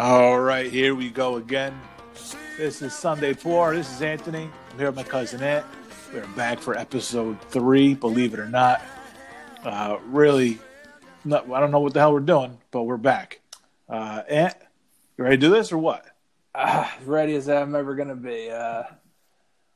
[0.00, 1.78] All right, here we go again.
[2.56, 3.74] This is Sunday Pour.
[3.74, 4.48] This is Anthony.
[4.70, 5.66] I'm here with my cousin Ant.
[6.10, 8.80] We're back for episode three, believe it or not.
[9.62, 10.58] Uh, really,
[11.26, 13.42] not, I don't know what the hell we're doing, but we're back.
[13.90, 14.54] Uh, Ant,
[15.18, 16.06] you ready to do this or what?
[16.54, 18.50] Uh, as ready as I'm ever gonna be.
[18.50, 18.84] Uh,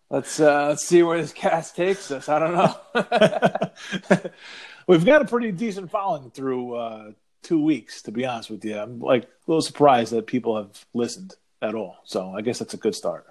[0.09, 2.31] let's uh, let's see where this cast takes us.
[2.31, 4.31] I don't know.
[4.89, 7.11] We've got a pretty decent following through uh,
[7.45, 8.77] two weeks, to be honest with you.
[8.79, 11.99] I'm like a little surprised that people have listened at all.
[12.05, 13.27] So I guess that's a good start.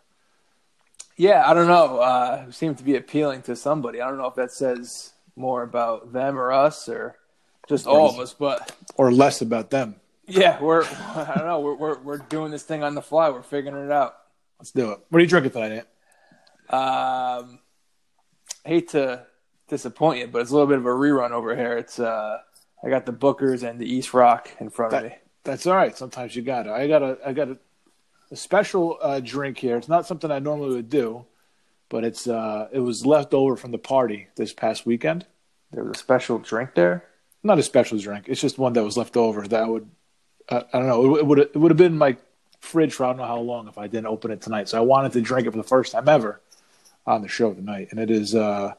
[1.18, 1.98] yeah, I don't know.
[2.00, 4.02] Uh, it seemed to be appealing to somebody.
[4.02, 7.18] I don't know if that says more about them or us or
[7.68, 8.34] just all of us.
[8.34, 9.96] But Or less about them.
[10.28, 10.84] yeah, we're
[11.16, 11.60] I don't know.
[11.60, 13.30] We're we're we're doing this thing on the fly.
[13.30, 14.16] We're figuring it out.
[14.60, 15.00] Let's do it.
[15.10, 15.88] What are you drinking tonight, Ant?
[16.70, 17.60] Um,
[18.64, 19.26] hate to
[19.68, 21.78] disappoint you, but it's a little bit of a rerun over here.
[21.78, 22.38] It's uh,
[22.84, 25.16] I got the Booker's and the East Rock in front of me.
[25.44, 25.98] That's all right.
[25.98, 26.72] Sometimes you got it.
[26.72, 27.58] I got a I got a,
[28.32, 29.78] a special uh, drink here.
[29.78, 31.26] It's not something I normally would do,
[31.90, 35.26] but it's uh it was left over from the party this past weekend.
[35.72, 37.06] There was a special drink there.
[37.42, 38.26] Not a special drink.
[38.28, 39.90] It's just one that was left over that I would
[40.50, 41.16] uh, I don't know.
[41.18, 42.18] It would it would have been in my
[42.60, 44.70] fridge for I don't know how long if I didn't open it tonight.
[44.70, 46.42] So I wanted to drink it for the first time ever
[47.06, 48.74] on the show tonight, and it is uh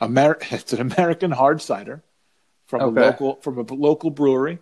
[0.00, 2.02] Amer- It's an American hard cider
[2.72, 3.00] from Okay.
[3.02, 4.58] a local from a local brewery,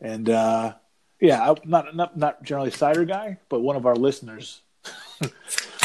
[0.00, 0.74] and uh,
[1.20, 4.60] yeah, I'm not not not generally a cider guy, but one of our listeners,
[5.18, 5.30] one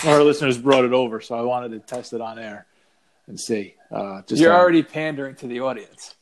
[0.04, 2.68] of our listeners brought it over, so I wanted to test it on air
[3.28, 3.74] and see.
[3.92, 6.14] Uh, just You're how- already pandering to the audience.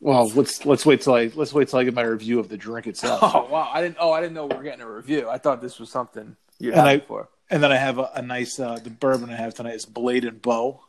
[0.00, 0.28] well.
[0.28, 2.86] Let's let's wait till I let's wait till I get my review of the drink
[2.92, 3.18] itself.
[3.22, 3.68] Oh wow!
[3.72, 3.96] I didn't.
[3.98, 5.28] Oh, I didn't know we were getting a review.
[5.28, 8.22] I thought this was something you And had I- And then I have a, a
[8.22, 10.80] nice uh, the bourbon I have tonight is Blade and Bow,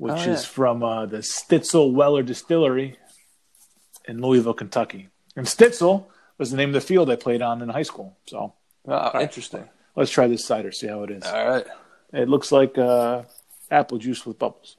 [0.00, 0.30] which Oh, yeah.
[0.32, 2.96] is from uh, the Stitzel Weller Distillery
[4.08, 5.08] in Louisville, Kentucky.
[5.36, 6.06] And Stitzel
[6.38, 8.16] was the name of the field I played on in high school.
[8.26, 8.54] So
[8.88, 9.68] Oh, interesting.
[9.94, 11.22] let's try this cider, see how it is.
[11.24, 11.66] All right.
[12.14, 13.24] It looks like uh,
[13.70, 14.78] apple juice with bubbles.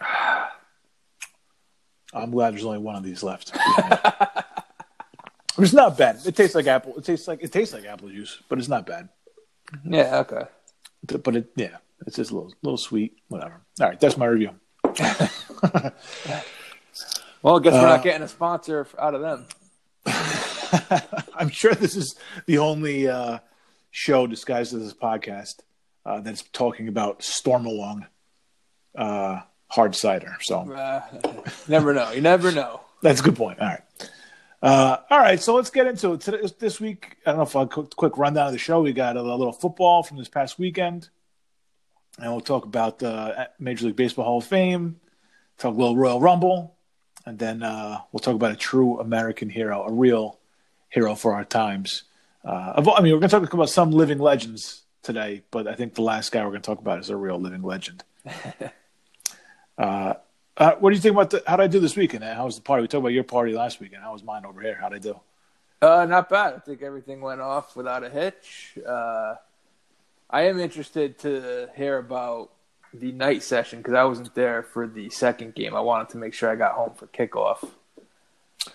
[2.14, 3.52] I'm glad there's only one of these left.
[5.58, 6.18] it's not bad.
[6.26, 6.98] It tastes like apple.
[6.98, 9.08] It tastes like it tastes like apple juice, but it's not bad.
[9.82, 10.18] Yeah.
[10.18, 10.42] Okay.
[11.06, 11.76] But it, yeah,
[12.06, 13.16] it's just a little, little sweet.
[13.28, 13.60] Whatever.
[13.80, 14.50] All right, that's my review.
[17.42, 19.46] Well, I guess we're Uh, not getting a sponsor out of them.
[21.34, 22.14] I'm sure this is
[22.46, 23.38] the only uh,
[23.90, 25.54] show disguised as a podcast
[26.06, 28.06] uh, that's talking about Stormalong
[28.96, 30.36] uh, hard cider.
[30.42, 30.62] So
[31.68, 32.12] never know.
[32.12, 32.80] You never know.
[33.02, 33.58] that's a good point.
[33.58, 33.82] All right.
[34.62, 36.20] Uh, all right, so let's get into it.
[36.20, 38.80] Today, this week, I don't know if I'll quick, quick rundown of the show.
[38.80, 41.08] We got a little football from this past weekend,
[42.16, 45.00] and we'll talk about the Major League Baseball Hall of Fame,
[45.58, 46.76] talk a little Royal Rumble,
[47.26, 50.38] and then uh, we'll talk about a true American hero, a real
[50.90, 52.04] hero for our times.
[52.44, 55.94] Uh, I mean, we're going to talk about some living legends today, but I think
[55.94, 58.04] the last guy we're going to talk about is a real living legend.
[60.62, 62.22] uh, what do you think about the, how did I do this weekend?
[62.22, 62.82] How was the party?
[62.82, 64.04] We talked about your party last weekend.
[64.04, 64.78] How was mine over here?
[64.80, 65.20] How did I do?
[65.84, 66.54] Uh, not bad.
[66.54, 68.78] I think everything went off without a hitch.
[68.86, 69.34] Uh,
[70.30, 72.52] I am interested to hear about
[72.94, 75.74] the night session because I wasn't there for the second game.
[75.74, 77.68] I wanted to make sure I got home for kickoff.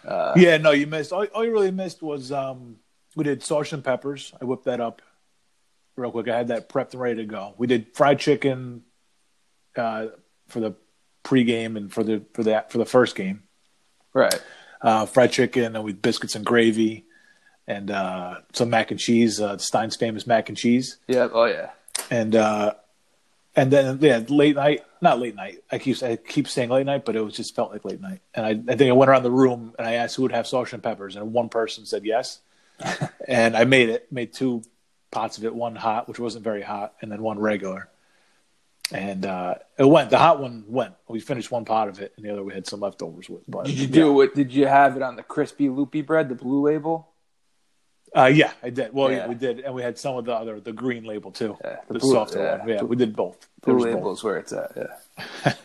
[0.06, 1.14] Uh, yeah, no, you missed.
[1.14, 2.76] All, all you really missed was um,
[3.16, 4.34] we did sausage and peppers.
[4.42, 5.02] I whipped that up
[5.96, 6.28] real quick.
[6.28, 7.54] I had that prepped and ready to go.
[7.58, 8.84] We did fried chicken
[9.78, 10.08] uh,
[10.50, 10.76] for the
[11.28, 13.44] pregame and for the for that for the first game.
[14.14, 14.42] Right.
[14.82, 17.06] Uh, fried chicken and with biscuits and gravy,
[17.68, 19.42] and uh, some mac and cheese.
[19.42, 20.98] Uh, Stein's famous mac and cheese.
[21.08, 21.28] Yeah.
[21.32, 21.72] Oh yeah.
[22.12, 22.74] and uh
[23.56, 27.04] and then yeah late night not late night i keep i keep saying late night
[27.06, 29.24] but it was just felt like late night and i, I think i went around
[29.24, 32.06] the room and i asked who would have sausage and peppers and one person said
[32.06, 32.40] yes
[33.28, 34.62] and i made it made two
[35.10, 37.90] pots of it one hot which wasn't very hot and then one regular
[38.94, 42.26] and uh it went the hot one went we finished one pot of it and
[42.26, 44.34] the other we had some leftovers with but Did you do it?
[44.36, 47.10] Did you have it on the crispy loopy bread, the blue label?
[48.16, 49.18] uh yeah i did well yeah.
[49.18, 49.28] Yeah.
[49.28, 51.94] we did and we had some of the other the green label too Yeah, the,
[51.96, 52.58] the blue- softer yeah.
[52.60, 53.94] one yeah we did both Blue was both.
[53.96, 54.72] label is where it's at.
[55.46, 55.54] Yeah.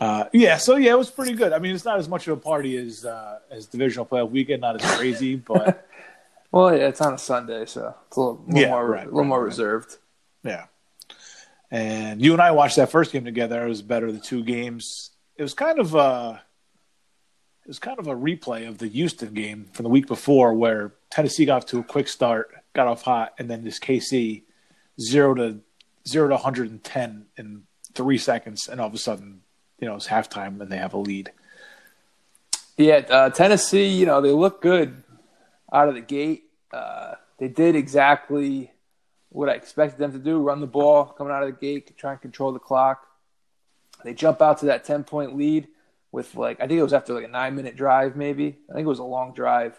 [0.00, 1.52] Uh, yeah, so yeah, it was pretty good.
[1.52, 4.60] I mean, it's not as much of a party as uh, as divisional playoff weekend,
[4.60, 5.86] not as crazy, but
[6.50, 9.04] Well, yeah, it's on a Sunday, so it's a little, little Yeah, more, right, a
[9.06, 9.44] little right, more right.
[9.46, 9.96] reserved.
[10.42, 10.64] yeah.
[11.70, 13.64] And you and I watched that first game together.
[13.64, 15.10] It was better the two games.
[15.36, 16.42] It was kind of a
[17.64, 20.94] it was kind of a replay of the Houston game from the week before, where
[21.10, 24.44] Tennessee got off to a quick start, got off hot, and then this KC
[24.98, 25.60] zero to
[26.06, 27.62] zero to 110 in
[27.92, 29.42] three seconds, and all of a sudden,
[29.78, 31.30] you know, it's halftime and they have a lead.
[32.78, 35.02] Yeah, uh, Tennessee, you know, they look good
[35.72, 36.44] out of the gate.
[36.72, 38.72] Uh, they did exactly
[39.30, 42.12] what I expected them to do run the ball coming out of the gate, try
[42.12, 43.06] and control the clock.
[44.04, 45.68] They jump out to that 10 point lead
[46.12, 48.56] with, like, I think it was after like a nine minute drive, maybe.
[48.70, 49.78] I think it was a long drive.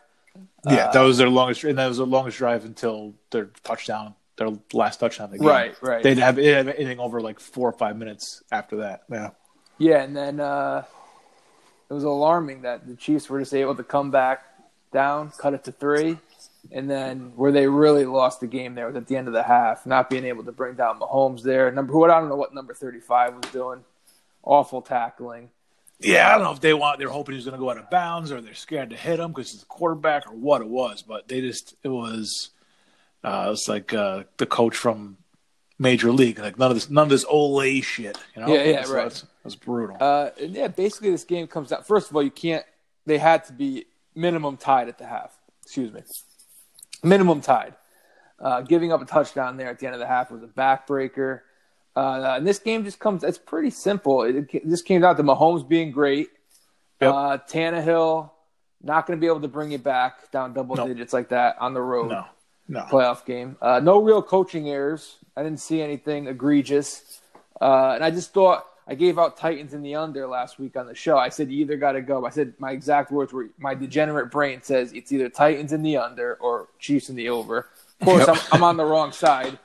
[0.68, 4.13] Yeah, Uh, that was their longest, and that was their longest drive until their touchdown,
[4.38, 5.48] their last touchdown of the game.
[5.48, 6.04] Right, right.
[6.04, 9.04] They didn't have, they didn't have anything over like four or five minutes after that.
[9.12, 9.31] Yeah.
[9.80, 10.84] Yeah, and then uh,
[11.90, 14.44] it was alarming that the Chiefs were just able to come back
[14.92, 16.18] down, cut it to three,
[16.72, 19.44] and then where they really lost the game there was at the end of the
[19.44, 21.72] half, not being able to bring down Mahomes there.
[21.72, 23.84] Number who I don't know what number thirty five was doing,
[24.44, 25.50] awful tackling.
[26.02, 27.00] Yeah, I don't know if they want.
[27.00, 29.32] They're hoping he's going to go out of bounds, or they're scared to hit him
[29.32, 31.02] because he's a quarterback, or what it was.
[31.02, 32.52] But they just it was,
[33.24, 35.18] uh, it was like uh, the coach from
[35.78, 38.18] Major League, like none of this, none of this Olay shit.
[38.36, 38.54] You know?
[38.54, 39.24] Yeah, yeah, So right.
[39.46, 39.98] It's brutal.
[40.00, 41.84] Uh, and yeah, basically this game comes down.
[41.84, 42.66] First of all, you can't.
[43.06, 45.38] They had to be minimum tied at the half.
[45.64, 46.02] Excuse me,
[47.04, 47.75] minimum tied.
[48.40, 51.42] Uh, giving up a touchdown there at the end of the half was a backbreaker.
[51.96, 53.24] Uh, and this game just comes.
[53.24, 54.24] It's pretty simple.
[54.24, 56.30] It, it just came down to Mahomes being great.
[57.01, 57.13] Yep.
[57.13, 58.31] Uh, Tannehill
[58.81, 60.88] not going to be able to bring it back down double No.
[60.88, 62.25] digits like that on the road no,
[62.69, 62.81] no.
[62.90, 63.57] playoff game.
[63.62, 65.18] Uh, no real coaching errors.
[65.36, 67.19] I didn't see anything egregious.
[67.60, 70.88] Uh, and I just thought I gave out Titans in the under last week on
[70.88, 71.15] the show.
[71.18, 72.25] I said you either got to go.
[72.25, 75.97] I said my exact words were my degenerate brain says it's either Titans in the
[75.97, 77.69] under or Chiefs in the over.
[78.01, 78.36] Of course, Yep.
[78.38, 79.59] I'm, I'm on the wrong side.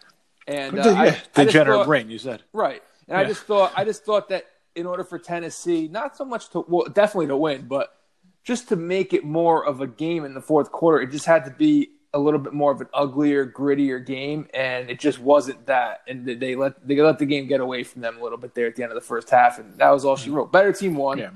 [0.46, 2.10] And uh, The- I- yeah, I degenerate thought- brain.
[2.10, 2.42] You said.
[2.52, 2.82] Right.
[3.08, 4.44] And I just thought I just thought that
[4.74, 7.96] in order for Tennessee, not so much to well, definitely to win, but
[8.44, 11.44] just to make it more of a game in the fourth quarter, it just had
[11.46, 15.66] to be a little bit more of an uglier, grittier game, and it just wasn't
[15.66, 16.00] that.
[16.08, 18.66] And they- let they let the game get away from them a little bit there
[18.68, 20.50] at the end of the first half, and that was all she wrote.
[20.52, 21.18] Better team won.
[21.18, 21.30] Yeah.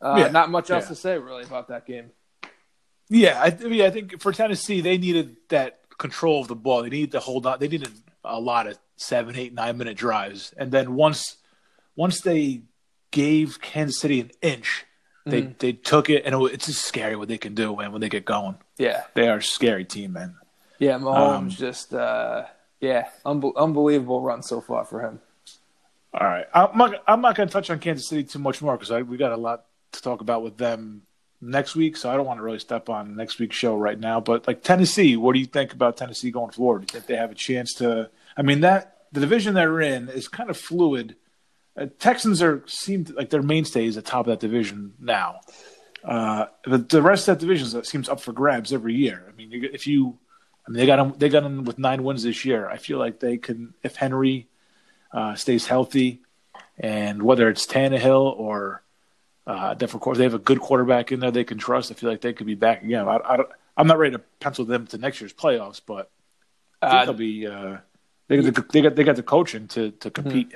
[0.00, 0.28] Uh, Yeah.
[0.28, 0.88] Not much else Yeah.
[0.88, 2.10] to say really about that game.
[3.08, 6.82] Yeah, I, I mean, I think for Tennessee, they needed that control of the ball.
[6.82, 7.58] They needed to hold on.
[7.60, 7.90] They needed
[8.24, 11.36] a lot of seven, eight, nine minute drives, and then once
[11.94, 12.62] once they
[13.10, 14.86] gave Kansas City an inch,
[15.24, 15.52] they Mm-hmm.
[15.58, 17.92] they took it, and it, it's just scary what they can do, man.
[17.92, 19.02] When they get going, Yeah.
[19.14, 20.36] they are a scary team, man.
[20.78, 20.98] Yeah.
[20.98, 22.44] Mahomes Um, just uh,
[22.80, 25.20] yeah, unbe- unbelievable run so far for him.
[26.14, 27.02] All right, I'm not.
[27.06, 29.36] I'm not going to touch on Kansas City too much more because we got a
[29.36, 31.02] lot to talk about with them
[31.40, 31.96] next week.
[31.96, 34.20] So I don't want to really step on next week's show right now.
[34.20, 36.80] But like Tennessee, what do you think about Tennessee going forward?
[36.86, 38.10] Do you think they have a chance to?
[38.36, 41.16] I mean, that the division they're in is kind of fluid.
[41.76, 44.94] Uh, Texans are seem to, like their mainstay is at the top of that division
[45.00, 45.40] now.
[46.04, 49.24] Uh, but the rest of that division seems up for grabs every year.
[49.28, 50.18] I mean, you, if you,
[50.66, 51.14] I mean, they got them.
[51.16, 52.68] They got them with nine wins this year.
[52.68, 54.48] I feel like they can if Henry
[55.12, 56.22] uh, stays healthy,
[56.78, 58.82] and whether it's Tannehill or
[59.46, 61.90] uh, course they have a good quarterback in there they can trust.
[61.90, 63.08] I feel like they could be back again.
[63.08, 63.38] I, I,
[63.76, 66.10] am not ready to pencil them to next year's playoffs, but
[66.80, 67.46] I think Uh, they'll be.
[67.46, 67.76] Uh,
[68.28, 70.54] they got the, they got they got the coaching to to compete.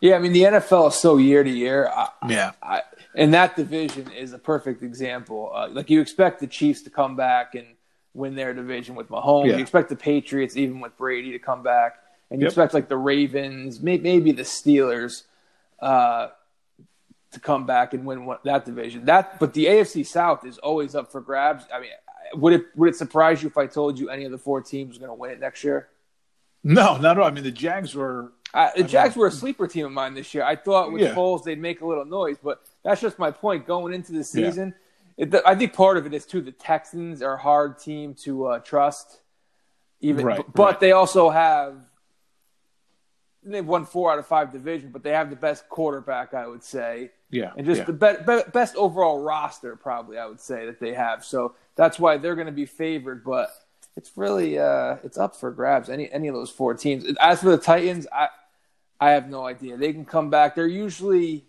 [0.00, 1.88] Yeah, I mean the NFL is so year to year.
[1.88, 2.82] I, Yeah, I,
[3.14, 5.50] and that division is a perfect example.
[5.54, 7.66] Uh, like you expect the Chiefs to come back and
[8.14, 9.46] win their division with Mahomes.
[9.48, 9.56] Yeah.
[9.56, 11.96] You expect the Patriots, even with Brady, to come back,
[12.30, 12.50] and you Yep.
[12.50, 15.22] expect like the Ravens, may, maybe the Steelers,
[15.80, 16.28] uh,
[17.32, 19.04] to come back and win one, that division.
[19.04, 21.64] That, but the AFC South is always up for grabs.
[21.72, 21.90] I mean,
[22.34, 24.96] would it would it surprise you if I told you any of the four teams
[24.96, 25.88] are going to win it next year?
[26.64, 27.28] no, not at all.
[27.28, 28.32] I mean, the Jags were.
[28.54, 30.42] I, the Jags were a sleeper team of mine this year.
[30.44, 31.14] I thought with Yeah.
[31.14, 33.66] Foles they'd make a little noise, but that's just my point.
[33.66, 34.22] Going into the Yeah.
[34.24, 34.74] season,
[35.16, 38.46] it, I think part of it is too the Texans are a hard team to
[38.46, 39.20] uh, trust.
[40.00, 40.80] Even, Right, but right.
[40.80, 41.74] they also have
[43.42, 46.62] they've won four out of five division, but they have the best quarterback, I would
[46.62, 47.84] say, Yeah, and just yeah.
[47.84, 51.24] the be- be- best overall roster, probably I would say that they have.
[51.24, 53.24] So that's why they're going to be favored.
[53.24, 53.50] But
[53.98, 55.90] it's really uh, it's up for grabs.
[55.90, 57.04] Any any of those four teams.
[57.20, 58.28] As for the Titans, I
[59.00, 59.76] I have no idea.
[59.76, 60.54] They can come back.
[60.54, 61.44] They're usually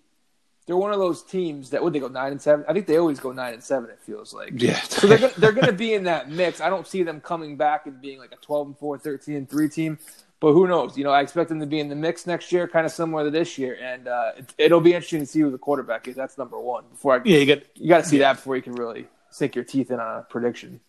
[0.65, 2.65] they're one of those teams that would they go nine and seven.
[2.67, 3.91] I think they always go nine and seven.
[3.91, 4.53] It feels like.
[4.55, 4.81] yeah.
[4.81, 6.59] So they're gonna, they're going to be in that mix.
[6.59, 9.49] I don't see them coming back and being like a 12 and 4, 13 and
[9.49, 9.99] 3 team.
[10.39, 10.97] But who knows?
[10.97, 13.25] You know, I expect them to be in the mix next year, kind of similar
[13.25, 13.77] to this year.
[13.81, 16.15] And uh, it, it'll be interesting to see who the quarterback is.
[16.15, 16.85] That's number one.
[16.91, 19.55] Before I, yeah, you get you got to see that before you can really sink
[19.55, 20.79] your teeth in on a prediction.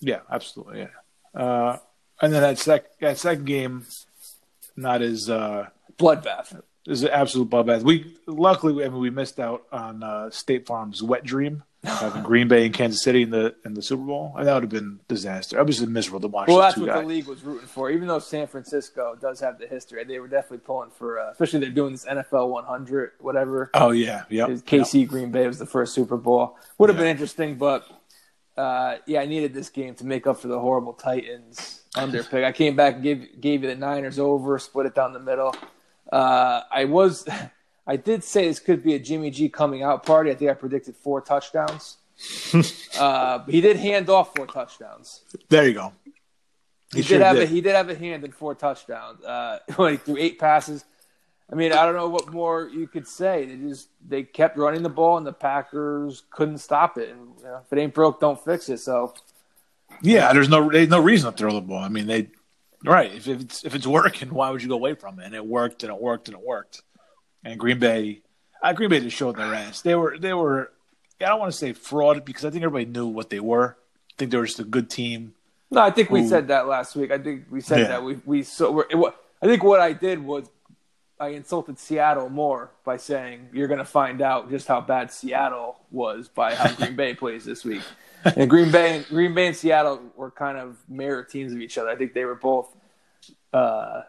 [0.00, 0.80] Yeah, absolutely.
[0.80, 0.88] Yeah.
[1.34, 1.76] Uh,
[2.20, 3.86] and then that sec that second game,
[4.76, 5.68] not as uh,
[5.98, 6.60] Bloodbath.
[6.86, 7.82] is an absolute bloodbath.
[7.82, 11.62] We luckily, I mean, we missed out on uh, State Farm's Wet Dream.
[11.84, 14.34] having Green Bay and Kansas City in the in the Super Bowl.
[14.36, 15.58] And that would have been disaster.
[15.58, 16.48] I was miserable to watch.
[16.48, 17.00] Well, that's what guys.
[17.02, 17.90] the league was rooting for.
[17.90, 21.18] Even though San Francisco does have the history, they were definitely pulling for.
[21.20, 23.70] Uh, especially they're doing this NFL 100, whatever.
[23.74, 24.46] Oh yeah, yeah.
[24.48, 26.58] KC Green Bay was the first Super Bowl.
[26.76, 27.04] Would have Yeah.
[27.04, 27.86] been interesting, but
[28.56, 32.44] uh, yeah, I needed this game to make up for the horrible Titans under pick.
[32.44, 35.54] I came back and gave gave you the Niners over, split it down the middle.
[36.12, 37.26] Uh, I was,
[37.86, 40.30] I did say this could be a Jimmy G coming out party.
[40.30, 41.98] I think I predicted four touchdowns.
[42.98, 45.22] uh, he did hand off four touchdowns.
[45.48, 45.92] There you go.
[46.92, 47.44] He, sure did have did.
[47.44, 49.24] a he did have a hand in four touchdowns.
[49.24, 50.84] Uh, when he threw eight passes.
[51.52, 53.44] I mean, I don't know what more you could say.
[53.44, 57.08] They just they kept running the ball, and the Packers couldn't stop it.
[57.10, 58.78] And you know, if it ain't broke, don't fix it.
[58.78, 59.14] So
[60.02, 61.78] Yeah, there's no there's no reason to throw the ball.
[61.82, 62.28] I mean, they
[62.84, 63.12] right.
[63.12, 65.26] If, if it's if it's working, why would you go away from it?
[65.26, 66.82] And it worked, and it worked, and it worked.
[67.44, 68.20] And Green Bay,
[68.62, 69.80] uh, Green Bay just showed their ass.
[69.82, 70.70] They were they were.
[71.20, 73.76] I don't want to say fraud because I think everybody knew what they were.
[74.10, 75.34] I think they were just a good team.
[75.70, 77.10] no, I think we said that last week.
[77.10, 77.86] I think we said Yeah.
[77.88, 80.48] that we we so we're, it, I think what I did was
[81.20, 85.76] I insulted Seattle more by saying you're going to find out just how bad Seattle
[85.90, 87.82] was by how Green Bay plays this week.
[88.36, 91.88] And Green Bay, Green Bay and Seattle were kind of mirror teams of each other.
[91.88, 92.74] I think they were both,
[93.54, 94.02] uh,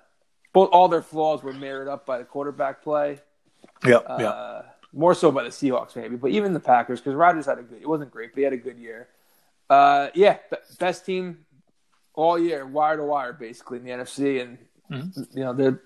[0.51, 3.19] both all their flaws were mirrored up by the quarterback play.
[3.85, 7.57] Yep, Uh, More so by the Seahawks, maybe, but even the Packers, because Rodgers had
[7.59, 7.81] a good.
[7.81, 9.07] It wasn't great, but he had a good year.
[9.69, 10.39] Uh, yeah,
[10.77, 11.45] best team
[12.13, 14.57] all year, wire to wire, basically in the NFC, and
[14.91, 15.37] Mm-hmm.
[15.37, 15.79] you know they're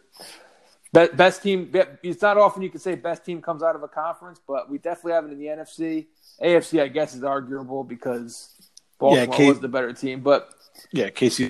[0.95, 1.71] best team.
[2.03, 4.77] It's not often you can say best team comes out of a conference, but we
[4.77, 6.07] definitely have it in the NFC.
[6.41, 8.53] AFC, I guess, is arguable because
[8.97, 10.49] Baltimore K- was the better team, but
[10.91, 11.09] yeah.
[11.09, 11.49] Casey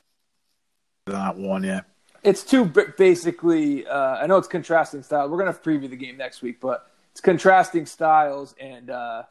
[1.07, 1.63] not one.
[1.63, 1.81] Yeah,
[2.23, 3.87] it's two basically.
[3.87, 5.29] Uh, I know it's contrasting styles.
[5.31, 9.23] We're gonna preview the game next week, but it's contrasting styles, and uh,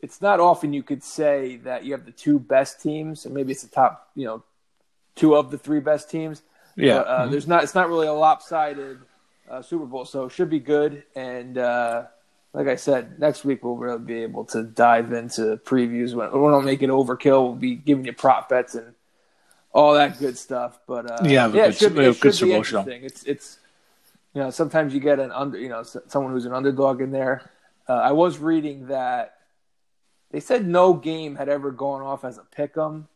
[0.00, 3.52] it's not often you could say that you have the two best teams, or maybe
[3.52, 4.42] it's the top, you know,
[5.14, 6.42] two of the three best teams.
[6.76, 6.98] yeah.
[6.98, 7.62] But, uh, There's not.
[7.62, 8.98] It's not really a lopsided
[9.52, 11.02] uh, Super Bowl, so it should be good.
[11.14, 12.04] And uh,
[12.54, 16.14] like I said, next week we'll really be able to dive into previews.
[16.14, 18.94] When we don't make it overkill, we'll be giving you prop bets and
[19.72, 20.80] all that good stuff.
[20.86, 22.78] But uh, Yeah, yeah, good- it should, it good should Super be Bowl show.
[22.80, 23.04] interesting.
[23.04, 23.58] It's it's
[24.34, 27.50] you know sometimes you get an under you know someone who's an underdog in there.
[27.88, 29.34] Uh, I was reading that
[30.30, 33.08] they said no game had ever gone off as a pick 'em,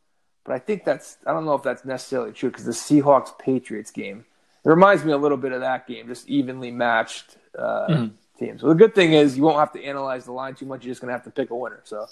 [0.44, 3.90] but I think that's I don't know if that's necessarily true because the Seahawks Patriots
[3.90, 4.26] game
[4.66, 8.14] it reminds me a little bit of that game, just evenly matched uh, Mm-hmm.
[8.44, 8.62] teams.
[8.62, 10.84] Well, the good thing is you won't have to analyze the line too much.
[10.84, 11.80] You're just going to have to pick a winner.
[11.84, 12.06] So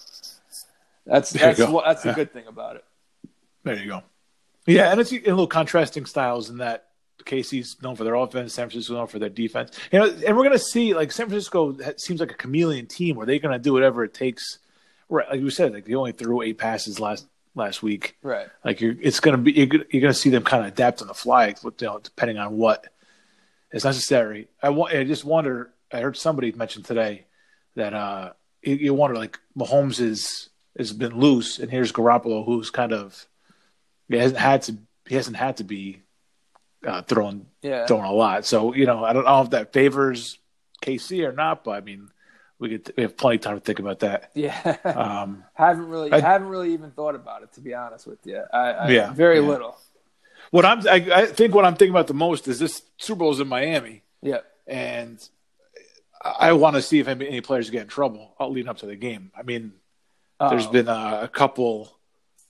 [1.05, 2.15] that's There that's what, that's a Yeah.
[2.15, 2.85] good thing about it.
[3.65, 4.03] There you go.
[4.67, 6.87] Yeah, and it's a little contrasting styles in that
[7.27, 9.79] Casey's known for their offense, San Francisco's known for their defense.
[9.93, 13.17] You know, and we're going to see like San Francisco seems like a chameleon team
[13.17, 14.59] where they're going to do whatever it takes.
[15.11, 18.17] Right, like you said, like they only threw eight passes last last week.
[18.23, 18.49] Right.
[18.65, 20.73] Like you're, it's going to be you're, gonna- you're going to see them kind of
[20.73, 22.87] adapt on the fly, you know, depending on what
[23.73, 24.49] is necessary.
[24.63, 25.71] I wa- I just wonder.
[25.93, 27.27] I heard somebody mention today
[27.77, 28.33] that uh,
[28.63, 33.27] you, you wonder like Mahomes is has been loose, and here's Garoppolo, who's kind of
[34.09, 36.03] he hasn't had to he hasn't had to be
[36.87, 37.87] uh, throwing Yeah.
[37.87, 38.45] throwing a lot.
[38.45, 40.39] So you know, I don't know if that favors
[40.83, 42.09] KC or not, but I mean,
[42.59, 44.31] we could we have plenty of time to think about that.
[44.35, 44.77] Yeah.
[44.85, 48.43] Um, haven't really I- haven't really even thought about it to be honest with you.
[48.53, 49.47] I, I Yeah, very yeah.
[49.49, 49.77] little.
[50.51, 53.33] what I'm I, I think what I'm thinking about the most is this Super Bowl
[53.33, 54.39] is in Miami, Yeah.
[54.67, 55.19] and
[56.23, 58.79] I, I want to see if any, any players get in trouble uh, leading up
[58.79, 59.33] to the game.
[59.37, 59.73] I mean,
[60.39, 60.71] there's Oh.
[60.73, 61.91] been uh, a couple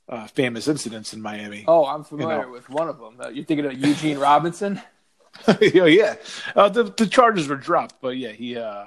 [0.08, 1.64] uh, famous incidents in Miami.
[1.66, 2.50] Oh, I'm familiar know.
[2.52, 3.16] with one of them.
[3.20, 4.80] Uh, you're thinking of Eugene Robinson?
[5.60, 6.14] yeah, yeah.
[6.54, 8.84] Uh, the the charges were dropped, but yeah, he uh,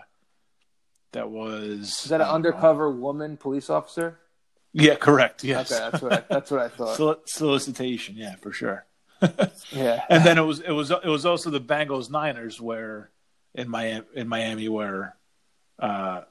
[1.13, 2.35] that was Is that an I don't know.
[2.49, 4.19] undercover woman police officer?
[4.73, 5.43] Yeah, correct.
[5.43, 6.95] Yes, Okay, that's what I, that's what I thought.
[6.97, 8.15] Sol- solicitation.
[8.17, 8.85] Yeah, for sure.
[9.71, 10.03] Yeah.
[10.09, 13.09] And then it was it was it was also the Bengals Niners where
[13.55, 15.15] in Miami in Miami where
[15.79, 16.21] uh,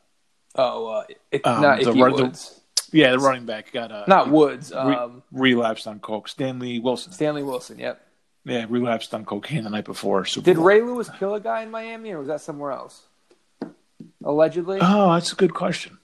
[0.54, 2.60] Oh, uh, it, Um, not the Ickey run- the- Woods.
[2.92, 4.70] yeah the running back got a Not Woods.
[4.70, 6.28] re- Um, relapsed on coke.
[6.28, 7.12] Stanley Wilson.
[7.12, 7.78] Stanley Wilson.
[7.78, 8.00] Yep.
[8.44, 10.66] Yeah, relapsed on cocaine the night before Super Did Bowl.
[10.66, 13.02] Ray Lewis kill a guy in Miami, or was that somewhere else?
[14.26, 14.78] Allegedly.
[14.82, 15.98] Oh, that's a good question.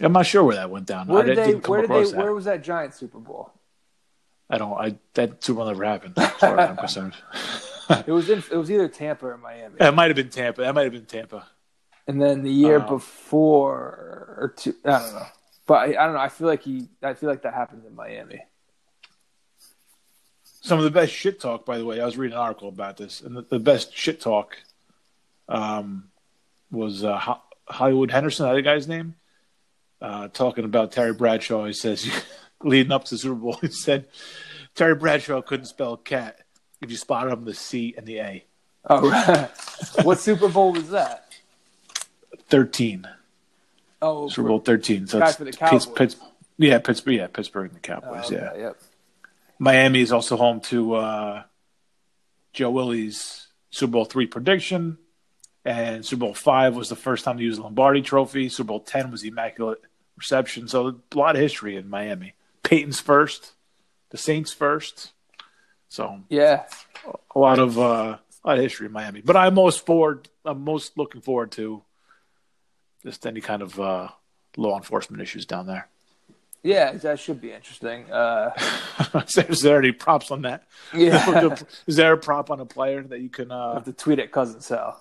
[0.00, 1.06] I'm not sure where that went down.
[1.08, 1.46] where I did they?
[1.48, 2.04] didn't come Where did they?
[2.10, 2.16] that.
[2.16, 3.52] Where was that giant Super Bowl?
[4.48, 4.72] I don't.
[4.72, 6.14] I that Super Bowl never happened.
[6.18, 7.14] As far as I'm concerned.
[8.06, 8.38] It was in.
[8.50, 9.74] It was either Tampa or Miami.
[9.78, 10.62] It might have been Tampa.
[10.62, 11.46] That might have been Tampa.
[12.06, 15.26] And then the year Uh, before, or two, I don't know.
[15.66, 16.20] But I, I don't know.
[16.20, 16.88] I feel like he.
[17.02, 18.40] I feel like that happened in Miami.
[20.62, 22.00] Some of the best shit talk, by the way.
[22.00, 24.56] I was reading an article about this, and the, the best shit talk
[25.50, 26.08] um,
[26.74, 28.52] was uh, Ho- Hollywood Henderson.
[28.54, 29.14] That guy's name?
[30.02, 31.64] uh, talking about Terry Bradshaw.
[31.64, 32.06] He says,
[32.62, 34.06] leading up to the Super Bowl, he said
[34.74, 36.40] Terry Bradshaw couldn't spell cat
[36.82, 38.44] if you spotted him the C and the A.
[38.90, 39.48] Oh, right.
[40.02, 41.32] what Super Bowl was that?
[42.48, 43.08] 13.
[44.02, 45.06] Oh, Super Bowl 13.
[45.06, 45.86] So it's for the Pitts- Cowboys.
[45.86, 46.16] Pitts-
[46.58, 47.14] yeah, Pittsburgh.
[47.14, 48.26] Yeah, Pittsburgh and the Oh, Cowboys.
[48.26, 48.56] okay, Yeah.
[48.66, 48.76] Yep.
[49.58, 51.42] Miami is also home to uh,
[52.52, 54.98] Joe Willie's Super Bowl three prediction,
[55.64, 58.48] and Super Bowl five was the first time to use the Lombardi Trophy.
[58.48, 59.80] Super Bowl ten was the Immaculate
[60.16, 60.68] Reception.
[60.68, 62.34] So a lot of history in Miami.
[62.62, 63.52] Peyton's first,
[64.10, 65.12] the Saints first.
[65.88, 66.64] So Yeah.
[67.34, 69.20] a lot of uh, a lot of history in Miami.
[69.22, 70.28] But I'm most forward.
[70.44, 71.82] I'm most looking forward to
[73.02, 74.08] just any kind of uh,
[74.56, 75.88] law enforcement issues down there.
[76.62, 78.10] Yeah, that should be interesting.
[78.10, 78.50] Uh,
[79.36, 80.66] is there any props on that?
[80.94, 81.54] yeah.
[81.86, 83.50] Is there a prop on a player that you can?
[83.50, 84.98] Uh, have to tweet at Cousin Sal.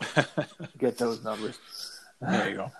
[0.78, 1.58] Get those numbers.
[2.20, 2.72] there you go.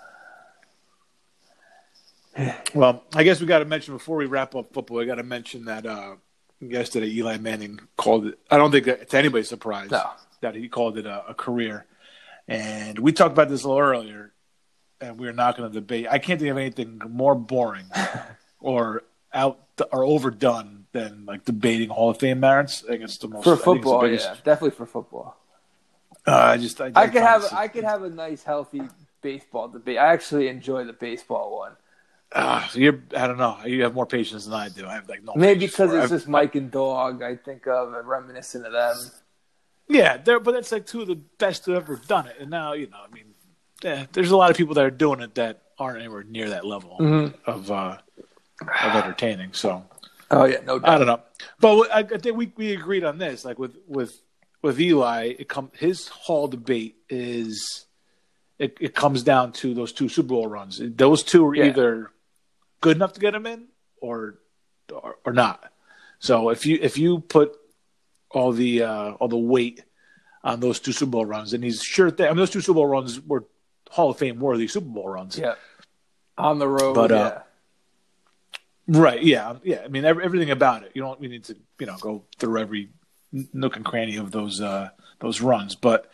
[2.74, 4.98] Well, I guess we got to mention before we wrap up football.
[4.98, 6.16] We got to mention that uh,
[6.60, 8.38] yesterday Eli Manning called it.
[8.50, 10.04] I don't think that it's anybody's surprise No.
[10.42, 11.86] that he called it a, a career.
[12.46, 14.32] And we talked about this a little earlier,
[15.00, 16.08] and we're not going to debate.
[16.10, 17.86] I can't think of anything more boring
[18.60, 22.84] or out or overdone than like debating Hall of Fame merits.
[22.84, 24.84] I think it's the most For I think it's the football, biggest- yeah, definitely for
[24.86, 25.38] football.
[26.26, 28.82] Uh, I just I, I could have I could have a nice healthy
[29.22, 29.98] baseball debate.
[29.98, 31.72] I actually enjoy the baseball one.
[32.34, 33.56] Ah, so you're I don't know.
[33.64, 34.86] You have more patience than I do.
[34.86, 35.34] I have like no.
[35.36, 37.22] Maybe because it's I've- just Mike and Dog.
[37.22, 38.96] I think of and reminiscent of them.
[39.88, 42.36] Yeah, they're but that's like two of the best to ever done it.
[42.40, 43.26] And now you know, I mean,
[43.84, 46.64] yeah, there's a lot of people that are doing it that aren't anywhere near that
[46.66, 47.48] level Mm-hmm.
[47.48, 47.98] of uh,
[48.60, 49.52] of entertaining.
[49.52, 49.84] So
[50.32, 50.88] Oh yeah, no Doubt.
[50.90, 51.20] I don't know,
[51.60, 53.44] but I, I think we we agreed on this.
[53.44, 54.20] Like with with
[54.66, 57.86] with Eli, it come his Hall debate is
[58.58, 60.80] it, it comes down to those two Super Bowl runs.
[60.82, 61.66] Those two are Yeah.
[61.66, 62.10] either
[62.80, 63.68] good enough to get him in
[64.00, 64.38] or
[64.92, 65.72] or, or not.
[66.18, 67.56] So if you if you put
[68.30, 69.82] all the uh, all the weight
[70.42, 72.74] on those two Super Bowl runs, and he's sure that I mean those two Super
[72.76, 73.44] Bowl runs were
[73.90, 75.38] Hall of Fame worthy Super Bowl runs.
[75.38, 75.54] Yeah,
[76.36, 76.94] on the road.
[76.94, 77.38] But, uh.
[78.88, 79.20] Right.
[79.22, 79.56] Yeah.
[79.64, 79.82] Yeah.
[79.84, 80.92] I mean, every, everything about it.
[80.94, 81.18] You don't.
[81.20, 82.90] We need to, you know, go through every
[83.52, 85.74] nook and cranny of those uh, those runs.
[85.74, 86.10] But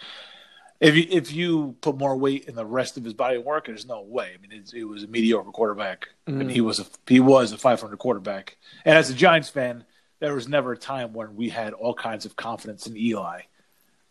[0.81, 3.67] if you if you put more weight in the rest of his body of work,
[3.67, 4.33] there's no way.
[4.35, 6.09] I mean, it's, it was a mediocre quarterback,
[6.41, 8.57] and he was a he was a 500 quarterback.
[8.85, 9.85] And as a Giants fan,
[10.19, 13.43] there was never a time when we had all kinds of confidence in Eli.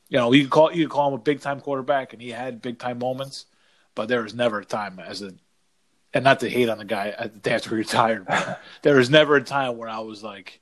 [0.08, 2.30] You know, you could call you could call him a big time quarterback, and he
[2.30, 3.48] had big time moments,
[3.94, 5.34] but there was never a time as a
[6.14, 8.96] and not to hate on the guy at the day after he retired, but there
[8.96, 10.61] was never a time where I was like,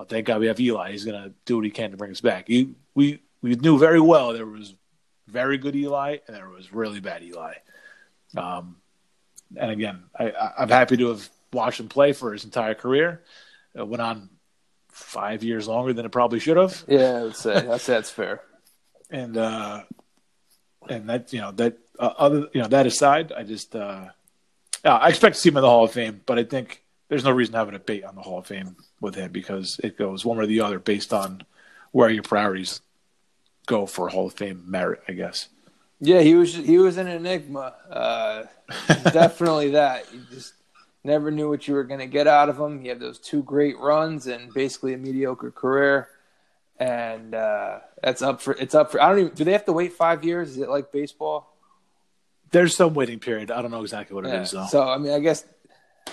[0.00, 0.92] "Oh, thank God we have Eli.
[0.92, 4.00] He's gonna do what he can to bring us back." He, we we knew very
[4.00, 4.74] well there was
[5.28, 7.54] very good Eli and there was really bad Eli.
[8.36, 8.76] Um,
[9.56, 13.22] and again, I, I'm happy to have watched him play for his entire career.
[13.74, 14.30] It went on
[14.88, 18.42] five years longer than it probably should have, Yeah, I would say that's that's fair.
[19.10, 19.82] and uh,
[20.88, 24.06] and that you know that uh, other you know that aside, I just uh,
[24.84, 27.32] I expect to see him in the Hall of Fame, but I think there's no
[27.32, 30.24] reason to have a debate on the Hall of Fame with him because it goes
[30.24, 31.42] one way or the other based on
[31.90, 32.80] where your priorities
[33.66, 35.48] go for Hall of Fame merit, I guess.
[35.98, 37.74] Yeah, he was he was an enigma.
[37.90, 38.44] Uh,
[39.12, 40.06] definitely that.
[40.14, 40.54] You just
[41.02, 42.80] never knew what you were going to get out of him.
[42.80, 46.08] He had those two great runs and basically a mediocre career,
[46.78, 49.02] and uh, that's up for it's up for.
[49.02, 49.34] I don't even.
[49.34, 50.50] Do they have to wait five years?
[50.50, 51.54] Is it like baseball?
[52.52, 53.50] There's some waiting period.
[53.50, 54.60] I don't know exactly what it is Yeah.
[54.60, 54.66] though.
[54.68, 55.44] So I mean, I guess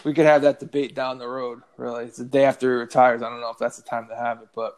[0.08, 1.62] we could have that debate down the road.
[1.76, 3.22] Really, it's the day after he retires.
[3.22, 4.78] I don't know if that's the time to have it, but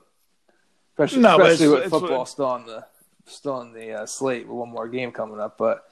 [0.94, 2.86] especially, No, but especially it's- with it's football what- still on the
[3.28, 5.56] still on the uh, slate with one more game coming up.
[5.56, 5.88] But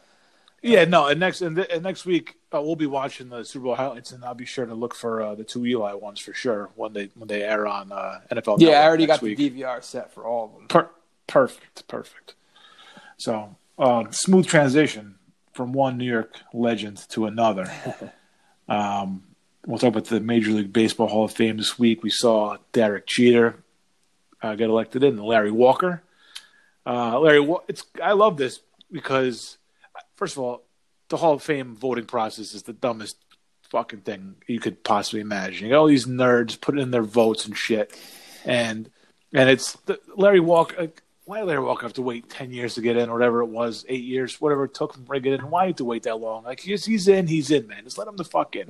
[0.64, 3.66] Yeah, no, and next and, th- and next week uh, we'll be watching the Super
[3.66, 6.34] Bowl highlights, and I'll be sure to look for uh, the two Eli ones for
[6.34, 8.60] sure when they when they air on uh, NFL.
[8.60, 9.38] yeah, I already got week.
[9.38, 10.68] the DVR set for all of them.
[10.68, 10.90] Per-
[11.28, 12.34] perfect, perfect.
[13.18, 15.20] So, uh, smooth transition
[15.54, 17.72] from one New York legend to another.
[18.70, 19.24] um,
[19.68, 22.02] we'll talk about the Major League Baseball Hall of Fame this week.
[22.02, 23.64] We saw Derek Jeter
[24.42, 26.02] uh, get elected in, Larry Walker.
[26.86, 29.58] Uh, Larry, it's I love this because,
[30.16, 30.64] first of all,
[31.10, 33.18] the Hall of Fame voting process is the dumbest
[33.70, 35.66] fucking thing you could possibly imagine.
[35.66, 37.94] You got all these nerds putting in their votes and shit,
[38.46, 38.90] and
[39.34, 40.76] and it's the, Larry Walker.
[40.80, 43.42] Like, why did Larry Walker have to wait ten years to get in, or whatever
[43.42, 45.50] it was, eight years, whatever it took him to get in?
[45.50, 46.44] Why did he have to wait that long?
[46.46, 47.84] Like he's, he's in, he's in, man.
[47.84, 48.66] Just let him the fuck in.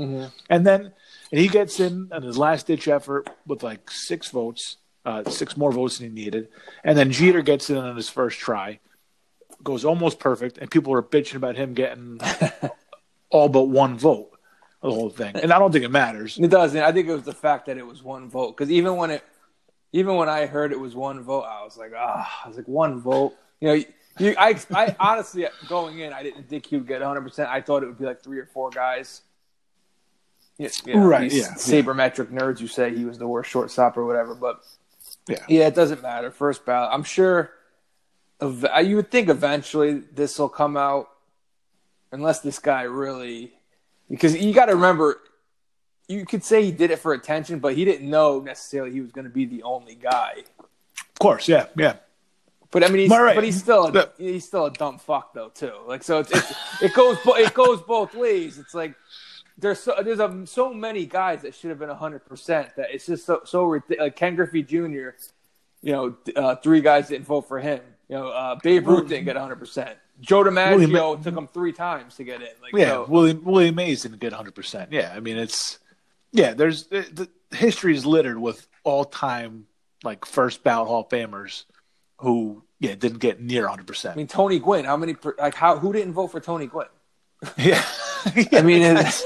[0.49, 0.91] And then
[1.31, 5.55] and he gets in on his last ditch effort with like six votes, uh, six
[5.55, 6.47] more votes than he needed,
[6.83, 8.79] and then Jeter gets in on his first try,
[9.63, 12.19] goes almost perfect, and people are bitching about him getting
[13.29, 14.31] all but one vote.
[14.81, 16.39] the whole thing, and I don't think it matters.
[16.39, 16.81] It doesn't.
[16.81, 18.57] I think it was the fact that it was one vote.
[18.57, 19.23] Because even when it,
[19.93, 22.67] even when I heard it was one vote, I was like, ah, I was like
[22.67, 23.33] one vote.
[23.61, 23.83] You know,
[24.19, 27.21] you, I, I honestly going in, I didn't think he would get 100.
[27.21, 29.21] percent I thought it would be like three or four guys.
[30.57, 34.05] Yeah, you know, Right, yeah, Sabermetric nerds who say he was the worst shortstop or
[34.05, 34.63] whatever, but
[35.27, 35.37] Yeah.
[35.47, 36.31] yeah, it doesn't matter.
[36.31, 36.89] First ballot.
[36.91, 37.51] I'm sure.
[38.41, 41.09] ev- You would think eventually this will come out,
[42.11, 43.53] unless this guy really,
[44.09, 45.19] because you got to remember,
[46.07, 49.11] you could say he did it for attention, but he didn't know necessarily he was
[49.11, 50.43] going to be the only guy.
[50.99, 51.95] Of course, yeah, yeah.
[52.71, 53.35] But I mean, he's, But right.
[53.35, 55.71] but he's still a, he's still a dumb fuck though too.
[55.87, 58.57] Like so, it's, it's, it goes it goes both ways.
[58.57, 58.93] It's like
[59.57, 63.05] there's so there's a, so many guys that should have been hundred percent that it's
[63.05, 65.09] just so so like Ken Griffey Jr.
[65.81, 67.79] You know, uh, three guys didn't vote for him.
[68.09, 69.97] You know, uh, Babe Ruth didn't get hundred percent.
[70.19, 72.47] Joe DiMaggio Willie took him three times to get in.
[72.61, 74.53] Like, Yeah, so- Willie Willie Mays didn't get 100.
[74.55, 75.79] percent Yeah, I mean it's
[76.31, 76.53] yeah.
[76.53, 79.67] There's the, the history is littered with all time
[80.03, 81.65] like first ballot Hall of Famers
[82.19, 83.87] who yeah didn't get near 100.
[83.87, 84.85] percent I mean, Tony Gwynn.
[84.85, 85.15] How many?
[85.37, 85.77] Like, how?
[85.77, 86.87] Who didn't vote for Tony Gwynn?
[87.57, 87.83] Yeah,
[88.51, 89.23] I mean, it's,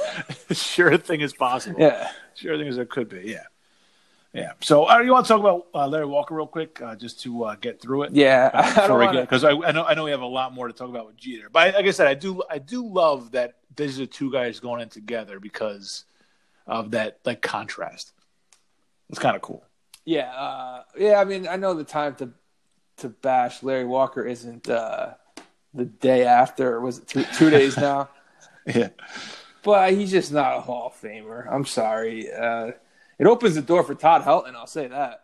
[0.52, 1.80] sure thing is possible.
[1.80, 2.12] yeah.
[2.36, 3.22] sure thing as it could be.
[3.26, 3.44] Yeah,
[4.34, 4.52] yeah.
[4.62, 7.44] So uh, you want to talk about uh, Larry Walker real quick, uh, just to
[7.46, 8.12] uh, get through it.
[8.14, 10.74] Yeah, I don't because I, I know I know we have a lot more to
[10.74, 13.56] talk about with Jeter, but I, like I said, I do I do love that
[13.76, 16.06] these are two guys going in together because
[16.72, 18.12] of that like contrast.
[19.10, 19.64] It's kind of cool.
[20.06, 21.20] Yeah, uh, yeah.
[21.20, 22.32] I mean, I know the time to
[22.98, 25.14] to bash Larry Walker isn't uh,
[25.74, 26.80] the day after.
[26.80, 28.10] Was it two, two days now?
[28.66, 28.90] Yeah,
[29.64, 31.48] But he's just not a Hall of Famer.
[31.52, 32.32] I'm sorry.
[32.32, 32.72] Uh,
[33.20, 34.56] it opens the door for Todd Helton.
[34.56, 35.22] I'll say that.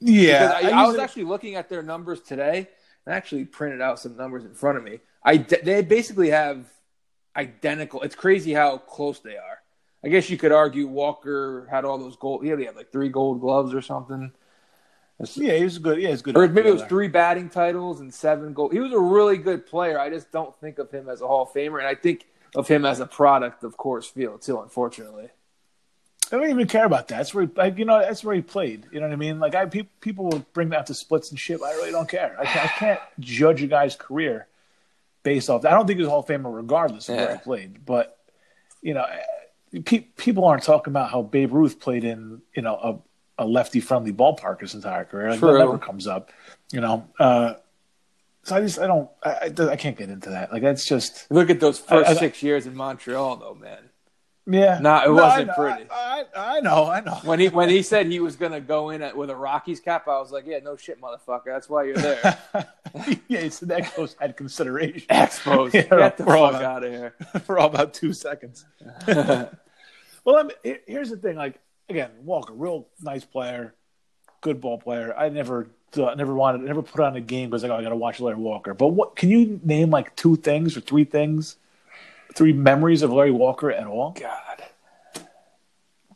[0.00, 0.52] yeah.
[0.54, 2.68] I, I was usually- actually looking at their numbers today.
[3.06, 5.00] and actually printed out some numbers in front of me.
[5.24, 6.66] I they basically have
[7.36, 8.02] identical.
[8.02, 9.51] It's crazy how close they are.
[10.04, 12.42] I guess you could argue Walker had all those gold.
[12.44, 14.32] He had like three gold gloves or something.
[15.34, 16.00] yeah, he was good.
[16.00, 16.36] Yeah, he's good.
[16.36, 18.72] or maybe it was three batting titles and seven gold.
[18.72, 19.98] He was a really good player.
[20.00, 22.66] I just don't think of him as a Hall of Famer, and I think of
[22.66, 24.60] him as a product of Coors Field too.
[24.60, 25.28] Unfortunately,
[26.32, 27.18] I don't even care about that.
[27.18, 28.86] That's where he, like, you know that's where he played.
[28.90, 29.38] You know what I mean?
[29.38, 31.60] Like I pe- people will bring that to splits and shit.
[31.60, 32.34] But I really don't care.
[32.40, 34.48] I, can't- I can't judge a guy's career
[35.22, 35.62] based off.
[35.62, 35.72] that.
[35.72, 37.84] I don't think he's a Hall of Famer regardless of where he played.
[37.86, 38.18] But
[38.82, 39.06] you know,
[39.84, 43.02] pe- people aren't talking about how Babe Ruth played in you know
[43.38, 45.30] a, a lefty friendly ballpark his entire career.
[45.30, 46.30] Like, that never comes up.
[46.72, 47.08] You know.
[47.18, 47.54] Uh,
[48.44, 50.52] so I just I don't I, I I can't get into that.
[50.52, 53.78] Like that's just look at those first I- six years in Montreal, though, man.
[54.46, 54.80] yeah.
[54.80, 55.84] Nah, it No, wasn't I pretty.
[55.88, 56.86] I, I, I know.
[56.90, 57.20] I know.
[57.22, 60.08] When he when he said he was gonna go in at, with a Rockies cap,
[60.08, 61.44] I was like, yeah, no shit, motherfucker.
[61.46, 62.38] That's why you're there.
[63.28, 67.14] yeah, so that goes had consideration Expos, Yeah, get the fuck out of here.
[67.44, 68.64] for all about two seconds.
[70.24, 71.36] Well, I mean, here's the thing.
[71.36, 71.58] Like
[71.88, 73.74] again, Walker, real nice player,
[74.40, 75.14] good ball player.
[75.16, 77.90] I never, uh, never wanted, never put on a game because like, oh, I got
[77.90, 78.74] to watch Larry Walker.
[78.74, 81.56] But what can you name like two things or three things,
[82.34, 84.12] three memories of Larry Walker at all?
[84.18, 84.64] God,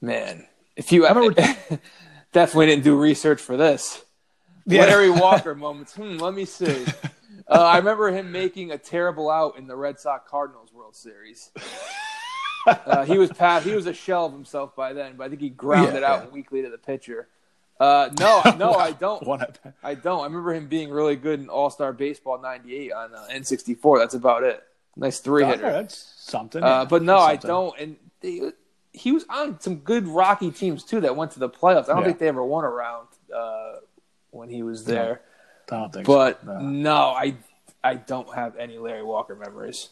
[0.01, 1.35] man, if you I remember-
[2.33, 4.03] definitely didn't do research for this.
[4.67, 5.95] Larry Walker moments.
[5.95, 6.85] Hmm, let me see.
[7.49, 11.53] Uh, I remember him making a terrible out in the Red Sox Cardinals World Series.
[12.67, 15.41] Uh, he was past, he was a shell of himself by then, but I think
[15.41, 16.31] he grounded Yeah, out yeah.
[16.31, 17.29] weekly to the pitcher.
[17.79, 19.23] Uh, no, no, I don't.
[19.27, 19.75] One at bat.
[19.83, 20.21] I don't.
[20.21, 23.99] I remember him being really good in All Star Baseball '98 on uh, N64.
[23.99, 24.63] That's about it.
[24.97, 25.71] Nice three hitter.
[25.71, 26.63] that's something.
[26.63, 27.79] Uh, but no, that's I don't.
[27.79, 28.51] And they,
[28.95, 31.85] he was on some good Rocky teams too that went to the playoffs.
[31.85, 32.05] I don't Yeah.
[32.07, 33.73] think they ever won a round uh,
[34.31, 35.21] when he was there.
[35.71, 36.07] I don't think.
[36.07, 36.53] But so.
[36.59, 36.61] No.
[36.61, 37.35] no, I
[37.85, 39.91] I don't have any Larry Walker memories.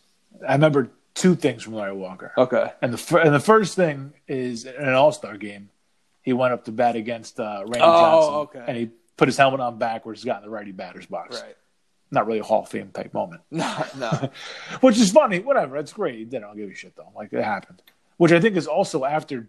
[0.49, 2.33] I remember two things from Larry Walker.
[2.37, 2.73] Okay.
[2.83, 5.71] And the fir- and the first thing is in an All Star game,
[6.23, 8.65] he went up to bat against uh, Randy Oh, Johnson, okay.
[8.69, 11.41] and he put his helmet on backwards, got in the righty batter's box.
[11.43, 11.57] Right.
[12.11, 14.31] Not really a Hall of Fame type moment, No, no.
[14.81, 15.41] which is funny.
[15.41, 16.17] Whatever, it's great.
[16.19, 16.43] He did.
[16.43, 17.11] I don't give a shit though.
[17.17, 17.83] Like it happened,
[18.19, 19.49] which I think is also after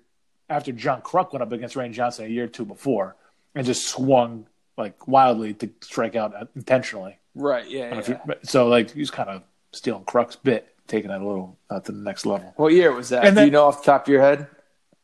[0.50, 3.16] after John Kruk went up against Randy Johnson a year or two before,
[3.56, 4.48] and just swung
[4.78, 7.18] like wildly to strike out intentionally.
[7.36, 7.70] right.
[7.70, 8.02] Yeah.
[8.08, 8.34] Yeah.
[8.44, 11.98] So like he's kind of stealing Kruk's bit, taking it a little uh, to the
[11.98, 12.54] next level.
[12.58, 13.26] What year was that?
[13.26, 14.48] And Do you know off the top of your head?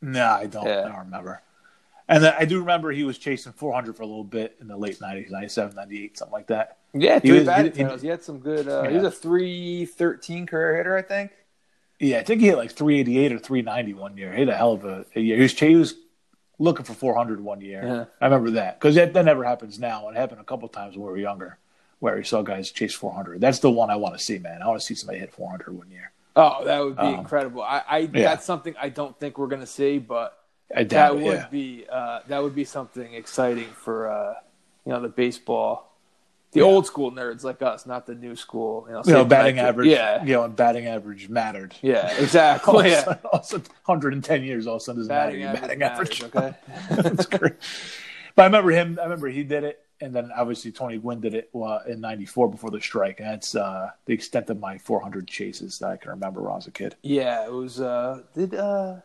[0.00, 0.66] No, I don't.
[0.66, 0.80] Yeah.
[0.84, 1.42] I don't remember.
[2.08, 4.76] And then I do remember he was chasing 400 for a little bit in the
[4.76, 6.78] late 90s, 97, 98, something like that.
[6.92, 8.68] Yeah, He was- he- he- He had some good.
[8.68, 11.30] Uh, He was a three thirteen career hitter, I think.
[11.98, 14.32] Yeah, I think he hit like 388 or 390 one year.
[14.32, 15.36] He had a hell of a, a year.
[15.36, 15.94] He was, he was
[16.58, 17.82] looking for 400 one year.
[17.86, 18.04] Yeah.
[18.20, 20.08] I remember that because that, that never happens now.
[20.08, 21.58] It happened a couple times when we were younger
[22.02, 23.40] where we saw guys chase 400.
[23.40, 24.60] That's the one I want to see, man.
[24.60, 26.10] I want to see somebody hit 400 one year.
[26.34, 27.62] Oh, that would be Um, incredible.
[27.62, 28.08] I, I yeah.
[28.24, 30.36] that's something I don't think we're gonna see, but
[30.74, 31.46] that it, would yeah.
[31.48, 34.34] be uh, that would be something exciting for uh,
[34.84, 35.94] you know the baseball,
[36.50, 36.66] the Yeah.
[36.66, 38.86] old school nerds like us, not the new school.
[38.88, 39.68] You know, You know, batting connected.
[39.68, 39.88] average.
[39.90, 41.76] Yeah, You know, and batting average mattered.
[41.82, 42.88] yeah, exactly.
[42.90, 43.04] yeah.
[43.04, 45.58] sudden, all of a sudden, 110 years, all of a sudden, doesn't Batting matter.
[45.58, 46.34] average, Batting average.
[46.34, 46.56] matters,
[46.96, 47.02] okay.
[47.14, 47.52] That's great.
[48.34, 48.98] But I remember him.
[48.98, 52.50] I remember he did it, and then obviously Tony Gwynn did it uh, in '94
[52.50, 53.20] before the strike.
[53.20, 56.56] And that's uh, the extent of my 400 chases that I can remember when I
[56.56, 56.96] was a kid.
[57.02, 57.80] Yeah, it was.
[57.80, 58.96] Uh, did uh,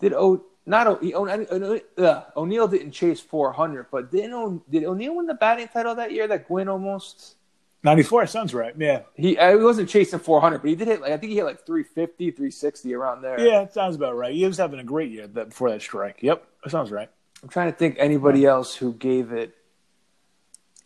[0.00, 4.84] did O not O, he, o, uh, O'Neill didn't chase 400, but didn't o, did
[4.84, 6.26] O'Neill win the batting title that year?
[6.26, 7.36] That Gwynn almost.
[7.84, 8.74] '94 sounds right.
[8.76, 11.36] Yeah, He uh, he wasn't chasing 400, but he did hit like I think he
[11.36, 13.40] hit like 350, 360 around there.
[13.40, 14.34] yeah, it sounds about right.
[14.34, 16.18] He was having a great year that, before that strike.
[16.20, 17.10] Yep, that sounds right.
[17.46, 19.54] I'm trying to think anybody else who gave it.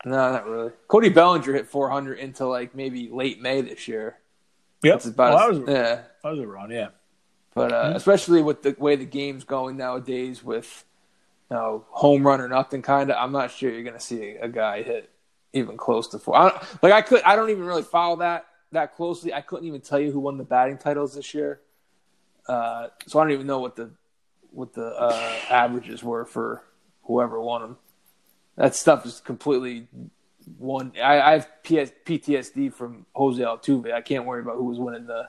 [0.05, 0.73] No, not really.
[0.89, 4.19] Cody Bellinger hit 400 into like maybe late May this year.
[4.83, 6.03] Yep, That's about well, I was, yeah.
[6.23, 6.73] I was around.
[6.73, 6.89] Yeah,
[7.55, 7.93] But Mm-hmm.
[7.95, 10.85] uh, especially with the way the game's going nowadays, with
[11.51, 14.33] you know, home run or nothing, kind of, I'm not sure you're going to see
[14.33, 15.09] a guy hit
[15.55, 16.37] even close to four.
[16.37, 19.33] I don't, like I could, I don't even really follow that that closely.
[19.33, 21.63] I couldn't even tell you who won the batting titles this year,
[22.49, 23.93] uh, so I don't even know what the
[24.53, 26.63] what the uh, averages were for
[27.05, 27.77] whoever won them.
[28.57, 29.87] That stuff is completely
[30.59, 30.93] one.
[31.03, 33.93] I, I have PS, PTSD from Jose Altuve.
[33.93, 35.29] I can't worry about who was winning the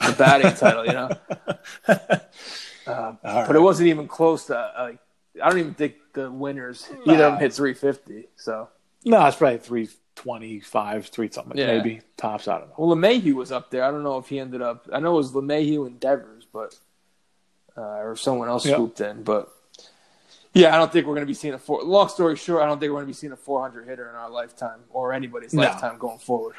[0.00, 1.10] the batting title, you know.
[2.86, 3.56] All But right.
[3.56, 4.56] it wasn't even close to.
[4.58, 4.92] Uh,
[5.42, 8.28] I don't even think the winners either of them hit 350.
[8.36, 8.68] So
[9.04, 11.66] no, it's probably 325, three something, Yeah.
[11.78, 12.48] maybe tops.
[12.48, 12.74] I don't know.
[12.78, 13.84] well, LeMahieu was up there.
[13.84, 14.88] I don't know if he ended up.
[14.92, 16.78] I know it was LeMahieu and Devers, but
[17.76, 18.76] uh, or someone else Yeah.
[18.76, 19.22] swooped in.
[19.22, 19.50] But
[20.54, 21.82] yeah, I don't think we're going to be seeing a four.
[21.82, 24.16] Long story short, I don't think we're going to be seeing a 400 hitter in
[24.16, 25.62] our lifetime or anybody's No.
[25.62, 26.56] lifetime going forward.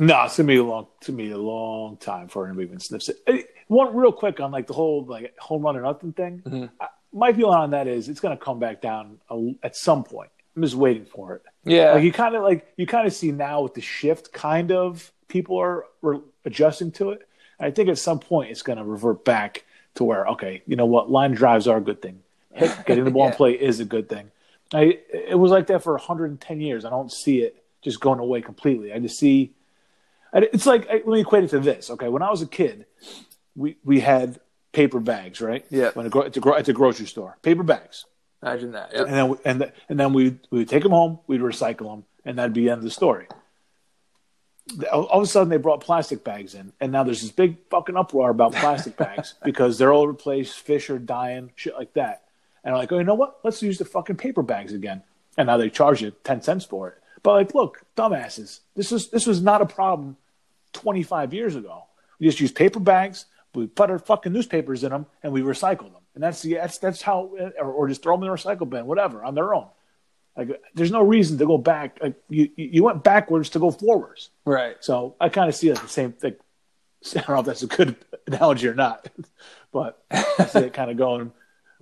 [0.00, 3.08] No, it's gonna be a long, to me, a long time for anybody even sniffs
[3.08, 3.50] it.
[3.66, 6.40] One real quick on like the whole like home run or nothing thing.
[6.46, 6.70] Mhm.
[6.80, 10.30] I, my feeling on that is it's gonna come back down a, at some point.
[10.54, 11.42] I'm just waiting for it.
[11.64, 14.70] Yeah, Like you kind of like you kind of see now with the shift, kind
[14.70, 17.26] of people are, are adjusting to it.
[17.58, 19.64] And I think at some point it's gonna revert back
[19.98, 22.20] to where okay, you know what, line drives are a good thing.
[22.52, 24.30] Hit, getting the ball in play is a good thing.
[24.72, 26.84] I it was like that for 110 years.
[26.84, 28.92] I don't see it just going away completely.
[28.92, 29.54] I just see
[30.32, 31.90] It's like let me equate it to this.
[31.90, 32.86] Okay, when I was a kid,
[33.54, 34.40] we we had
[34.72, 35.64] paper bags, right?
[35.70, 35.90] Yeah.
[35.94, 38.04] When at the, at the grocery store, paper bags,
[38.42, 38.94] imagine that.
[38.94, 41.90] and then we, and th- and then we we would take them home, we'd recycle
[41.90, 43.26] them, and that'd be the end of the story.
[44.92, 47.96] All of a sudden, they brought plastic bags in, and now there's this big fucking
[47.96, 52.24] uproar about plastic bags because they're all place, fish are dying, shit like that.
[52.64, 53.38] And I'm like, oh, you know what?
[53.44, 55.02] Let's use the fucking paper bags again.
[55.36, 56.98] And now they charge you ten cents for it.
[57.22, 60.16] But like, look, dumbasses, this is this was not a problem
[60.72, 61.84] 25 years ago.
[62.18, 65.92] We just use paper bags, we put our fucking newspapers in them, and we recycle
[65.92, 66.02] them.
[66.14, 68.86] And that's the that's that's how, or, or just throw them in the recycle bin,
[68.86, 69.66] whatever, on their own.
[70.38, 71.98] Like, there's no reason to go back.
[72.00, 74.30] Like, you you went backwards to go forwards.
[74.44, 74.76] Right.
[74.78, 76.36] So I kind of see it like the same thing.
[77.16, 77.96] I don't know if that's a good
[78.28, 79.08] analogy or not,
[79.72, 81.32] but I see it kind of going.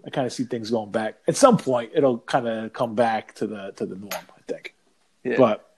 [0.07, 1.17] I kind of see things going back.
[1.29, 4.11] At some point, it'll kind of come back to the to the norm.
[4.13, 4.75] I think.
[5.23, 5.37] Yeah.
[5.37, 5.69] But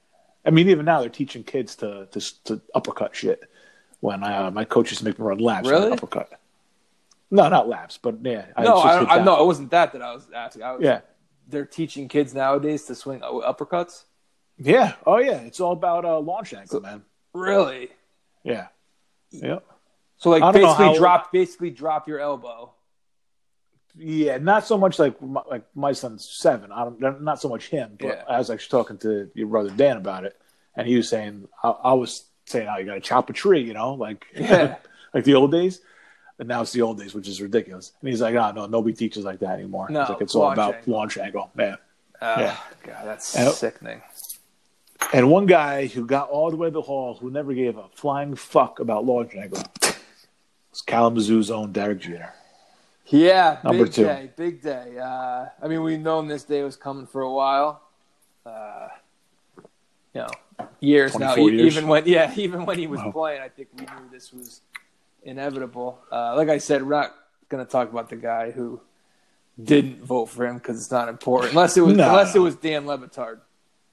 [0.46, 3.42] I mean, even now they're teaching kids to to, to uppercut shit.
[4.00, 5.90] When uh, my coaches make me run laps, Really?
[5.90, 6.30] uppercut.
[7.32, 8.46] No, not laps, but yeah.
[8.56, 10.62] no, just I, I, no, it wasn't that that I was asking.
[10.62, 11.00] I was, Yeah,
[11.48, 14.04] They're teaching kids nowadays to swing uppercuts.
[14.58, 14.94] yeah.
[15.06, 17.02] Oh yeah, it's all about uh, launch angle, man.
[17.32, 17.88] Really?
[18.44, 18.68] Yeah,
[19.30, 19.60] yeah.
[20.18, 22.72] So like I don't know basically how- drop basically drop your elbow.
[23.96, 26.70] Yeah, not so much like my, like my son's seven.
[26.70, 28.22] I don't, not so much him, but Yeah.
[28.28, 30.36] I was actually talking to your brother Dan about it,
[30.76, 33.62] and he was saying I, I was saying how you got to chop a tree,
[33.62, 34.76] you know, like Yeah.
[35.14, 35.80] like the old days.
[36.38, 37.92] And now it's the old days, which is ridiculous.
[38.00, 39.88] And he's like, "Oh no, nobody teaches like that anymore.
[39.90, 40.94] No, He's like, it's all about angle.
[40.94, 41.76] launch angle, man."
[42.20, 42.56] Uh, Yeah.
[42.84, 43.52] God, that's Yep.
[43.54, 44.02] sickening.
[45.12, 47.88] And one guy who got all the way to the hall, who never gave a
[47.94, 49.62] flying fuck about launch angle,
[50.70, 52.32] was Kalamazoo's own Derek Jeter.
[53.06, 54.04] Yeah, Number big two.
[54.04, 54.98] day, big day.
[54.98, 57.80] Uh, I mean, we've known this day was coming for a while.
[58.44, 58.88] Uh,
[60.14, 61.34] you know, years now.
[61.34, 61.76] 24 years.
[61.76, 63.12] Even when, yeah, even when he was Wow.
[63.12, 64.60] playing, I think we knew this was
[65.28, 65.98] inevitable.
[66.10, 67.14] Uh, like I said, we're not
[67.48, 68.80] going to talk about the guy who
[69.62, 71.52] didn't vote for him because it's not important.
[71.52, 73.40] Unless it was, No, unless it was Dan Le Batard.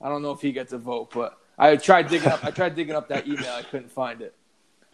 [0.01, 2.43] I don't know if he gets a vote, but I tried digging up.
[2.43, 3.51] I tried digging up that email.
[3.51, 4.35] I couldn't find it.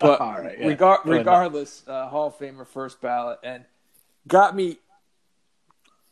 [0.00, 0.66] But right, yeah.
[0.66, 3.64] regar- regardless, uh, Hall of Famer first ballot, and
[4.26, 4.78] got me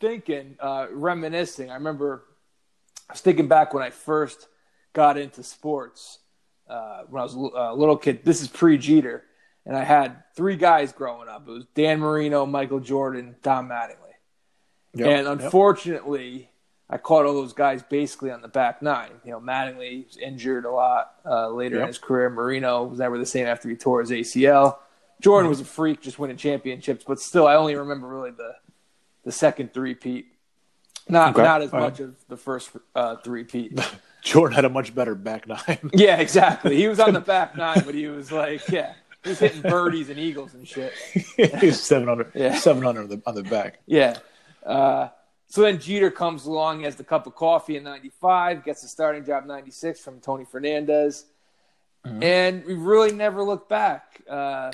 [0.01, 1.70] thinking, uh, reminiscing.
[1.70, 2.24] I remember
[3.09, 4.48] I was thinking back when I first
[4.92, 6.18] got into sports,
[6.68, 8.24] uh, when I was a little kid.
[8.24, 9.24] This is pre Jeter,
[9.68, 11.46] and I had three guys growing up.
[11.46, 14.16] It was Dan Marino, Michael Jordan, Don Mattingly,
[14.94, 16.31] yep, and unfortunately.
[16.31, 16.48] Yep.
[16.90, 19.11] I caught all those guys basically on the back nine.
[19.22, 21.83] You know, Mattingly was injured a lot uh, later yep.
[21.83, 22.31] in his career.
[22.31, 24.78] Marino was never the same after he tore his ACL.
[25.20, 28.54] Jordan was a freak, just winning championships, but still, I only remember really the
[29.24, 30.28] the second three peat.
[31.11, 31.42] Not okay.
[31.42, 32.09] not as All much right.
[32.09, 33.78] of the first uh, three peat.
[34.22, 35.90] Jordan had a much better back nine.
[35.92, 36.76] yeah, exactly.
[36.76, 38.94] He was on the back nine, but he was like, yeah,
[39.29, 40.93] he was hitting birdies and eagles and shit.
[41.61, 42.55] He's seven under, yeah.
[42.55, 43.81] seven under on the, on the back.
[43.87, 44.19] Yeah.
[44.64, 45.09] Uh,
[45.49, 49.25] so then Jeter comes along, has the cup of coffee in '95, gets the starting
[49.25, 51.25] job '96 from Tony Fernandez,
[52.07, 52.23] mm-hmm.
[52.23, 54.21] and we really never looked back.
[54.29, 54.73] Uh,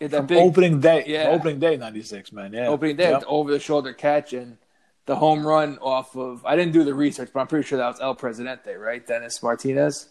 [0.00, 3.22] that big, opening day, yeah, opening day '96, man, yeah, opening day, yep.
[3.28, 4.58] over the shoulder catch and
[5.06, 6.44] the home run off of.
[6.44, 9.06] I didn't do the research, but I'm pretty sure that was El Presidente, right?
[9.06, 10.08] Dennis Martinez.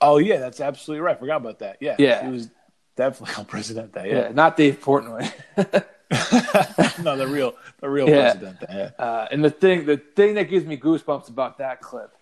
[0.00, 1.18] Oh yeah, that's absolutely right.
[1.18, 1.78] Forgot about that.
[1.80, 2.48] Yeah, yeah, he was
[2.96, 3.96] definitely El Presidente.
[4.06, 5.32] Yeah, yeah not Dave Portnoy.
[7.02, 8.32] no, the real, the real yeah.
[8.32, 8.66] Presidente.
[8.68, 8.90] Yeah.
[8.98, 12.12] Uh, and the thing, the thing that gives me goosebumps about that clip,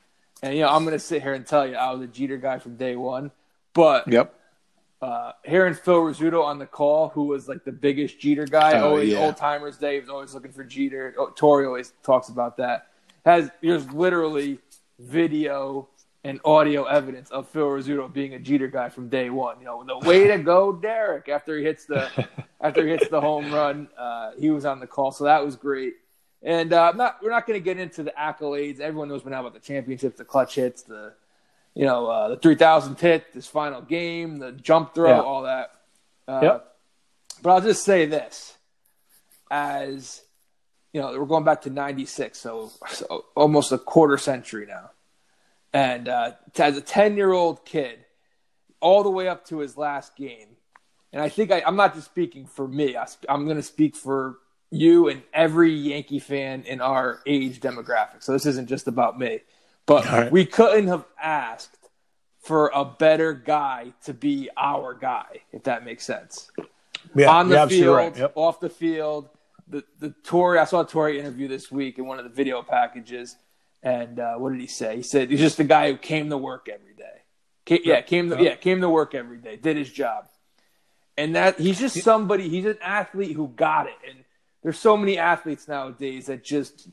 [0.42, 2.36] and you know, I'm going to sit here and tell you, I was a Jeter
[2.36, 3.30] guy from day one,
[3.74, 4.34] but yep
[5.02, 8.90] uh, hearing Phil Rizzuto on the call, who was like the biggest Jeter guy, oh,
[8.90, 9.18] always yeah.
[9.18, 11.14] old timers day, was always looking for Jeter.
[11.18, 12.86] Oh, Torre always talks about that.
[13.24, 14.58] Has there's literally
[15.00, 15.88] video
[16.24, 19.58] and audio evidence of Phil Rizzuto being a Jeter guy from day one.
[19.58, 21.28] You know, the way to go, Derek.
[21.28, 22.08] After he hits the
[22.60, 25.56] after he hits the home run, uh, he was on the call, so that was
[25.56, 25.94] great.
[26.42, 28.80] And uh, not we're not going to get into the accolades.
[28.80, 31.14] Everyone knows now about the championships, the clutch hits, the
[31.74, 35.20] you know, uh, the 3000 hit, this final game, the jump throw, yeah.
[35.20, 35.70] all that.
[36.28, 36.74] Uh, yep.
[37.42, 38.56] But I'll just say this
[39.50, 40.22] as,
[40.92, 44.90] you know, we're going back to 96, so, so almost a quarter century now.
[45.72, 48.04] And uh, as a 10 year old kid,
[48.80, 50.48] all the way up to his last game,
[51.12, 53.96] and I think I, am not just speaking for me, I, I'm going to speak
[53.96, 54.38] for
[54.70, 58.22] you and every Yankee fan in our age demographic.
[58.22, 59.40] So this isn't just about me.
[59.84, 60.32] But right.
[60.32, 61.76] we couldn't have asked
[62.40, 66.50] for a better guy to be our guy, if that makes sense.
[67.14, 68.16] Yeah, On the field, right.
[68.16, 68.32] yep.
[68.34, 69.28] off the field.
[69.68, 72.62] The the Torre, I saw a Torre interview this week in one of the video
[72.62, 73.36] packages,
[73.82, 74.96] and uh, what did he say?
[74.96, 77.02] He said he's just a guy who came to work every day.
[77.64, 80.26] Came, yeah, came to, yeah came to work every day, did his job,
[81.16, 82.48] and that he's just somebody.
[82.48, 84.24] He's an athlete who got it, and
[84.62, 86.88] there's so many athletes nowadays that just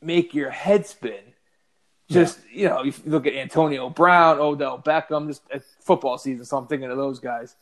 [0.00, 1.34] make your head spin
[2.08, 2.58] just yeah.
[2.58, 5.42] you know, if you look at Antonio Brown, Odell Beckham, just
[5.80, 6.44] football season.
[6.44, 7.56] So I'm thinking of those guys.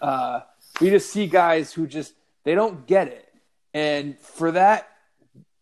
[0.00, 0.40] Uh,
[0.80, 2.12] we just see guys who just
[2.44, 3.32] they don't get it,
[3.72, 4.88] and for that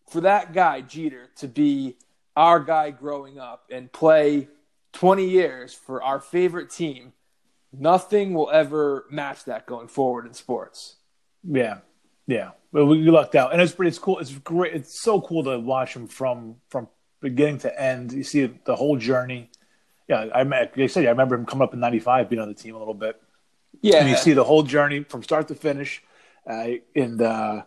[0.09, 1.95] for that guy Jeter to be
[2.37, 4.47] our guy growing up and play
[4.93, 7.13] 20 years for our favorite team,
[7.73, 10.97] nothing will ever match that going forward in sports.
[11.43, 11.79] Yeah,
[12.27, 12.51] yeah.
[12.71, 13.89] Well, we lucked out, and it's pretty.
[13.89, 14.19] It's cool.
[14.19, 14.75] It's great.
[14.75, 16.87] It's so cool to watch him from from
[17.21, 18.11] beginning to end.
[18.11, 19.49] You see the whole journey.
[20.07, 22.53] Yeah, I like I said, I remember him coming up in '95, being on the
[22.53, 23.19] team a little bit.
[23.81, 26.03] Yeah, and you see the whole journey from start to finish,
[26.49, 27.63] uh, and uh,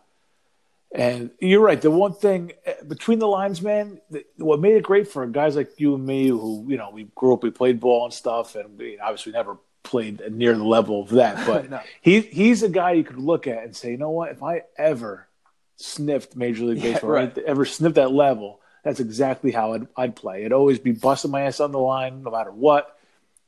[0.92, 1.80] and you're right.
[1.80, 4.00] The one thing uh, between the lines, man,
[4.36, 7.34] what made it great for guys like you and me, who you know we grew
[7.34, 11.10] up, we played ball and stuff, and we obviously never played near the level of
[11.10, 11.46] that.
[11.46, 11.80] But no.
[12.00, 14.62] he he's a guy you could look at and say, you know what, if I
[14.76, 15.28] ever
[15.76, 17.38] sniffed Major League Baseball, yeah, right.
[17.38, 20.44] ever sniffed that level, that's exactly how I'd, I'd play.
[20.44, 22.96] I'd always be busting my ass on the line, no matter what.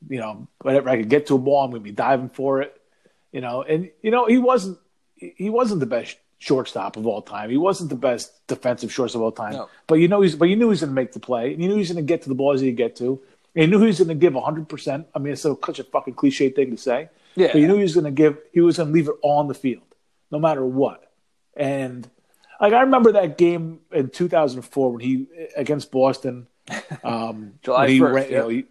[0.09, 2.79] You know, whenever I could get to a ball, I'm to be diving for it.
[3.33, 4.79] You know, and you know he wasn't
[5.17, 7.49] he wasn't the best shortstop of all time.
[7.49, 9.53] He wasn't the best defensive shortstop of all time.
[9.53, 9.69] No.
[9.87, 11.53] But you know he's but you knew he was going to make the play.
[11.53, 13.21] And you knew he was going to get to the balls he could get to.
[13.55, 14.67] And you knew he was going to give 100.
[14.67, 17.09] percent I mean, it's such a fucking cliche thing to say.
[17.35, 17.49] Yeah.
[17.53, 18.37] But you knew he was going to give.
[18.51, 19.83] He was going to leave it all on the field,
[20.31, 21.09] no matter what.
[21.55, 22.09] And
[22.59, 26.47] like I remember that game in 2004 when he against Boston.
[27.03, 28.65] Um, July he 1st, you know, he,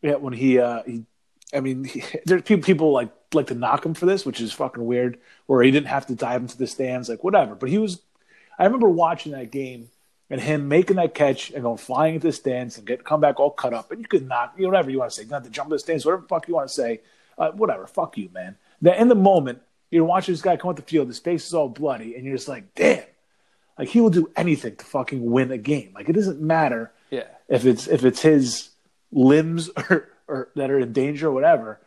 [0.00, 1.04] yeah, when he uh, he,
[1.52, 4.52] I mean, he, there's people people like like to knock him for this, which is
[4.52, 5.18] fucking weird.
[5.46, 7.54] Where he didn't have to dive into the stands, like whatever.
[7.54, 8.00] But he was.
[8.58, 9.88] I remember watching that game
[10.30, 13.40] and him making that catch and going flying into the stands and get come back
[13.40, 13.90] all cut up.
[13.90, 15.70] And you could knock, you know, whatever you want to say, not to jump in
[15.70, 17.00] the stands, whatever fuck you want to say,
[17.38, 17.86] uh, whatever.
[17.86, 18.56] Fuck you, man.
[18.82, 19.60] That in the moment,
[19.90, 22.36] you're watching this guy come off the field, his face is all bloody, and you're
[22.36, 23.04] just like, damn
[23.78, 25.92] like he will do anything to fucking win a game.
[25.94, 27.24] Like it doesn't matter yeah.
[27.48, 28.70] if it's if it's his
[29.12, 31.80] limbs or, or that are in danger or whatever.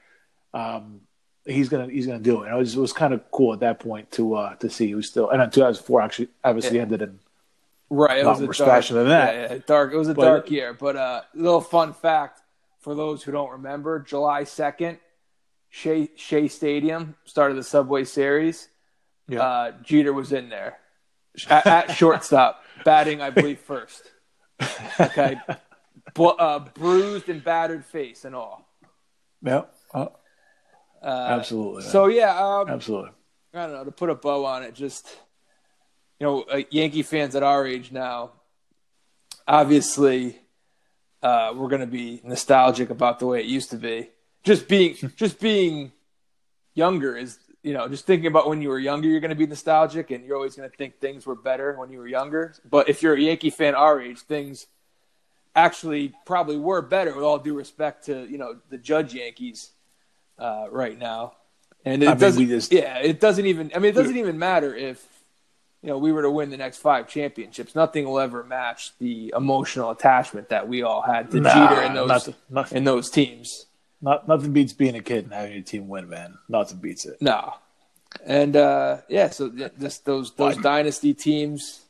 [0.54, 1.02] Um,
[1.48, 2.48] he's gonna he's gonna do it.
[2.48, 4.96] And it was, was kind of cool at that point to uh, to see he
[4.96, 5.30] was still.
[5.30, 6.84] And then 2004 actually obviously yeah.
[6.84, 7.20] ended in
[7.90, 8.20] right.
[8.20, 9.36] It was a dark, than that.
[9.36, 9.94] Yeah, yeah, dark.
[9.94, 10.74] It was a but, dark year.
[10.74, 12.42] But uh, a little fun fact:
[12.80, 14.98] for those who don't remember, July 2nd,
[15.70, 18.70] Shea, Shea Stadium started the Subway Series.
[19.28, 19.42] Yeah.
[19.42, 20.78] Uh, Jeter was in there
[21.50, 24.12] at, at shortstop, batting, I believe, first.
[25.00, 25.40] Okay.
[26.18, 28.68] Uh, bruised and battered face and all.
[29.44, 29.66] yeah.
[29.94, 30.08] Uh,
[31.02, 31.84] Uh, absolutely.
[31.84, 31.92] man.
[31.92, 33.12] So, yeah, um, absolutely.
[33.54, 35.08] I don't know, to put a bow on it, just,
[36.20, 38.32] you know, uh, Yankee fans at our age now,
[39.48, 40.38] obviously,
[41.24, 44.10] uh, we're going to be nostalgic about the way it used to be.
[44.44, 45.92] Just being, just being
[46.74, 49.48] younger is, you know, just thinking about when you were younger, you're going to be
[49.48, 52.54] nostalgic and you're always going to think things were better when you were younger.
[52.70, 54.68] But if you're a Yankee fan our age, things
[55.56, 59.72] actually probably were better with all due respect to, you know, the Judge Yankees
[60.40, 61.34] uh, right now.
[61.86, 64.38] And it I doesn't, we just- yeah, it doesn't even, I mean, it doesn't even
[64.38, 65.06] matter if,
[65.82, 67.76] you know, we were to win the next five championships.
[67.76, 71.96] Nothing will ever match the emotional attachment that we all had to Nah, Jeter and
[71.96, 73.68] those, nothing, nothing, in those teams.
[74.02, 76.38] not, nothing beats being a kid and having your team win, man.
[76.50, 77.22] Nothing beats it.
[77.22, 77.54] No.
[78.26, 81.82] And uh, yeah, so just those those dynasty teams,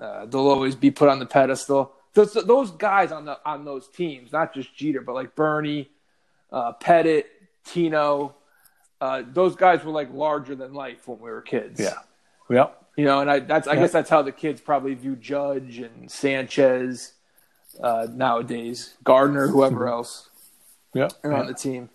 [0.00, 1.92] uh, they'll always be put on the pedestal.
[2.14, 5.88] Those those guys on the on those teams, not just Jeter, but like Bernie,
[6.50, 7.24] uh, Pettitte,
[7.66, 8.34] Tino,
[9.00, 11.80] uh, those guys were like larger than life when we were kids.
[11.80, 11.94] Yeah.
[12.48, 12.82] Yep.
[12.96, 13.80] you know, and I that's I Yeah.
[13.80, 17.12] guess that's how the kids probably view Judge and Sanchez
[17.82, 20.30] uh, nowadays, Gardner, whoever else
[20.94, 21.12] Yep.
[21.24, 21.90] around the team.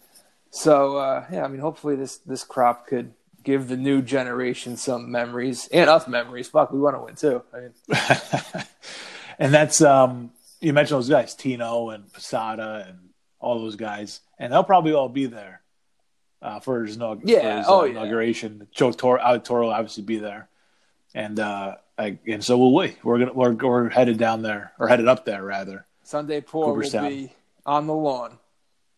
[0.52, 3.14] So uh, yeah, I mean, hopefully this this crop could
[3.44, 6.50] give the new generation some memories and us memories.
[6.50, 7.42] Fuck, we want to win too.
[7.54, 7.74] I mean,
[9.40, 13.10] and that's um you mentioned those guys, Tino and Posada and
[13.40, 15.61] all those guys, and they'll probably all be there
[16.42, 17.92] uh, for his, inaug- Yeah, for his oh, uh, yeah.
[17.92, 18.68] inauguration.
[18.72, 20.50] Joe Torre, Torre will obviously be there,
[21.14, 22.96] and uh, I, and so will we.
[23.04, 25.86] We're gonna we're, we're headed down there or headed up there rather.
[26.04, 27.32] Sunday Poor will be
[27.66, 28.38] on the lawn.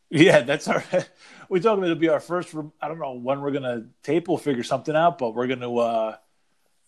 [0.10, 0.84] Yeah, that's our.
[1.50, 2.56] We talking about it'll be our first.
[2.82, 4.28] I don't know when we're gonna tape.
[4.28, 6.16] We'll figure something out, but we're gonna uh,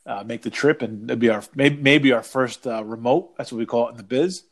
[0.07, 3.37] uh, make the trip, and it'll be our maybe, maybe our first uh, remote.
[3.37, 4.43] That's what we call it in the biz.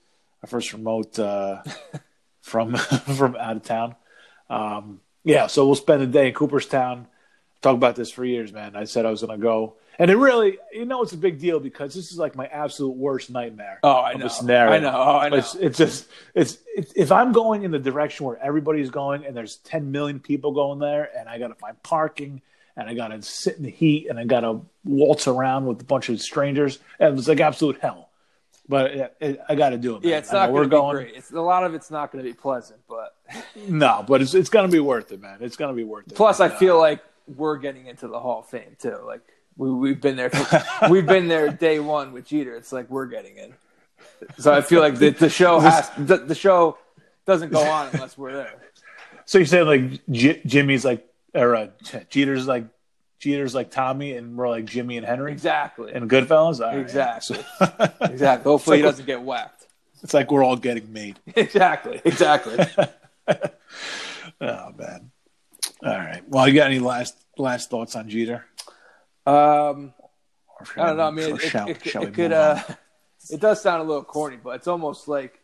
[0.43, 1.63] Our first remote uh,
[2.41, 2.75] from
[3.15, 3.95] from out of town.
[4.49, 7.07] Um, yeah, so we'll spend a day in Cooperstown.
[7.61, 8.75] Talk about this for years, man.
[8.75, 11.59] I said I was gonna go, and it really, you know, it's a big deal
[11.59, 13.79] because this is like my absolute worst nightmare.
[13.83, 14.25] Oh, I of know.
[14.25, 14.73] a scenario.
[14.73, 14.93] I know.
[14.95, 15.37] Oh, I know.
[15.37, 19.37] It's, it's just it's, it's if I'm going in the direction where everybody's going and
[19.37, 22.41] there's 10 million people going there and I got to find parking
[22.75, 25.79] and I got to sit in the heat and I got to waltz around with
[25.81, 28.09] a bunch of strangers and it's like absolute hell.
[28.67, 30.03] But it, it, I got to do it.
[30.03, 30.19] yeah, man.
[30.19, 30.95] it's I know not we're going to be going.
[30.95, 31.15] great.
[31.17, 33.12] It's a lot of it's not going to be pleasant, but
[33.67, 35.37] No, but it's it's gonna be worth it, man.
[35.41, 36.15] It's gonna be worth it.
[36.15, 38.97] Plus, I uh, feel like we're getting into the Hall of Fame too.
[39.05, 39.21] Like
[39.57, 40.31] we we've been there,
[40.89, 42.55] we've been there day one with Jeter.
[42.55, 43.53] It's like we're getting in.
[44.37, 46.77] So I feel like the, the show has the, the show
[47.25, 48.53] doesn't go on unless we're there.
[49.25, 51.67] so you say like J- Jimmy's like or uh,
[52.09, 52.65] Jeter's like
[53.19, 55.93] Jeter's like Tommy and we're like Jimmy and Henry Exactly.
[55.93, 56.59] and Goodfellas.
[56.59, 56.79] All right.
[56.79, 57.37] Exactly.
[57.59, 58.49] So- Exactly.
[58.51, 59.67] Hopefully, he doesn't get whacked.
[60.03, 61.19] it's like we're all getting made.
[61.35, 62.01] Exactly.
[62.03, 62.57] Exactly.
[64.41, 65.11] Oh man.
[65.83, 66.23] All right.
[66.27, 68.45] Well, you got any last last thoughts on Jeter?
[69.25, 69.93] Um,
[70.77, 71.07] I don't know.
[71.07, 72.31] I mean, it, shall- it, shall it could.
[72.31, 72.61] Uh,
[73.29, 75.39] it does sound a little corny, but it's almost like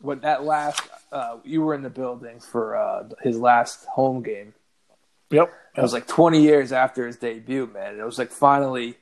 [0.00, 4.54] when that last uh, you were in the building for uh, his last home game.
[5.30, 5.52] Yep.
[5.76, 7.98] It was like 20 years after his debut, man.
[7.98, 8.96] It was like finally,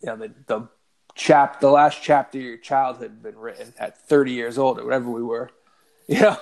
[0.00, 0.68] you know, the the
[1.14, 4.84] chap, the last chapter of your childhood had been written at 30 years old or
[4.84, 5.50] whatever we were.
[6.08, 6.36] You know,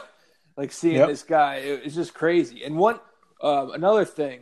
[0.57, 1.09] like seeing Yep.
[1.09, 2.65] this guy, it, it's just crazy.
[2.65, 3.01] And one,
[3.43, 4.41] um, another thing,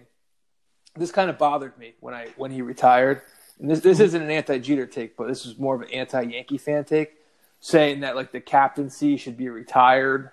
[0.96, 3.22] this kind of bothered me when I when he retired.
[3.58, 6.22] And this this isn't an anti Jeter take, but this is more of an anti
[6.22, 7.12] Yankee fan take,
[7.60, 10.30] saying that like the captaincy should be retired.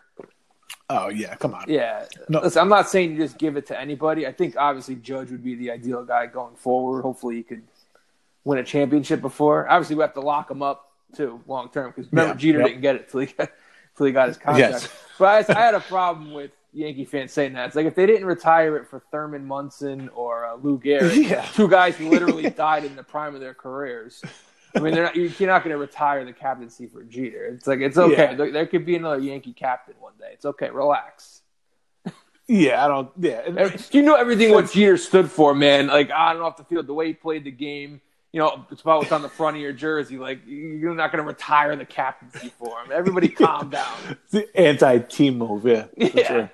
[0.89, 1.35] Oh yeah.
[1.35, 1.65] Come on.
[1.67, 2.05] Yeah.
[2.29, 2.41] No.
[2.41, 4.25] Listen, I'm not saying you just give it to anybody.
[4.25, 7.03] I think obviously Judge would be the ideal guy going forward.
[7.03, 7.61] Hopefully he could
[8.43, 9.69] win a championship before.
[9.69, 12.37] Obviously we have to lock him up too long term because remember Yeah.
[12.37, 12.67] Jeter Yep.
[12.67, 13.51] didn't get it till he got,
[13.99, 14.71] till he got his contract.
[14.73, 14.89] Yes.
[15.19, 17.67] But I, I had a problem with Yankee fans saying that.
[17.67, 21.45] It's like if they didn't retire it for Thurman Munson or uh, Lou Gehrig, Yeah.
[21.53, 24.21] two guys who literally died in the prime of their careers.
[24.73, 27.47] I mean, they're not, you're not going to retire the captaincy for Jeter.
[27.47, 28.13] It's like it's okay.
[28.29, 28.33] Yeah.
[28.35, 30.29] There, there could be another Yankee captain one day.
[30.31, 30.69] It's okay.
[30.69, 31.41] Relax.
[32.47, 32.85] Yeah.
[32.85, 33.09] I don't.
[33.19, 33.75] Yeah.
[33.91, 35.87] You know everything what Jeter stood for, man.
[35.87, 37.99] Like on and off the field, the way he played the game.
[38.31, 40.17] You know, it's about what's on the front of your jersey.
[40.17, 42.91] Like you're not going to retire the captaincy for him.
[42.91, 44.17] Everybody, calm down.
[44.31, 45.65] the anti-team move.
[45.65, 45.85] Yeah.
[45.97, 46.27] Yeah.
[46.27, 46.51] sure.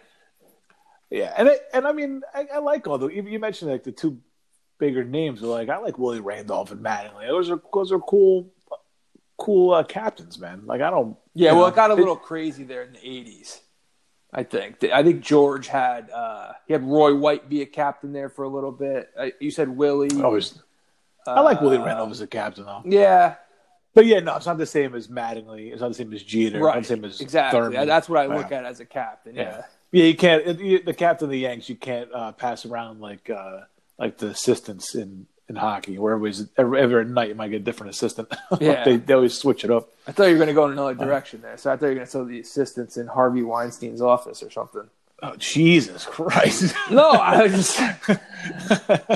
[1.10, 3.08] Yeah, and I, and I mean, I, I like all the.
[3.08, 4.20] You you mentioned like the two
[4.78, 5.42] bigger names.
[5.42, 7.28] But like I like Willie Randolph and Mattingly.
[7.28, 8.52] Those are those are cool,
[9.38, 10.64] cool uh, captains, man.
[10.66, 11.18] Like I don't.
[11.34, 13.60] Yeah, well, know, it got a little crazy there in the '80s.
[14.34, 14.84] I think.
[14.84, 18.50] I think George had uh, he had Roy White be a captain there for a
[18.50, 19.10] little bit.
[19.18, 20.10] Uh, you said Willie.
[20.22, 20.60] Always.
[21.28, 22.82] I like Willie Randolph as a captain though.
[22.86, 23.36] Yeah,
[23.94, 25.72] But yeah, no, it's not the same as Mattingly.
[25.72, 26.58] It's not the same as Jeter.
[26.58, 26.82] It's not right.
[26.82, 27.60] the same as exactly.
[27.60, 27.88] Thurman.
[27.88, 28.58] That's what I look Yeah.
[28.60, 29.36] at as a captain.
[29.36, 29.64] Yeah.
[29.92, 30.60] Yeah, you can't.
[30.60, 33.62] you- The captain of the Yanks, you can't uh, pass around like uh,
[33.98, 37.64] like the assistants in, in hockey, where everybody's every, every night you might get a
[37.64, 38.28] different assistant.
[38.60, 38.84] Yeah.
[38.84, 39.88] they, they always switch it up.
[40.08, 41.56] I thought you were going to go in another direction there.
[41.58, 44.52] So I thought you were going to tell the assistants in Harvey Weinstein's office or
[44.52, 44.90] something.
[45.28, 46.76] Oh Jesus Christ!
[46.92, 47.80] No, I was just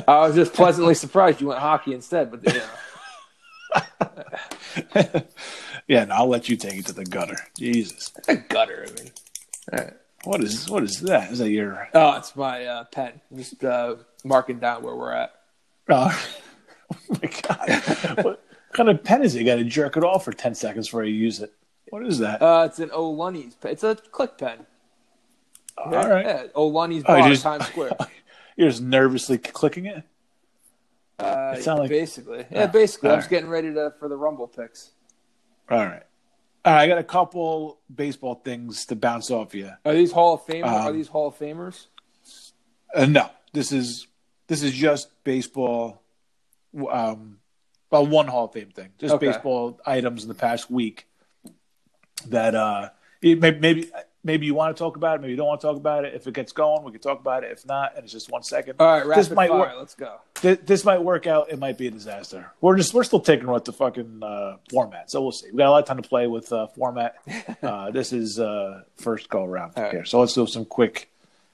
[0.07, 2.32] I was just pleasantly surprised you went hockey instead.
[2.32, 2.62] But you
[4.95, 5.24] know,
[5.88, 7.38] yeah, no, I'll let you take it to the gutter.
[7.55, 8.88] Jesus, a gutter.
[8.88, 9.12] I mean,
[9.72, 9.93] right.
[10.24, 11.32] what is what is that?
[11.32, 11.88] Is that your?
[11.93, 13.22] Oh, it's my uh, pen.
[13.36, 15.32] Just uh, marking down where we're at.
[15.88, 16.12] Uh,
[16.91, 18.26] oh my God!
[18.26, 18.43] what
[18.74, 19.41] kind of pen is it?
[19.41, 21.53] You got to jerk it off for ten seconds before you use it.
[21.91, 22.41] What is that?
[22.41, 23.53] Uh, it's an O'Lunney's.
[23.53, 23.74] pen.
[23.74, 24.66] It's a click pen.
[25.86, 27.92] All right, Yeah, O'Lunney's Oh, bar, just- Times Square.
[28.58, 30.04] you're just nervously clicking it.
[31.18, 33.10] Uh, It like- basically, yeah, Ah, basically.
[33.10, 34.92] all I'm just getting ready to for the Rumble picks.
[35.70, 36.04] All right.
[36.66, 39.72] All right, I got a couple baseball things to bounce off you.
[39.86, 40.66] Are these Hall of Famers?
[40.66, 41.88] Are Um, these Hall of Famers?
[42.94, 44.08] Uh, no, this is
[44.48, 46.02] this is just baseball.
[46.92, 47.40] Um,
[47.92, 49.28] well, one Hall of Fame thing, just Okay.
[49.28, 51.08] baseball items in the past week
[52.28, 52.90] that uh,
[53.22, 53.90] it may- maybe
[54.24, 56.13] maybe you want to talk about it, maybe you don't want to talk about it.
[56.13, 57.51] If it gets going, we can talk about it.
[57.51, 58.76] If not, and it's just one second.
[58.80, 59.59] All right, this might fire.
[59.59, 59.74] work.
[59.78, 60.17] Let's go.
[60.36, 61.49] Th- this might work out.
[61.51, 62.51] It might be a disaster.
[62.61, 65.51] We're just we're still taking with the fucking uh, format, so we'll see.
[65.51, 67.15] We got a lot of time to play with uh, format.
[67.61, 69.91] Uh, this is uh, first go around All right.
[69.91, 71.09] here, so let's do some quick,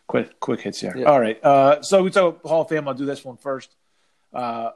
[0.07, 0.93] quick, quick hits here.
[0.95, 1.05] Yeah.
[1.05, 1.43] All right.
[1.43, 2.88] Uh, so we talk Hall of Fame.
[2.88, 3.74] I'll do this one first.
[4.34, 4.72] Uh,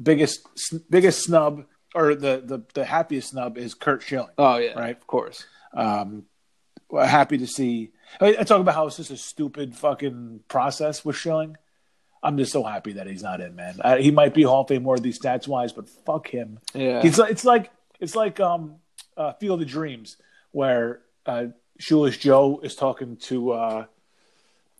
[0.00, 0.46] biggest
[0.90, 1.64] biggest snub
[1.94, 4.28] or the, the the happiest snub is Curt Schilling.
[4.38, 4.96] Oh yeah, Right.
[4.96, 5.44] Of course.
[5.74, 6.24] Um,
[6.96, 7.90] happy to see.
[8.20, 11.56] I, I talk about how it's just a stupid fucking process with Schilling.
[12.22, 13.76] I'm just so happy that he's not in, man.
[13.80, 16.58] Uh, he might be Hall of Fame worthy stats wise, but fuck him.
[16.74, 17.02] Yeah.
[17.04, 17.70] It's like it's like
[18.00, 18.76] it's like um,
[19.16, 20.16] uh, Field of Dreams,
[20.50, 21.46] where uh,
[21.78, 23.84] Shoeless Joe is talking to uh,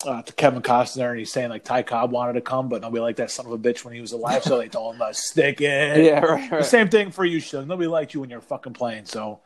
[0.04, 3.00] uh, to Kevin Costner, and he's saying like Ty Cobb wanted to come, but nobody
[3.00, 5.14] liked that son of a bitch when he was alive, so they told him to
[5.14, 6.04] stick it.
[6.04, 6.20] yeah.
[6.20, 6.50] Right.
[6.50, 7.68] The same thing for you, Schilling.
[7.68, 9.40] Nobody liked you when you're fucking playing, so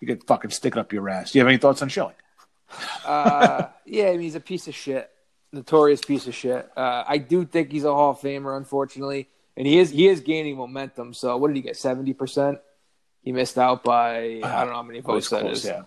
[0.00, 1.32] you could fucking stick it up your ass.
[1.32, 2.14] Do you have any thoughts on Schilling?
[3.04, 5.10] uh, yeah, I mean, he's a piece of shit,
[5.52, 6.68] notorious piece of shit.
[6.76, 10.20] Uh, I do think he's a Hall of Famer, unfortunately, and he is he is
[10.20, 11.14] gaining momentum.
[11.14, 11.76] So, what did he get?
[11.76, 12.58] Seventy percent.
[13.22, 15.64] He missed out by I don't know how many votes that close, is.
[15.66, 15.82] yeah.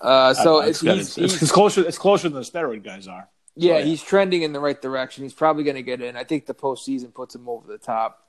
[0.00, 1.86] Uh, so Uh, it's, he's, it's, he's- it's closer.
[1.86, 3.28] It's closer than the steroid guys are.
[3.54, 3.84] yeah, yeah.
[3.84, 5.24] he's trending in the right direction.
[5.24, 6.16] He's probably going to get in.
[6.16, 8.26] I think the postseason puts him over the top.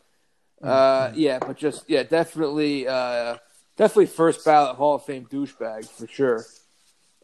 [0.61, 0.69] Mm-hmm.
[0.69, 3.37] Uh, yeah, but just yeah, definitely, uh,
[3.81, 6.45] definitely first ballot Hall of Fame douchebag for sure.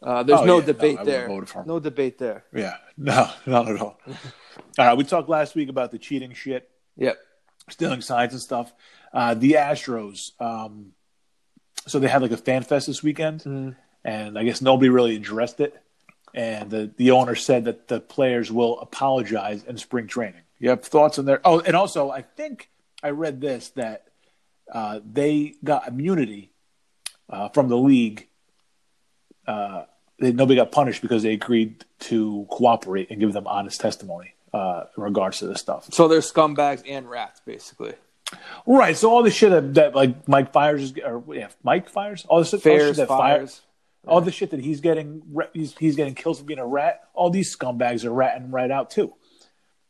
[0.02, 1.26] Uh, there's Oh, no yeah, debate I would've there.
[1.28, 1.68] voted for him.
[1.68, 2.44] No debate there.
[2.54, 3.98] Yeah, no, not at all.
[4.06, 7.16] all right, we talked last week about the cheating shit, Yep.
[7.70, 8.72] stealing signs and stuff.
[9.12, 10.32] Uh, the Astros.
[10.40, 10.92] Um,
[11.86, 13.70] so they had like a fan fest this weekend, Mm-hmm.
[14.04, 15.80] and I guess nobody really addressed it.
[16.34, 20.42] And the the owner said that the players will apologize in spring training.
[20.58, 21.40] You have thoughts on there?
[21.44, 22.68] Oh, and also I think
[23.02, 24.07] I read this that
[24.72, 26.52] uh, they got immunity
[27.30, 28.28] uh, from the league.
[29.46, 29.84] Uh,
[30.18, 34.84] they, nobody got punished because they agreed to cooperate and give them honest testimony uh,
[34.96, 35.92] in regards to this stuff.
[35.92, 37.94] So they're scumbags and rats, basically.
[38.66, 38.96] Right.
[38.96, 42.38] So all the shit that, that like Mike Fiers is, or yeah, Mike Fiers, all
[42.40, 43.62] this all the shit that Fiers.
[44.06, 45.22] all the shit that he's getting,
[45.54, 47.04] he's, he's getting killed for being a rat.
[47.14, 49.14] All these scumbags are ratting right out too.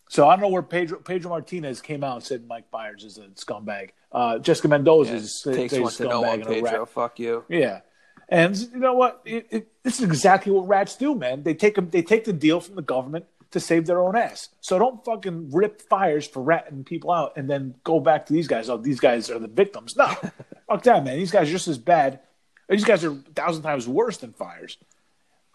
[0.08, 3.18] So I don't know where Pedro Pedro Martinez came out and said Mike Fiers is
[3.18, 3.90] a scumbag.
[4.10, 6.72] Uh, Jessica Mendoza Yeah, is takes a one to know one, scumbag and a rat.
[6.72, 6.86] Pedro.
[6.86, 7.44] Fuck you.
[7.48, 7.80] Yeah,
[8.28, 9.20] and you know what?
[9.24, 11.42] It, it, this is exactly what rats do, man.
[11.42, 11.90] They take them.
[11.90, 14.50] they take the deal from the government to save their own ass.
[14.60, 18.46] So don't fucking rip Fiers for ratting people out and then go back to these
[18.46, 18.68] guys.
[18.68, 19.96] Oh, these guys are the victims.
[19.96, 20.06] No,
[20.68, 21.16] fuck that, man.
[21.16, 22.20] These guys are just as bad.
[22.68, 24.76] These guys are a thousand times worse than Fiers.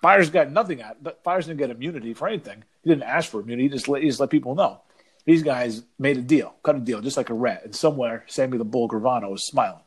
[0.04, 0.98] Fiers got nothing out.
[1.02, 2.64] But Fiers didn't get immunity for anything.
[2.84, 3.64] He didn't ask for immunity.
[3.64, 4.82] He just let, he just let people know.
[5.26, 7.62] These guys made a deal, cut a deal, just like a rat.
[7.64, 9.80] And somewhere, Sammy the Bull Gravano was smiling.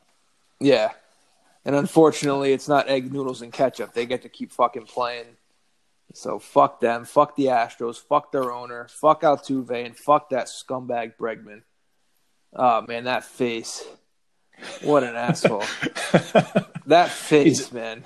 [0.59, 0.89] Yeah.
[1.63, 3.93] And unfortunately, it's not egg noodles and ketchup.
[3.93, 5.25] They get to keep fucking playing.
[6.13, 7.05] So fuck them.
[7.05, 7.97] Fuck the Astros.
[7.97, 8.87] Fuck their owner.
[8.99, 9.85] Fuck Altuve.
[9.85, 11.61] And fuck that scumbag Bregman.
[12.53, 13.83] Oh, man, that face.
[14.81, 15.63] What an asshole.
[16.87, 18.05] That face, He's- man.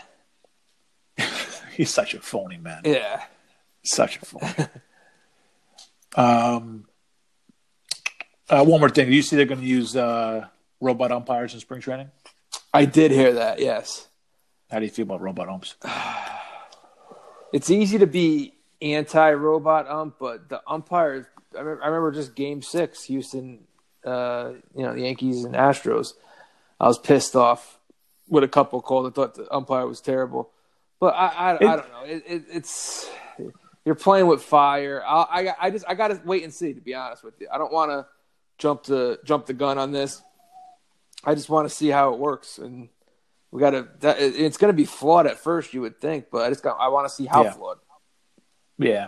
[1.76, 2.82] He's such a phony man.
[2.86, 3.22] Yeah.
[3.84, 4.68] Such a phony.
[6.16, 6.86] um,
[8.50, 9.08] uh, one more thing.
[9.08, 10.48] Do you see they're going to use uh,
[10.80, 12.12] robot umpires in spring training?
[12.74, 14.08] I did hear that, yes.
[14.70, 15.76] How do you feel about robot umps?
[17.54, 21.26] it's easy to be anti-robot ump, but the umpires.
[21.56, 23.60] I remember, I remember just Game Six, Houston,
[24.06, 26.14] uh, you know, the Yankees and Astros.
[26.80, 27.80] I was pissed off
[28.30, 29.08] with a couple calls.
[29.08, 30.50] I thought the umpire was terrible,
[31.02, 32.04] but I, I, it, I don't know.
[32.06, 33.10] It, it, it's
[33.84, 35.04] you're playing with fire.
[35.06, 36.74] I, I, I just I got to wait and see.
[36.74, 38.06] To be honest with you, I don't want to
[38.60, 40.22] jump the jump the gun on this.
[41.26, 42.88] I just want to see how it works, and
[43.50, 43.88] we got to.
[44.02, 46.78] It's going to be flawed at first, you would think, but I just got.
[46.80, 47.52] I want to see how yeah.
[47.52, 47.78] flawed.
[48.78, 49.08] Yeah,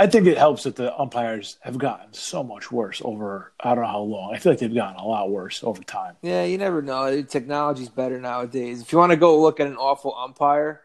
[0.00, 3.84] I think it helps that the umpires have gotten so much worse over I don't
[3.84, 4.34] know how long.
[4.34, 6.16] I feel like they've gotten a lot worse over time.
[6.22, 7.22] Yeah, you never know.
[7.22, 8.80] Technology's better nowadays.
[8.80, 10.80] If you want to go look at an awful umpire,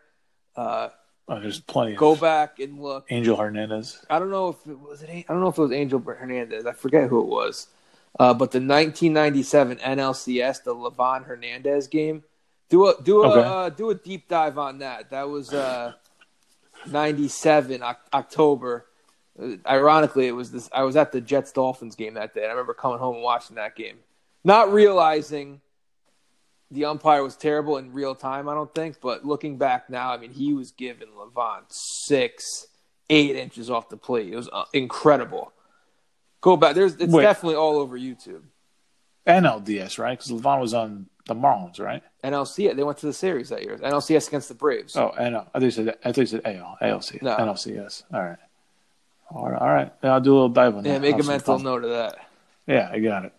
[0.56, 0.90] uh,
[1.28, 1.96] oh, there's plenty.
[1.96, 3.08] Go back and look.
[3.10, 4.04] Angel Hernandez.
[4.10, 5.10] I don't know if it was it.
[5.10, 6.66] I don't know if it was Angel Hernandez.
[6.66, 7.68] I forget who it was.
[8.18, 12.24] Uh, but the 1997 NLCS, the Livan Hernandez game,
[12.70, 13.48] do a do a okay.
[13.48, 15.10] uh, do a deep dive on that.
[15.10, 15.94] That was uh,
[16.88, 17.84] 97
[18.14, 18.86] October.
[19.40, 20.70] Uh, ironically, it was this.
[20.72, 22.46] I was at the Jets Dolphins game that day.
[22.46, 23.98] I remember coming home and watching that game,
[24.44, 25.62] not realizing
[26.72, 28.50] the umpire was terrible in real time.
[28.50, 32.68] I don't think, but looking back now, I mean, he was giving Livan six,
[33.10, 34.32] eight inches off the plate.
[34.32, 35.54] It was uh, incredible.
[36.42, 36.76] Go back.
[36.76, 37.24] There's it's Wait.
[37.24, 38.44] definitely all over YouTube.
[39.28, 40.18] NLDS, right?
[40.18, 42.04] Because Livan was on the Marlins, right?
[42.24, 42.76] NLC.
[42.76, 43.78] They went to the series that year.
[43.78, 44.96] NLCS against the Braves.
[44.96, 45.48] Oh, I know.
[45.54, 47.36] I think you said I think you said AL, ALC, no.
[47.36, 48.04] NLCS.
[48.14, 48.38] All right.
[49.32, 49.62] All right.
[49.62, 49.94] All right.
[50.04, 51.02] Yeah, I'll do a little dive on yeah, that.
[51.02, 52.18] make a mental note of that.
[52.68, 53.34] Yeah, I got it.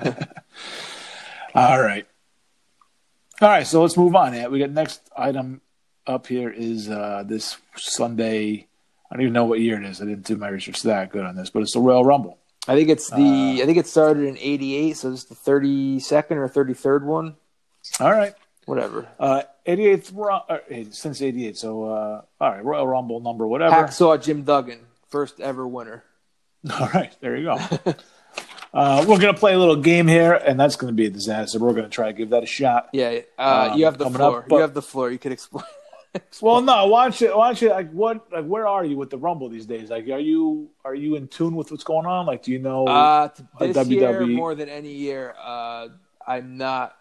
[1.54, 2.06] all right.
[3.40, 3.66] All right.
[3.66, 4.34] So let's move on.
[4.34, 5.60] Yeah, we got next item
[6.06, 8.68] up here is uh, this Sunday
[9.10, 10.02] I don't even know what year it is.
[10.02, 12.38] I didn't do my research that good on this, but it's the Royal Rumble.
[12.66, 13.16] I think it's the.
[13.16, 17.36] Uh, I think it started in '88, so it's the 32nd or 33rd one.
[18.00, 18.34] All right.
[18.66, 19.08] Whatever.
[19.18, 21.56] Uh, 88th uh, since '88.
[21.56, 23.74] So uh, all right, Royal Rumble number whatever.
[23.74, 26.04] Hacksaw Jim Duggan, first ever winner.
[26.80, 27.56] All right, there you go.
[28.72, 31.58] Uh, we're gonna play a little game here, and that's gonna be a disaster.
[31.58, 32.90] We're gonna try to give that a shot.
[32.92, 34.40] Yeah, uh, um, you have the floor.
[34.40, 35.10] Up, but, you have the floor.
[35.10, 35.64] You could explain.
[36.40, 36.86] well, no.
[36.86, 37.36] Why don't you?
[37.36, 37.70] Why don't you?
[37.70, 38.30] Like, what?
[38.30, 39.88] Like, where are you with the Rumble these days?
[39.88, 42.26] Like, are you are you in tune with what's going on?
[42.26, 42.86] Like, do you know?
[42.86, 43.90] Uh, this WWE?
[43.90, 45.88] year more than any year, uh,
[46.26, 46.94] I'm not.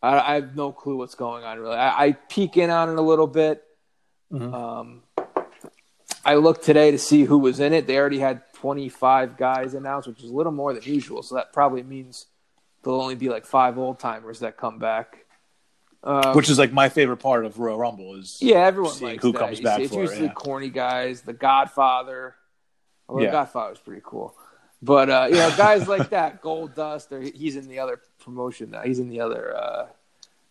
[0.00, 1.58] I, I, have no clue what's going on.
[1.58, 3.64] Really, I, I peek in on it a little bit.
[4.30, 4.54] Mm-hmm.
[4.54, 5.02] Um,
[6.24, 7.86] I looked today to see who was in it.
[7.86, 11.22] They already had 25 guys announced, which is a little more than usual.
[11.22, 12.24] So that probably means
[12.82, 15.26] there'll only be like five old timers that come back.
[16.02, 19.32] Um, Which is like my favorite part of Royal Rumble is yeah, everyone likes who
[19.32, 19.38] that.
[19.38, 19.80] comes back.
[19.80, 20.32] It's for usually it, yeah.
[20.32, 21.20] corny guys.
[21.20, 22.36] The Godfather,
[23.06, 23.32] although yeah.
[23.32, 24.34] Godfather's pretty cool,
[24.80, 28.80] but uh, you know guys like that, Goldust, or he's in the other promotion now.
[28.82, 29.86] He's in the other uh,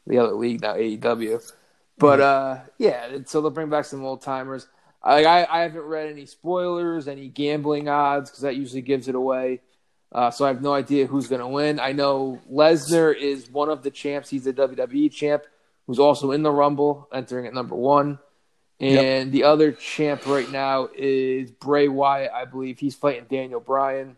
[0.05, 1.51] the other league now, AEW.
[1.97, 2.61] But mm-hmm.
[2.61, 4.67] uh, yeah, so they'll bring back some old timers.
[5.03, 9.15] I, I, I haven't read any spoilers, any gambling odds because that usually gives it
[9.15, 9.61] away.
[10.11, 11.79] Uh, so I have no idea who's going to win.
[11.79, 14.29] I know Lesnar is one of the champs.
[14.29, 15.43] He's the WWE champ,
[15.87, 18.19] who's also in the Rumble, entering at number one.
[18.79, 19.31] And yep.
[19.31, 22.79] the other champ right now is Bray Wyatt, I believe.
[22.79, 24.15] He's fighting Daniel Bryan.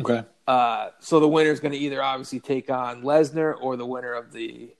[0.00, 0.22] Okay.
[0.46, 4.12] Uh, so the winner is going to either obviously take on Lesnar or the winner
[4.12, 4.74] of the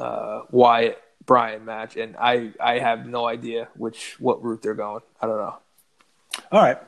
[0.00, 1.96] uh, Wyatt Bryan match.
[1.96, 5.02] And I, I have no idea which what route they're going.
[5.20, 5.56] I don't know.
[6.52, 6.78] All right.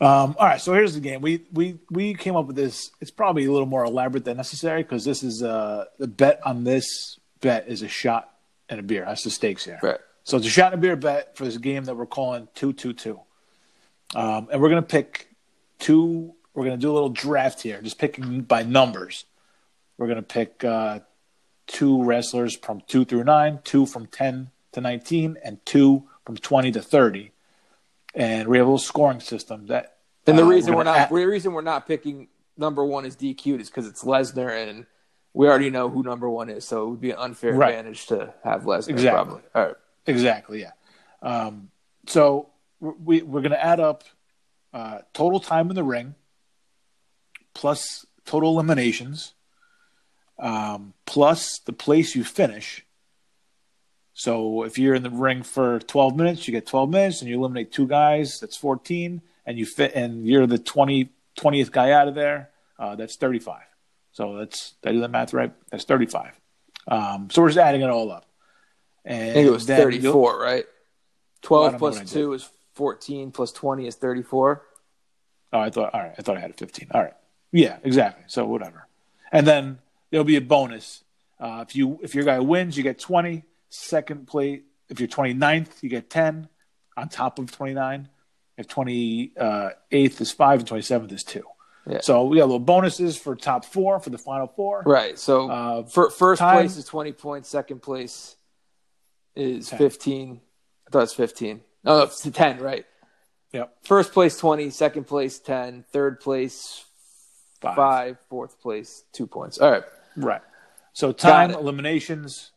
[0.00, 1.20] Um, all right, so here's the game.
[1.20, 2.90] We we we came up with this.
[3.00, 6.64] It's probably a little more elaborate than necessary because this is uh the bet on
[6.64, 8.28] this bet is a shot
[8.68, 9.04] and a beer.
[9.06, 9.78] That's the stakes here.
[9.82, 9.98] Right.
[10.24, 12.72] So it's a shot and a beer bet for this game that we're calling two
[12.72, 13.20] two two.
[14.14, 15.28] Um, and we're gonna pick
[15.78, 16.34] two.
[16.54, 19.24] We're gonna do a little draft here, just picking by numbers.
[19.96, 21.00] We're gonna pick uh,
[21.66, 26.72] two wrestlers from two through nine, two from ten to nineteen, and two from twenty
[26.72, 27.32] to thirty
[28.14, 29.96] and we have a little scoring system that.
[30.26, 33.16] And the uh, reason we're, we're not the reason we're not picking number one is
[33.16, 34.86] DQ is because it's Lesnar, and
[35.32, 37.74] we already know who number one is, so it would be an unfair right.
[37.74, 38.90] advantage to have Lesnar.
[38.90, 39.10] Exactly.
[39.10, 39.42] Probably.
[39.54, 39.74] All right.
[40.06, 40.60] Exactly.
[40.62, 40.70] Yeah.
[41.22, 41.70] Um,
[42.06, 42.50] so
[42.80, 44.04] we we're going to add up
[44.72, 46.14] uh, total time in the ring
[47.52, 49.33] plus total eliminations
[50.38, 52.84] um, plus the place you finish
[54.14, 57.36] so if you're in the ring for 12 minutes, you get 12 minutes, and you
[57.36, 58.38] eliminate two guys.
[58.40, 62.50] That's 14, and you fit, and you're the 20 20th guy out of there.
[62.78, 63.60] Uh, that's 35.
[64.12, 65.52] So that's did I do the math right?
[65.70, 66.40] That's 35.
[66.86, 68.26] Um, so we're just adding it all up.
[69.04, 70.64] And I think it was 34, right?
[71.42, 74.62] 12 well, plus two is 14 plus 20 is 34.
[75.52, 75.92] Oh, I thought.
[75.92, 76.88] All right, I thought I had a 15.
[76.92, 77.14] All right,
[77.50, 78.24] yeah, exactly.
[78.28, 78.86] So whatever.
[79.32, 79.78] And then
[80.14, 81.02] there'll be a bonus
[81.40, 85.82] uh, if you if your guy wins, you get 20 second place if you're 29th,
[85.82, 86.48] you get 10
[86.96, 88.08] on top of 29.
[88.56, 91.42] If 28th is five and 27th is two.
[91.88, 91.98] Yeah.
[92.00, 94.84] So we got little bonuses for top four for the final four.
[94.86, 95.18] Right.
[95.18, 97.48] So Uh, fir- first time- place is 20 points.
[97.48, 98.36] Second place
[99.34, 99.78] is Ten.
[99.78, 100.40] 15.
[100.86, 101.60] I thought it was 15.
[101.82, 102.86] No, it's 10, right?
[103.52, 103.76] Yep.
[103.82, 106.84] First place 20, second place 10, third place
[107.60, 107.74] Five.
[107.74, 109.58] 5, fourth place 2 points.
[109.58, 109.84] All right.
[110.16, 110.42] Right.
[110.92, 112.52] So time eliminations,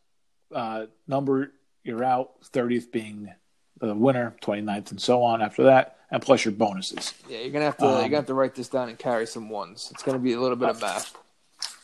[0.53, 1.51] uh, number
[1.84, 3.34] you're out, 30th being
[3.80, 7.14] the winner, 29th, and so on after that, and plus your bonuses.
[7.28, 8.89] Yeah, you're going to have to Um, you're going to have to write this down
[8.89, 9.89] and carry some ones.
[9.91, 11.16] It's going to be a little bit of math.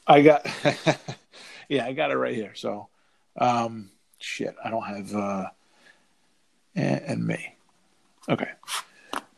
[0.06, 0.46] I got,
[1.70, 2.54] yeah, I got it right here.
[2.56, 2.90] So,
[3.38, 5.46] um, shit, I don't have, uh,
[6.76, 7.56] and, and me.
[8.30, 8.50] Okay.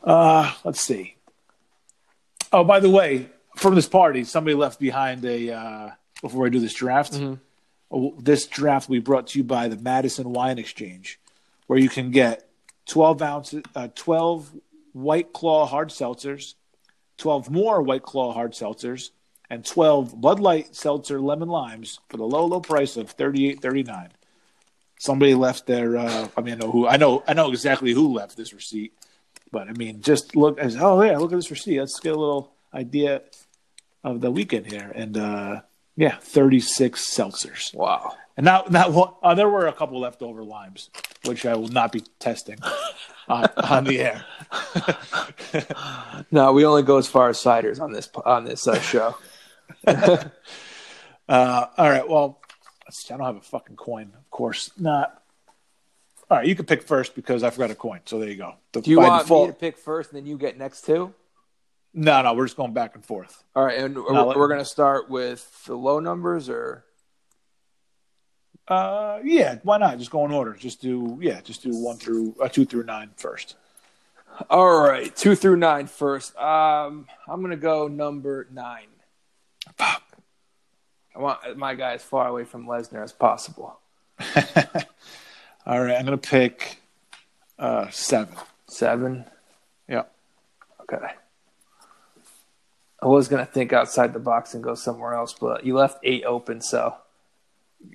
[0.03, 1.15] Uh, let's see.
[2.51, 5.89] Oh, by the way, from this party, somebody left behind a, uh,
[6.21, 7.13] before I do this draft.
[7.13, 7.39] Mhm.
[7.91, 11.19] Oh, This draft will be brought to you by the Madison Wine Exchange,
[11.67, 12.49] where you can get
[12.87, 14.51] 12 ounces, uh, 12
[14.93, 16.55] White Claw hard seltzers,
[17.17, 19.11] 12 more White Claw hard seltzers,
[19.49, 24.09] and 12 Bud Light seltzer lemon limes for the low, low price of 38.39.
[24.97, 25.97] Somebody left their.
[25.97, 26.87] Uh, I mean, I know who.
[26.87, 27.23] I know.
[27.27, 28.93] I know exactly who left this receipt.
[29.51, 31.79] But I mean, just look as oh yeah, look at this receipt.
[31.79, 33.21] Let's get a little idea
[34.03, 34.91] of the weekend here.
[34.95, 35.61] And uh,
[35.95, 37.73] yeah, 36 seltzers.
[37.73, 38.15] Wow.
[38.37, 40.89] And now, now uh, there were a couple leftover limes,
[41.23, 42.57] which I will not be testing
[43.29, 44.25] on, on the air.
[46.31, 49.15] No, we only go as far as ciders on this on this uh, show.
[51.27, 52.07] Uh, all right.
[52.07, 52.39] Well,
[52.85, 55.23] let's see, I don't have a fucking coin, of course not.
[56.29, 58.01] All right, you can pick first because I forgot a coin.
[58.05, 58.53] So there you go.
[58.73, 61.13] The, Do you want default- me to pick first and then you get next two?
[61.97, 63.43] No, no, we're just going back and forth.
[63.55, 66.83] All right, and we're, we're going to start with the low numbers or
[68.67, 69.97] Uh, yeah, why not?
[69.97, 70.53] Just go in order.
[70.53, 73.55] Just do yeah, just do one through uh, two through nine first.
[74.49, 76.35] All right, two through nine first.
[76.35, 78.87] Um, I'm gonna go number nine.
[79.77, 80.03] Fuck.
[81.15, 83.79] I want my guy as far away from Lesnar as possible.
[85.65, 86.81] All right, I'm gonna pick
[87.57, 88.35] uh seven.
[88.67, 89.23] Seven.
[89.87, 90.03] Yeah.
[90.81, 91.13] Okay.
[93.05, 96.23] I was gonna think outside the box and go somewhere else, but you left eight
[96.25, 96.95] open, so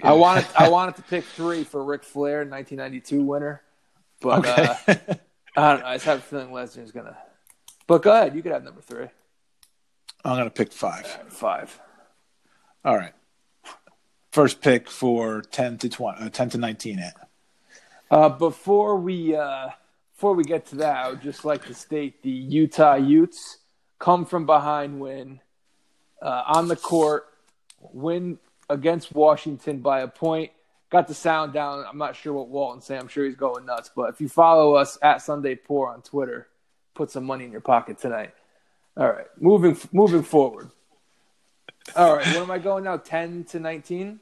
[0.05, 3.61] I wanted I wanted to pick three for Ric Flair, 1992 winner,
[4.21, 4.95] but uh, I
[5.73, 5.87] don't know.
[5.87, 7.19] I just have a feeling Lesnar's gonna.
[7.89, 9.09] But go ahead, you could have number three,
[10.25, 11.07] I'm gonna pick five.
[11.29, 11.81] five.
[12.85, 13.13] All right.
[14.31, 17.01] First pick for ten to twenty, uh, ten to nineteen.
[17.01, 17.17] At
[18.13, 19.71] Uh, before we uh,
[20.15, 23.57] before we get to that, I would just like to state the Utah Utes
[24.01, 25.41] come from behind win
[26.21, 27.29] uh, on the court,
[27.81, 30.51] win against Washington by a point.
[30.91, 31.85] Got the sound down.
[31.89, 33.01] I'm not sure what Walton's saying.
[33.01, 33.93] I'm sure he's going nuts.
[33.95, 36.49] But if you follow us at Sunday Poor on Twitter,
[36.95, 38.35] put some money in your pocket tonight.
[38.97, 40.71] All right, moving moving forward.
[41.95, 42.97] All right, what am I going now?
[42.97, 44.19] Ten to nineteen.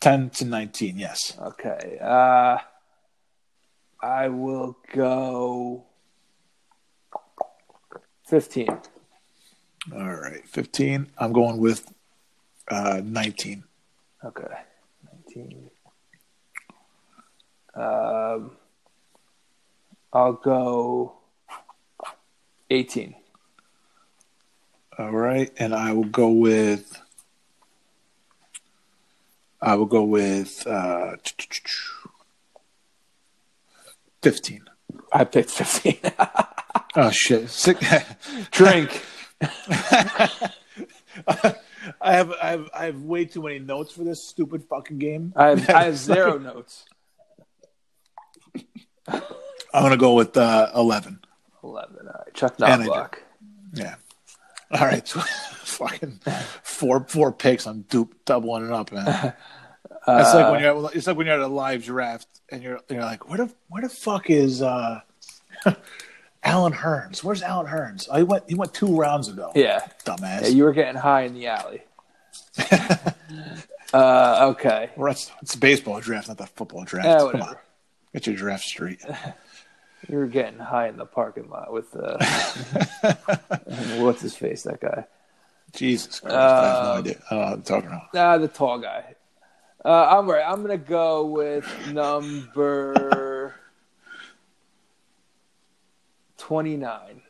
[0.00, 0.96] ten to nineteen.
[0.96, 1.36] Yes.
[1.38, 1.98] Okay.
[2.00, 2.56] Uh,
[4.00, 5.84] I will go
[8.30, 8.68] 15.
[9.92, 10.46] All right.
[10.46, 11.08] Fifteen.
[11.18, 11.92] I'm going with
[12.68, 13.64] uh, nineteen.
[14.24, 14.44] Okay.
[15.34, 15.70] 19.
[17.74, 18.52] Um,
[20.12, 21.14] I'll go
[22.68, 23.16] 18.
[24.98, 27.00] All right, and I will go with.
[29.60, 31.16] I will go with uh,
[34.22, 34.62] fifteen.
[35.12, 35.98] I picked 15.
[36.96, 37.48] Oh shit!
[37.48, 37.80] Six,
[38.50, 39.04] Drink.
[42.00, 45.32] I have I have I have way too many notes for this stupid fucking game.
[45.36, 46.84] I have, I have zero notes.
[49.08, 49.22] I'm
[49.72, 51.20] gonna go with uh, eleven.
[51.62, 51.96] 11.
[51.98, 52.34] All right.
[52.34, 52.90] Chuck And I do.
[52.90, 53.14] Knoblauch.
[53.74, 53.94] Yeah.
[54.70, 55.06] All right.
[55.06, 55.20] So,
[55.64, 56.20] fucking
[56.62, 57.66] four four picks.
[57.66, 59.34] I'm dupe doubling it up, man.
[60.08, 63.02] It's like when you're it's like when you're at a live draft and you're you're
[63.02, 65.00] like, where the where the fuck is uh
[66.42, 67.22] Alan Hearns?
[67.22, 68.08] Where's Alan Hearns?
[68.10, 69.52] Oh, he went he went two rounds ago.
[69.54, 69.80] Yeah.
[70.04, 70.42] Dumbass.
[70.42, 70.48] yeah.
[70.48, 71.82] You were getting high in the alley.
[73.92, 74.90] uh, okay.
[74.96, 77.06] well, that's it's a baseball draft, not the football draft.
[77.08, 77.56] Yeah, Come on.
[78.12, 79.00] Get your draft straight.
[80.08, 82.16] You were getting high in the parking lot with uh,
[83.98, 84.62] what's his face?
[84.62, 85.04] That guy.
[85.74, 86.34] Jesus Christ.
[86.34, 87.16] I have no Um, idea.
[87.30, 88.02] I don't know what I'm talking about.
[88.16, 89.04] Ah, the tall guy.
[89.84, 90.42] Uh, I'm right.
[90.44, 92.94] I'm gonna go with number
[96.40, 97.22] twenty-nine.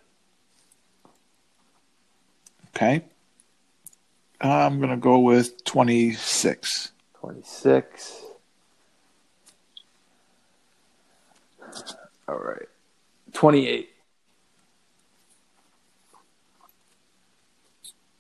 [2.69, 3.03] Okay.
[4.41, 6.93] I'm gonna go with twenty six.
[7.21, 8.23] Twenty-six.
[12.29, 12.69] All right.
[13.33, 13.89] 28.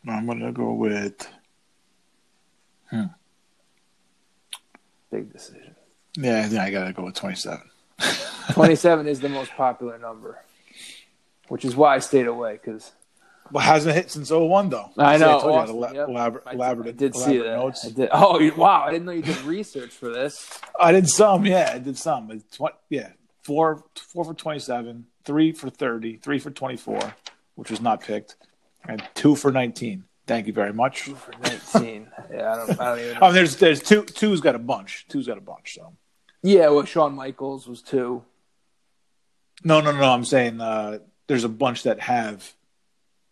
[0.08, 1.28] I'm gonna go with.
[2.90, 3.04] Hmm.
[5.12, 5.76] Big decision.
[6.16, 7.70] Yeah, I think I gotta go with 27.
[8.52, 10.42] 27 is the most popular number,
[11.50, 12.92] which is why I stayed away because
[13.52, 14.90] Well, hasn't hit since 01 though.
[14.96, 16.08] I See, know, told you I had yep.
[16.08, 17.56] elaborate, I, elaborate, I did see elaborate that.
[17.56, 17.86] notes.
[17.86, 18.08] I did.
[18.12, 18.84] Oh, you- wow!
[18.84, 20.58] I didn't know you did research for this.
[20.80, 22.30] I did some, yeah, I did some.
[22.30, 23.10] It's tw- yeah,
[23.42, 27.14] four, four for 27, three for 30, three for 24,
[27.56, 28.36] which was not picked,
[28.88, 30.04] and two for 19.
[30.26, 31.06] Thank you very much.
[31.06, 32.06] Two For 19.
[32.32, 33.18] yeah, I don't, I don't even know.
[33.22, 34.04] Oh, there's there's two.
[34.04, 35.06] Two's got a bunch.
[35.08, 35.74] Two's got a bunch.
[35.74, 35.92] So
[36.42, 38.22] Yeah, well, Shawn Michaels was two.
[39.64, 40.04] no, no, no.
[40.04, 40.98] I'm saying uh,
[41.30, 42.52] there's a bunch that have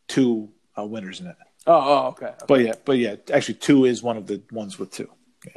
[0.06, 1.34] two uh, winners in it.
[1.66, 2.26] Oh, oh okay.
[2.26, 2.36] okay.
[2.46, 5.10] But yeah, but yeah, actually, two is one of the ones with two.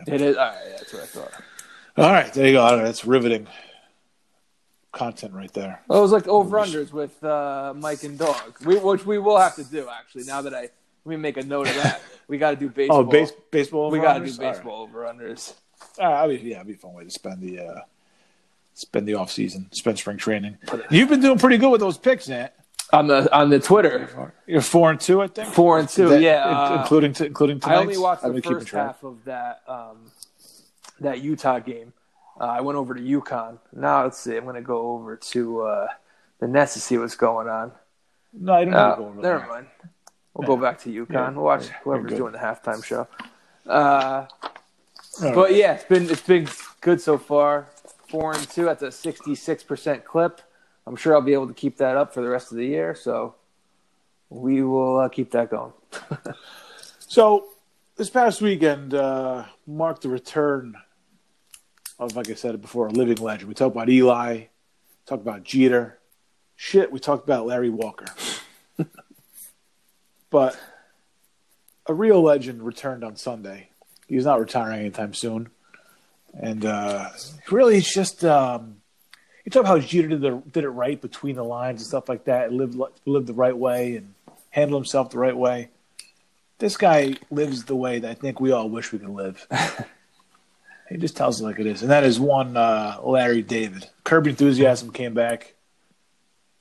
[0.07, 0.35] It is.
[0.37, 1.33] All right, that's what I thought.
[1.97, 2.63] All right, there you go.
[2.63, 3.45] Right, that's riveting
[4.91, 5.83] content right there.
[5.87, 9.37] Well, it was like over unders with uh, Mike and Dog, we, which we will
[9.37, 10.23] have to do actually.
[10.23, 10.71] Now that I let
[11.05, 13.01] me make a note of that, we got to do baseball.
[13.01, 13.91] Oh, base, baseball.
[13.91, 14.39] we got to do over-unders?
[14.39, 14.53] All right.
[14.53, 15.53] baseball over unders.
[15.99, 17.81] Right, I mean, yeah, it'd be a fun way to spend the uh,
[18.73, 20.57] spend the off season, spend spring training.
[20.89, 22.51] You've been doing pretty good with those picks, Ant.
[22.93, 25.47] On the on the Twitter, You're four and two, I think.
[25.53, 26.09] four and two.
[26.09, 27.81] That- yeah, in- uh, including t- including I tonight's?
[27.81, 30.11] only watched the first half of that um,
[30.99, 31.93] that Utah game.
[32.39, 33.59] Uh, I went over to UConn.
[33.73, 34.35] Now let's see.
[34.35, 35.87] I'm going to go over to uh,
[36.39, 37.71] the Nets to see what's going on.
[38.33, 39.47] No, I don't Uh, need to go over never there.
[39.47, 39.67] mind.
[40.33, 41.11] We'll go back to UConn.
[41.13, 41.29] Yeah.
[41.31, 41.75] We'll watch Yeah.
[41.83, 43.07] whoever's doing the halftime show.
[43.67, 44.25] Uh,
[45.21, 46.47] but yeah, it's been it's been
[46.81, 47.67] good so far.
[48.11, 50.41] Four and two at the 66 percent clip.
[50.85, 52.93] I'm sure I'll be able to keep that up for the rest of the year.
[52.93, 53.35] So
[54.29, 55.73] we will uh, keep that going.
[57.11, 57.47] So
[57.97, 60.75] this past weekend uh, marked the return
[61.99, 63.49] of, like I said before, a living legend.
[63.49, 64.45] We talked about Eli,
[65.05, 65.99] talked about Jeter,
[66.55, 66.89] shit.
[66.89, 68.05] We talked about Larry Walker,
[70.29, 70.57] but
[71.85, 73.71] a real legend returned on Sunday.
[74.07, 75.49] He's not retiring anytime soon,
[76.39, 77.09] and uh,
[77.49, 78.77] really, it's just um,
[79.45, 82.09] you talk about how Jeter did, the, did it right between the lines and stuff
[82.09, 84.13] like that, lived lived the right way and
[84.49, 85.69] handled himself the right way
[86.61, 89.45] this guy lives the way that I think we all wish we could live.
[90.89, 93.89] he just tells it like it is, and that is one uh, Larry David.
[94.03, 95.55] Curb Enthusiasm came back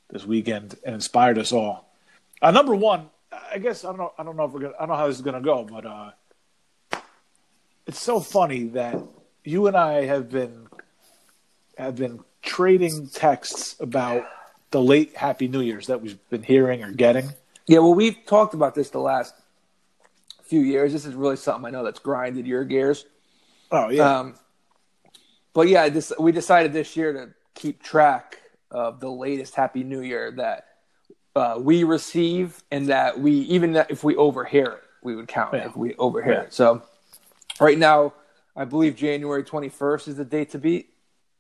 [0.08, 1.92] this weekend and inspired us all.
[2.40, 3.10] Uh, number one,
[3.52, 4.12] I guess I don't know.
[4.18, 4.74] I don't know if we're gonna.
[4.76, 6.10] I don't know how this is gonna go, but uh,
[7.86, 8.96] it's so funny that
[9.44, 10.68] you and I have been
[11.76, 14.24] have been trading texts about
[14.70, 17.30] the late Happy New Year's that we've been hearing or getting.
[17.66, 19.34] Yeah, well, we've talked about this the last
[20.42, 20.92] few years.
[20.92, 23.06] This is really something I know that's grinded your gears.
[23.70, 24.34] Oh yeah, Um,
[25.52, 30.00] but yeah, this, we decided this year to keep track of the latest Happy New
[30.00, 30.66] Year that
[31.36, 35.54] uh, we receive, and that we even that if we overhear it, we would count
[35.54, 35.66] Yeah.
[35.66, 36.40] if we overhear Yeah.
[36.42, 36.52] it.
[36.52, 36.82] So
[37.60, 38.12] right now,
[38.56, 40.92] I believe January twenty first is the date to beat.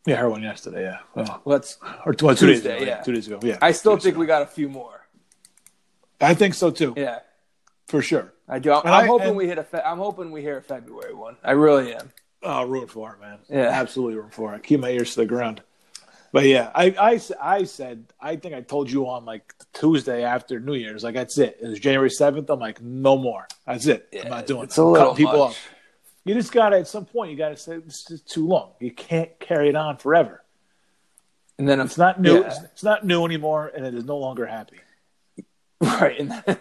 [0.06, 0.82] yeah, I heard one yesterday.
[0.82, 1.78] Yeah, well, Let's.
[2.06, 2.78] or two, well, two days ago.
[2.80, 3.02] yeah.
[3.02, 3.38] two days ago.
[3.42, 4.20] Yeah, I still think ago.
[4.20, 5.06] we got a few more.
[6.20, 7.20] I think so too, Yeah,
[7.88, 8.32] for sure.
[8.48, 8.72] I do.
[8.72, 9.64] I'm, I- hoping and- we hit a.
[9.64, 11.36] Fe- I'm hoping we hear a February one.
[11.42, 12.10] I really am.
[12.42, 13.38] Oh, root for it, man.
[13.50, 13.68] Yeah.
[13.68, 14.62] absolutely root for it.
[14.62, 15.62] Keep my ears to the ground.
[16.32, 20.60] But yeah, I, I, I said I think I told you on like Tuesday after
[20.60, 21.58] New Year's, like that's it.
[21.60, 22.48] It was January seventh.
[22.48, 23.46] I'm like, no more.
[23.66, 24.08] That's it.
[24.22, 24.80] I'm not doing it's it.
[24.80, 25.50] a little cutting people much.
[25.50, 25.68] off.
[26.24, 28.72] You just gotta at some point you gotta say this is too long.
[28.78, 30.42] You can't carry it on forever.
[31.58, 32.40] And then It's not new.
[32.40, 32.46] Yeah.
[32.46, 34.78] It's, it's not new anymore, and it is no longer happy.
[35.82, 36.42] Right, and then,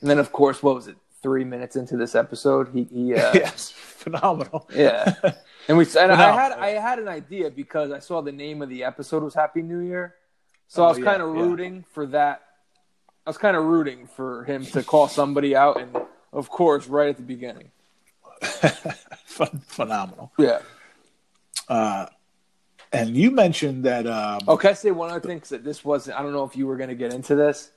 [0.00, 0.96] and then of course, what was it?
[1.22, 4.68] Three minutes into this episode, he, he uh, yes, phenomenal.
[4.74, 5.14] yeah,
[5.68, 8.68] and we and I had I had an idea because I saw the name of
[8.68, 10.16] the episode was Happy New Year,
[10.68, 11.42] so I Oh, was yeah, kind of yeah.
[11.42, 12.42] rooting for that.
[13.26, 15.96] I was kind of rooting for him to call somebody out, and
[16.34, 17.70] of course, right at the beginning.
[18.40, 20.32] Phen- phenomenal.
[20.38, 20.60] Yeah.
[22.92, 24.06] And you mentioned that.
[24.06, 25.38] Um, Oh, can I say one other thing?
[25.40, 26.18] 'Cause that this wasn't.
[26.18, 27.70] I don't know if you were going to get into this.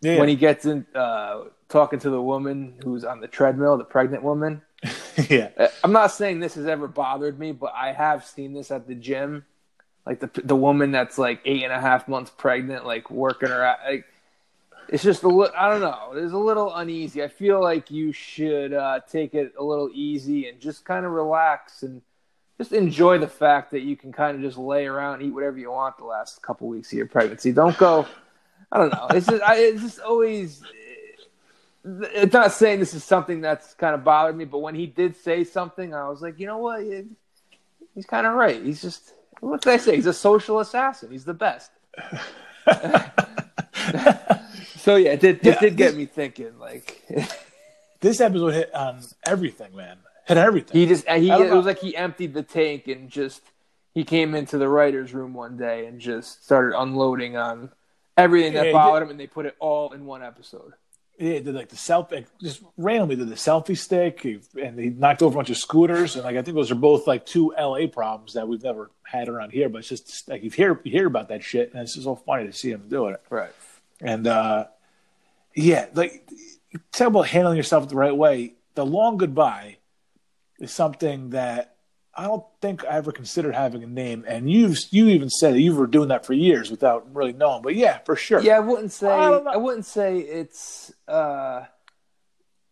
[0.00, 3.84] yeah, When he gets in, uh, talking to the woman who's on the treadmill, the
[3.84, 4.62] pregnant woman.
[5.28, 8.70] yeah, Uh, I'm not saying this has ever bothered me, but I have seen this
[8.70, 9.44] at the gym.
[10.06, 13.62] Like the the woman that's like eight and a half months pregnant, like working her
[13.64, 13.78] out.
[13.86, 14.04] Like,
[14.88, 15.54] it's just a little.
[15.56, 16.12] I don't know.
[16.14, 17.22] It's a little uneasy.
[17.22, 21.12] I feel like you should uh, take it a little easy and just kind of
[21.12, 22.02] relax and
[22.58, 25.58] just enjoy the fact that you can kind of just lay around, and eat whatever
[25.58, 27.52] you want the last couple weeks of your pregnancy.
[27.52, 28.06] Don't go.
[28.70, 29.06] I don't know.
[29.10, 29.42] It's just.
[29.42, 30.62] I, it's just always
[31.84, 35.16] it's not saying this is something that's kind of bothered me, but when he did
[35.16, 36.82] say something, I was like, you know what?
[37.94, 38.62] He's kind of right.
[38.62, 39.96] He's just What did I say?
[39.96, 41.10] He's a social assassin.
[41.10, 41.70] He's the best.
[44.82, 46.58] so yeah, it did, it Yeah, did get this- me thinking.
[46.58, 47.02] Like
[48.00, 49.96] This episode hit on everything, man.
[50.26, 50.80] Hit everything.
[50.80, 51.56] he just uh, he it know.
[51.56, 53.42] was like he emptied the tank and just
[53.94, 57.70] he came into the writers' room one day and just started unloading on
[58.16, 60.72] everything Yeah, that he bothered him, and they put it all in one episode.
[61.18, 65.34] Yeah, did like the selfie, just randomly did the selfie stick, and he knocked over
[65.34, 68.32] a bunch of scooters, and like I think those are both like two LA problems
[68.32, 69.68] that we've never had around here.
[69.68, 72.16] But it's just like you hear you hear about that shit, and it's just so
[72.16, 73.20] funny to see him doing it.
[73.30, 73.50] Right.
[74.02, 74.66] And uh
[75.54, 76.28] yeah, like
[76.92, 78.54] talk about handling yourself the right way.
[78.74, 79.78] The long goodbye
[80.58, 81.76] is something that
[82.14, 85.60] I don't think I ever considered having a name, and you've you even said that
[85.60, 87.62] you were doing that for years without really knowing.
[87.62, 88.40] But yeah, for sure.
[88.40, 89.30] Yeah, I wouldn't say I.
[89.30, 91.64] I wouldn't say it's uh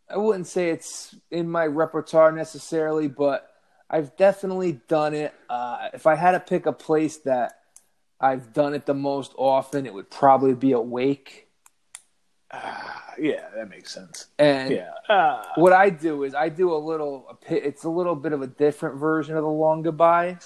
[0.09, 3.49] I wouldn't say it's in my repertoire necessarily, but
[3.89, 5.33] I've definitely done it.
[5.49, 7.60] Uh if I had to pick a place that
[8.21, 11.49] I've done it the most often, it would probably be awake.
[12.53, 12.61] wake.
[13.19, 14.27] yeah, that makes sense.
[14.39, 14.91] And Yeah.
[15.09, 18.47] Uh, what I do is I do a little it's a little bit of a
[18.47, 20.39] different version of the long goodbye.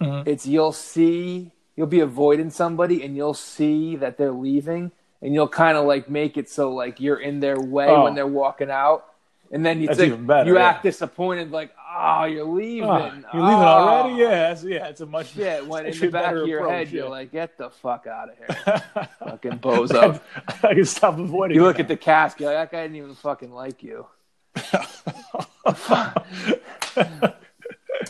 [0.00, 0.26] Mhm.
[0.26, 5.48] It's you'll see you'll be avoiding somebody and you'll see that they're leaving and you'll
[5.48, 8.04] kind of like make it so like you're in their way Oh.
[8.04, 9.04] when they're walking out.
[9.52, 10.68] And then you That's think, better, you yeah.
[10.68, 12.88] act disappointed like, "Oh, you're leaving.
[12.88, 14.20] ah, you're leaving Oh, already?
[14.20, 14.88] Yeah, it's, yeah.
[14.88, 17.02] It's a much Shit, when in the back of your approach, head, yeah.
[17.02, 18.82] you're like, get the fuck out of here.
[19.20, 20.20] fucking bozo.
[20.64, 21.54] I can stop avoiding.
[21.54, 21.82] You look now.
[21.82, 24.06] at the cast, you're like, that guy didn't even fucking like you.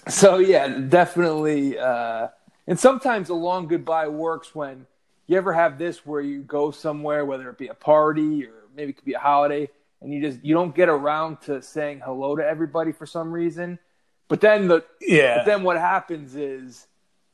[0.08, 1.78] So yeah, definitely.
[1.78, 2.28] Uh,
[2.66, 4.86] and sometimes a long goodbye works when
[5.26, 8.90] you ever have this where you go somewhere, whether it be a party or maybe
[8.90, 9.68] it could be a holiday,
[10.00, 13.78] and you just you don't get around to saying hello to everybody for some reason.
[14.28, 15.38] But then the yeah.
[15.38, 16.86] but then what happens is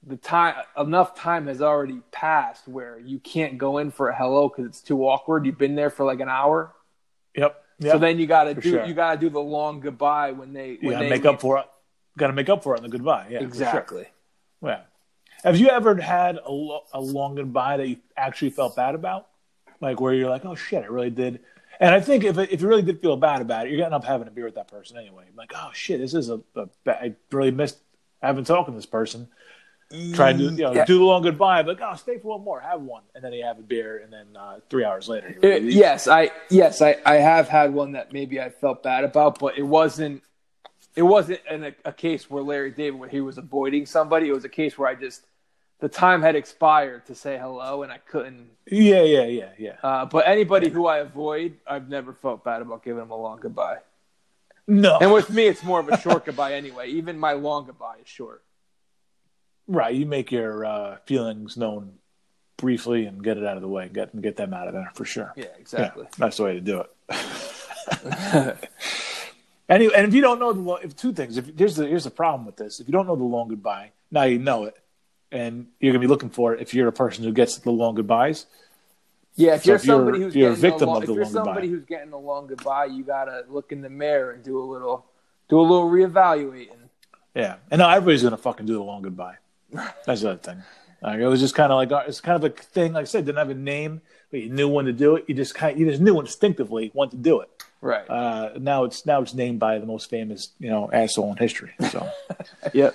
[0.07, 4.49] the time enough time has already passed where you can't go in for a hello
[4.49, 5.47] because it's too awkward.
[5.47, 6.75] You've been there for like an hour,
[7.35, 7.65] yep.
[7.79, 7.93] Yep.
[7.93, 8.85] so then you got to do sure.
[8.85, 11.59] you got to do the long goodbye when they when gotta they make up for
[11.59, 11.67] it.
[12.19, 13.29] Got to make up for it in the goodbye.
[13.31, 13.49] Yeah, for sure.
[13.49, 14.07] exactly.
[14.63, 14.81] Yeah.
[15.45, 19.29] Have you ever had a, a long goodbye that you actually felt bad about?
[19.81, 21.41] Like where you're like, oh shit, I really did.
[21.83, 24.05] And I think if if you really did feel bad about it, you're getting up
[24.05, 25.24] having a beer with that person anyway.
[25.37, 26.41] Like, oh shit, this is a,
[26.87, 27.78] I really missed
[28.22, 29.28] having talking to this person.
[30.14, 30.85] Try to you know Yeah.
[30.87, 33.45] do the long goodbye, but oh, stay for one more, have one, and then you
[33.45, 35.74] have a beer, and then uh, three hours later, you're It- ready to leave.
[35.76, 39.59] yes, I yes I, I have had one that maybe I felt bad about, but
[39.59, 40.22] it wasn't
[40.95, 44.28] it wasn't in a, a case where Larry David where he was avoiding somebody.
[44.28, 45.26] It was a case where I just
[45.83, 48.51] the time had expired to say hello and I couldn't.
[48.70, 49.76] yeah, yeah, yeah, yeah.
[49.83, 53.41] Uh, but anybody who I avoid, I've never felt bad about giving them a long
[53.41, 53.78] goodbye.
[54.68, 56.89] No, And with me, it's more of a short goodbye anyway.
[56.91, 58.45] Even my long goodbye is short.
[59.66, 59.93] right.
[59.93, 61.95] You make your uh, feelings known
[62.59, 65.05] briefly and get it out of the way, get get them out of there for
[65.05, 65.33] sure.
[65.37, 66.07] Yeah, Yeah, exactly.
[66.16, 66.91] that's the way to do it.
[69.68, 72.11] anyway, and if you don't know the if two things, if here's the here's the
[72.11, 74.76] problem with this: if you don't know the long goodbye, now you know it,
[75.33, 76.61] and you're gonna be looking for it.
[76.61, 78.47] If you're a person who gets the long goodbyes,
[79.35, 81.12] Yeah, if So you're if you're- somebody who's you're a getting victim long, of the
[81.12, 81.47] if you're long goodbye.
[81.49, 84.62] somebody who's getting the long goodbye, you gotta look in the mirror and do a
[84.64, 85.07] little
[85.49, 86.76] do a little reevaluating.
[87.35, 89.37] yeah, and now everybody's gonna fucking do the long goodbye.
[90.07, 90.62] That's the other thing.
[91.03, 92.93] Like, it was just kind of like uh, it's kind of a thing.
[92.93, 95.24] Like I said, didn't have a name, but you knew when to do it.
[95.26, 97.49] You just kind you just knew instinctively when to do it.
[97.80, 98.09] Right.
[98.09, 101.72] Uh, now it's now it's named by the most famous you know asshole in history.
[101.91, 102.07] So.
[102.74, 102.95] Yep.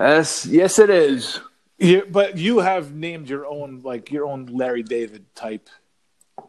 [0.00, 1.40] Yes, yes, it is.
[1.78, 5.68] Yeah, but you have named your own like your own Larry David type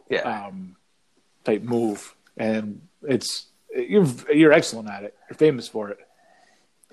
[0.08, 0.20] Yeah.
[0.46, 0.76] um
[1.44, 5.14] type move, and it's you're you're excellent at it.
[5.28, 5.98] You're famous for it.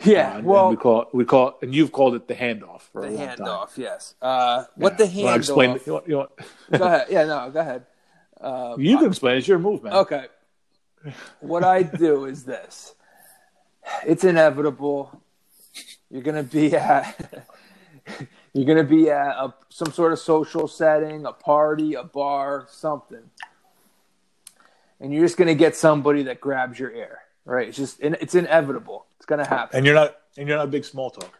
[0.03, 0.33] yeah.
[0.33, 2.81] Uh, and well, we call it, we call it, and you've called it the handoff
[2.93, 3.37] for the a long time.
[3.37, 3.77] handoff.
[3.77, 4.13] Yes.
[4.21, 5.79] Uh, what the You wanna explain?
[5.85, 6.29] You, want, you, want,
[6.71, 7.07] go ahead.
[7.09, 7.25] Yeah.
[7.25, 7.49] No.
[7.49, 7.85] Go ahead.
[8.39, 9.37] Uh, you can explain.
[9.37, 9.93] It's your move, man.
[9.93, 10.27] Okay.
[11.39, 12.93] What I do is this.
[14.05, 15.23] It's inevitable.
[16.09, 17.47] You're gonna be at
[18.53, 23.29] you're gonna be at a, some sort of social setting, a party, a bar, something,
[24.99, 27.19] and you're just gonna get somebody that grabs your ear.
[27.45, 27.69] Right?
[27.69, 29.05] It's just it's inevitable.
[29.17, 29.77] It's gonna happen.
[29.77, 31.39] And you're not and you're not a big small talker.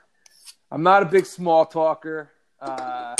[0.72, 2.32] I'm not a big small talker.
[2.59, 3.15] Uh,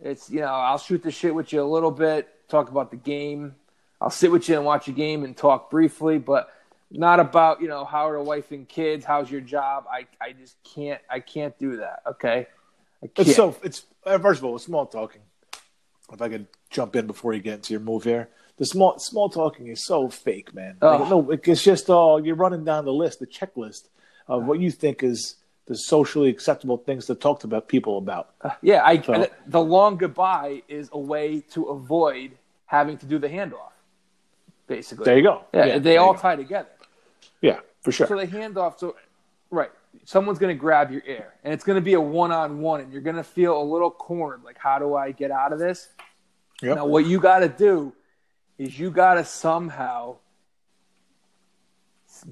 [0.00, 2.96] it's you know I'll shoot the shit with you a little bit, talk about the
[2.96, 3.54] game.
[4.00, 6.50] I'll sit with you and watch a game and talk briefly, but
[6.98, 9.84] not about you know how are the wife and kids, how's your job.
[9.90, 12.02] I I just can't I can't do that.
[12.06, 12.46] Okay,
[13.02, 15.22] It's so it's uh, first of all, it's small talking.
[16.12, 18.28] If I could jump in before you get into your move here,
[18.58, 20.76] the small small talking is so fake, man.
[20.80, 23.88] Like, no, it's just all you're running down the list, the checklist
[24.28, 25.36] of what you think is
[25.66, 28.34] the socially acceptable things to talk to about people about.
[28.60, 32.32] Yeah, I So- the long goodbye is a way to avoid
[32.66, 33.72] having to do the handoff.
[34.66, 35.44] Basically, There you go.
[35.52, 36.68] Yeah, Yeah, they all tie together.
[37.44, 38.06] Yeah, for sure.
[38.06, 38.96] So the handoff, so
[39.50, 39.70] right,
[40.04, 43.02] someone's going to grab your ear, and it's going to be a one-on-one, and you're
[43.02, 44.42] going to feel a little cornered.
[44.42, 45.88] Like, how do I get out of this?
[46.62, 46.76] Yep.
[46.76, 47.92] Now, what you got to do
[48.56, 50.16] is you got to somehow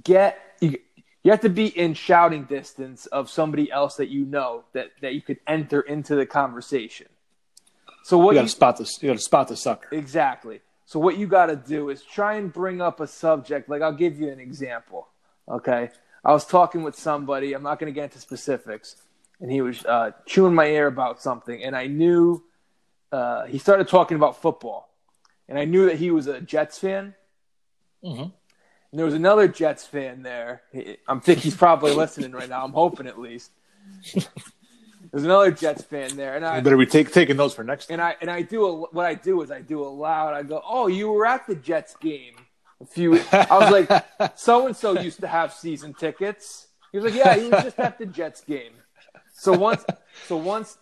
[0.03, 0.79] get you,
[1.23, 5.13] you have to be in shouting distance of somebody else that you know that that
[5.15, 7.09] you could enter into the conversation.
[8.05, 9.03] So what you you, got to spot this.
[9.03, 9.95] You got to spot the sucker.
[9.95, 10.63] Exactly.
[10.93, 13.71] So what you got to do is try and bring up a subject.
[13.71, 15.09] Like I'll give you an example.
[15.49, 15.89] Okay,
[16.23, 17.55] I was talking with somebody.
[17.55, 18.97] I'm not going to get into specifics,
[19.41, 22.45] and he was uh, chewing my ear about something, and I knew
[23.11, 24.95] uh, he started talking about football,
[25.49, 27.15] and I knew that he was a Jets fan.
[28.05, 28.25] Mhm.
[28.91, 30.61] And there was another Jets fan there.
[31.09, 32.67] I'm think he's probably listening right now.
[32.67, 33.51] I'm hoping at least.
[35.13, 37.87] There's another Jets fan there, and I You better be take, taking those for next
[37.87, 37.95] time.
[37.95, 40.33] and I and I do a, what I do is I do aloud.
[40.35, 42.35] I go, "Oh, you were at the Jets game
[42.81, 47.05] a few." I was like, "So and so used to have season tickets." He was
[47.13, 48.73] like, "Yeah, he was just at the Jets game."
[49.35, 49.85] So once,
[50.27, 50.79] so once,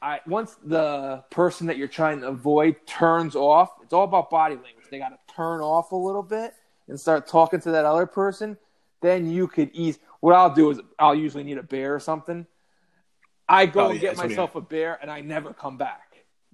[0.00, 3.70] I once the person that you're trying to avoid turns off.
[3.82, 4.86] It's all about body language.
[4.90, 6.54] They got to turn off a little bit
[6.88, 8.56] and start talking to that other person.
[9.02, 9.98] Then you could ease.
[10.20, 12.46] What I'll do is I'll usually need a beer or something.
[13.50, 15.52] I go Oh, and yeah, get that's what you- myself a beer, and I never
[15.52, 16.06] come back.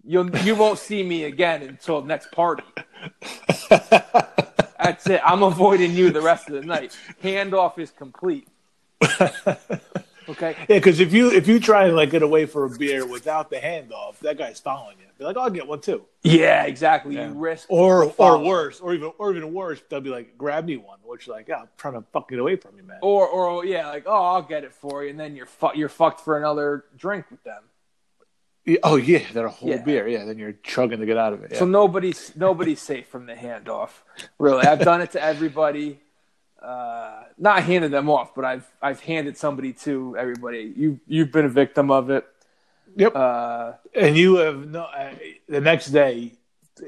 [0.09, 2.63] You'll you won't see me again until next party.
[3.69, 5.21] That's it.
[5.25, 6.97] I'm avoiding you the rest of the night.
[7.25, 8.47] Handoff is complete.
[10.29, 10.57] Okay.
[10.61, 13.51] Yeah, because if you if you try and like get away for a beer without
[13.51, 15.07] the handoff, that guy's following you.
[15.19, 16.05] Be like, I'll get one too.
[16.23, 17.15] Yeah, exactly.
[17.15, 17.29] Yeah.
[17.29, 20.77] You risk Or or worse, or even or even worse, they'll be like, grab me
[20.77, 22.99] one, which like, yeah, I'm trying to fuck it away from you, man.
[23.03, 25.89] or or yeah, like oh, I'll get it for you, and then you're fu- you're
[25.89, 27.63] fucked for another drink with them.
[28.65, 29.77] Yeah, Oh yeah, they're a whole Yeah.
[29.83, 30.09] beer.
[30.09, 31.53] Yeah, then you're chugging to get out of it.
[31.53, 31.61] Yeah.
[31.61, 33.91] So nobody's nobody's safe from the handoff.
[34.41, 36.01] Really, I've done it to everybody.
[36.61, 40.73] Uh, not handed them off, but I've I've handed somebody to everybody.
[40.77, 42.27] You you've been a victim of it.
[42.97, 43.15] yep.
[43.15, 44.83] Uh, and you have no.
[44.83, 45.15] Uh,
[45.49, 46.33] the next day,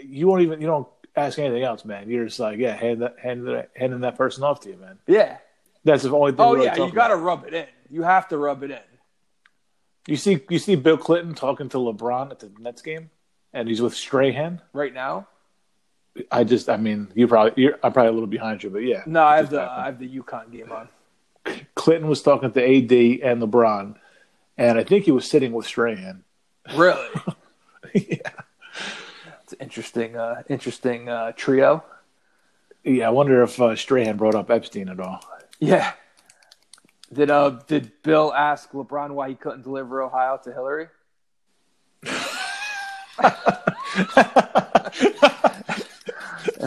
[0.05, 0.61] you won't even.
[0.61, 2.09] You don't ask anything else, man.
[2.09, 4.99] You're just like, yeah, hand that hand that, handing that person off to you, man.
[5.07, 5.39] yeah.
[5.85, 6.41] That's the only thing.
[6.41, 7.66] Oh really yeah, you got to rub it in.
[7.91, 8.79] You have to rub it in.
[10.07, 13.11] You see, you see Bill Clinton talking to LeBron at the Nets game,
[13.53, 14.61] and he's with Strahan.
[14.73, 15.29] Right now,
[16.31, 19.03] I just, I mean, you probably, you're, I'm probably a little behind you, but yeah.
[19.07, 19.81] no, I have the happened.
[19.81, 20.89] I have the UConn game on.
[21.75, 22.93] Clinton was talking to AD
[23.23, 23.97] and LeBron,
[24.57, 26.25] and I think he was sitting with Strahan.
[26.75, 27.09] Really,
[27.95, 28.31] yeah.
[29.43, 31.83] it's an interesting uh, interesting uh, trio.
[32.85, 35.21] yeah, I wonder if uh, Strahan brought up Epstein at all.
[35.59, 35.93] Yeah.
[37.12, 40.89] Did uh did Bill ask LeBron why he couldn't deliver Ohio to Hillary?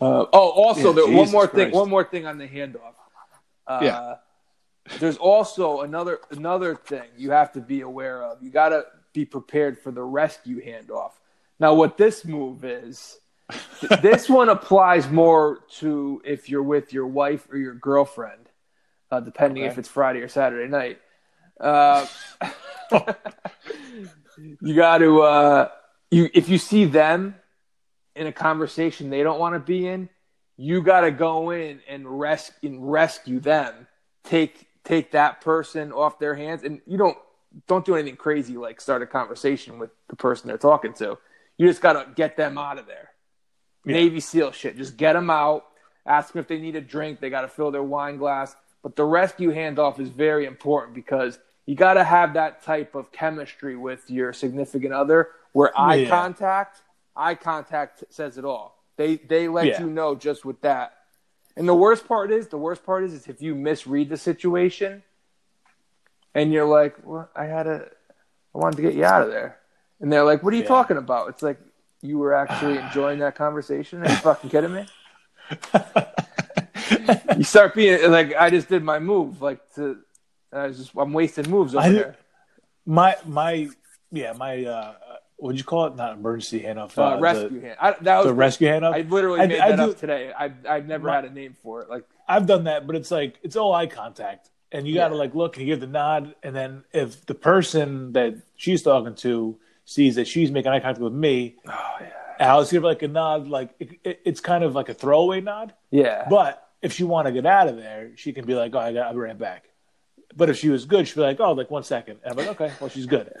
[0.00, 1.70] Uh, oh, also, Yeah, there, one more thing.
[1.70, 2.94] One more thing on the handoff.
[3.66, 4.14] Uh, Yeah.
[5.00, 8.40] There's also another another thing you have to be aware of.
[8.42, 11.10] You got to be prepared for the rescue handoff.
[11.58, 13.18] Now, what this move is,
[13.80, 18.48] th- this one applies more to if you're with your wife or your girlfriend,
[19.10, 19.72] uh, depending Okay.
[19.72, 21.00] if it's Friday or Saturday night.
[21.58, 22.06] Uh,
[24.60, 25.68] you got to uh,
[26.10, 27.34] you if you see them
[28.16, 30.08] in a conversation they don't want to be in,
[30.56, 33.86] you got to go in and res- and rescue them.
[34.24, 37.16] Take take that person off their hands, and you don't
[37.66, 41.18] don't do anything crazy like start a conversation with the person they're talking to.
[41.58, 43.10] You just got to get them out of there.
[43.84, 43.94] Yeah.
[43.94, 44.76] Navy SEAL shit.
[44.76, 45.64] Just get them out.
[46.04, 47.20] Ask them if they need a drink.
[47.20, 48.54] They got to fill their wine glass.
[48.82, 53.10] But the rescue handoff is very important because you got to have that type of
[53.10, 56.08] chemistry with your significant other where eye Yeah.
[56.10, 56.82] contact,
[57.16, 58.82] eye contact says it all.
[58.96, 59.80] They they let Yeah.
[59.80, 60.92] you know just with that.
[61.56, 65.02] And the worst part is, the worst part is, is if you misread the situation,
[66.34, 67.88] and you're like, "Well, I had a,
[68.54, 69.58] I wanted to get you out of there,"
[70.00, 70.68] and they're like, "What are you Yeah.
[70.68, 71.58] talking about?" It's like
[72.02, 74.02] you were actually enjoying that conversation.
[74.02, 74.86] Are you fucking kidding me?
[77.36, 79.98] you start being like, I just did my move, like to,
[80.52, 82.16] I was just, I'm wasting moves over I there.
[82.84, 83.68] My my
[84.12, 84.94] yeah my uh
[85.36, 85.96] what'd you call it?
[85.96, 86.96] Not emergency handoff.
[86.98, 87.76] Uh, Uh, rescue The, hand.
[87.80, 88.94] I, that was the rescue handoff.
[88.94, 90.32] I literally I- made I that do- up today.
[90.36, 91.90] I've I've never My- had a name for it.
[91.90, 95.14] Like I've done that, but it's like it's all eye contact, and you got to
[95.14, 95.20] Yeah.
[95.20, 99.58] like look and give the nod, and then if the person that she's talking to
[99.84, 103.46] sees that she's making eye contact with me, oh yeah, I'll give like a nod,
[103.48, 105.74] like it, it- it's kind of like a throwaway nod.
[105.90, 108.78] yeah, But if she want to get out of there, she can be like, "Oh,
[108.78, 109.64] I got, I'll be right back."
[110.36, 112.18] But if she was good, she'd be like, "Oh, like one second.
[112.22, 113.32] And I'm like, "Okay, well, she's good."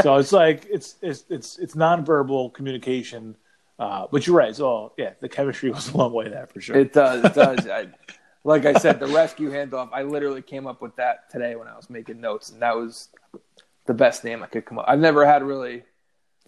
[0.00, 3.36] so it's like it's it's it's it's nonverbal communication.
[3.78, 4.50] Uh, but you're right.
[4.50, 5.14] It's all yeah.
[5.20, 6.76] The chemistry was a long way there for sure.
[6.76, 7.24] It does.
[7.24, 7.66] It does.
[7.66, 7.88] I,
[8.44, 9.90] like I said, the rescue handoff.
[9.92, 13.08] I literally came up with that today when I was making notes, and that was
[13.86, 14.84] the best name I could come up.
[14.88, 15.84] I've never had really.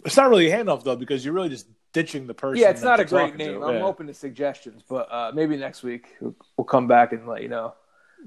[0.05, 2.61] It's not really a handoff though, because you're really just ditching the person.
[2.61, 3.45] Yeah, it's not a great talking to.
[3.53, 3.63] name.
[3.63, 3.83] I'm Yeah.
[3.85, 7.47] open to suggestions, but uh, maybe next week we'll, we'll come back and let you
[7.49, 7.73] know.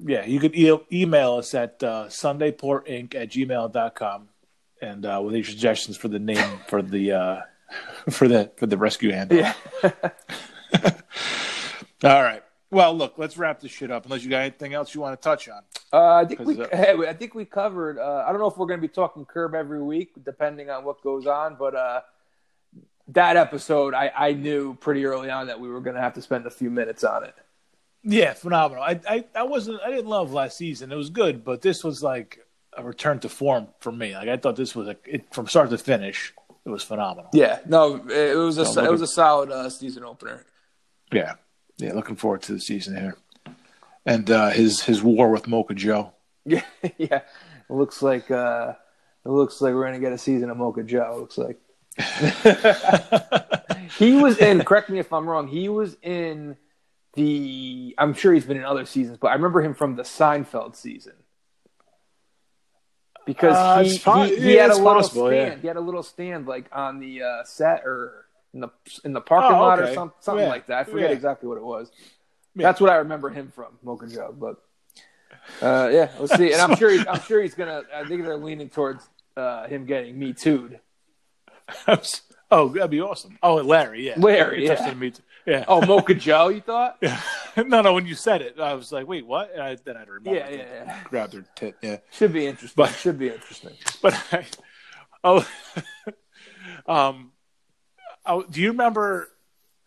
[0.00, 4.28] Yeah, you could e- email us at uh, sundayportinc at gmail.com
[4.82, 7.40] and uh, with your suggestions for the name for the uh,
[8.10, 9.32] for the for the rescue hand.
[9.32, 9.52] Yeah.
[12.04, 12.42] All right.
[12.70, 14.04] Well, look, let's wrap this shit up.
[14.04, 15.62] Unless you got anything else you want to touch on.
[15.92, 17.98] Uh, I think we, 'Cause, uh, hey, I think we covered.
[17.98, 20.84] Uh, I don't know if we're going to be talking curb every week, depending on
[20.84, 21.56] what goes on.
[21.58, 22.00] But uh,
[23.08, 26.22] that episode, I, I knew pretty early on that we were going to have to
[26.22, 27.34] spend a few minutes on it.
[28.04, 28.84] Yeah, phenomenal.
[28.84, 30.92] I, I I wasn't I didn't love last season.
[30.92, 32.38] It was good, but this was like
[32.76, 34.14] a return to form for me.
[34.14, 36.32] Like I thought this was a it, from start to finish.
[36.64, 37.30] It was phenomenal.
[37.32, 40.44] Yeah, no, it was a So it was a solid uh, season opener.
[41.12, 41.34] Yeah,
[41.78, 41.94] yeah.
[41.94, 43.16] Looking forward to the season here,
[44.04, 46.12] and uh, his his war with Mocha Joe.
[46.44, 46.62] Yeah,
[46.98, 47.22] yeah.
[47.70, 48.74] It looks like uh,
[49.24, 51.12] it looks like we're going to get a season of Mocha Joe.
[51.12, 51.58] It looks like
[53.98, 54.62] he was in.
[54.64, 55.48] Correct me if I'm wrong.
[55.48, 56.56] He was in
[57.14, 57.94] the.
[57.96, 61.14] I'm sure he's been in other seasons, but I remember him from the Seinfeld season
[63.28, 65.46] because Uh, he, po- he, he yeah, had a little possible, yeah.
[65.46, 65.60] stand.
[65.60, 68.68] He had a little stand like on the uh, set or in the
[69.04, 69.94] in the parking Oh, lot or okay.
[69.94, 70.50] some, something Yeah.
[70.50, 70.78] like that.
[70.78, 71.90] I forget exactly what it was.
[72.56, 74.34] That's what I remember him from, Mocha Joe.
[74.36, 74.56] But
[75.62, 76.52] uh, yeah, let's see.
[76.52, 77.82] And I'm sure he's, I'm sure he's gonna.
[77.94, 79.06] I think they're leaning towards
[79.36, 80.80] uh, him getting me too'd.
[82.50, 83.38] oh, that'd be awesome.
[83.42, 84.94] Oh, Larry, yeah, Larry, yeah.
[84.94, 85.22] me too.
[85.48, 85.64] Yeah.
[85.66, 86.98] Oh, Mocha Joe, you thought?
[87.02, 87.18] Yeah.
[87.56, 87.94] no, no.
[87.94, 90.34] When you said it, I was like, "Wait, what?" And I, then I remember.
[90.34, 91.00] Yeah, yeah, yeah.
[91.04, 91.74] Grabbed her tit.
[91.82, 92.74] Yeah, Should be interesting.
[92.84, 93.72] But- Should be interesting.
[94.02, 94.46] but I,
[95.24, 95.48] oh,
[96.86, 97.32] um,
[98.26, 99.28] oh, do you remember?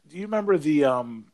[0.07, 1.31] Do you remember the um?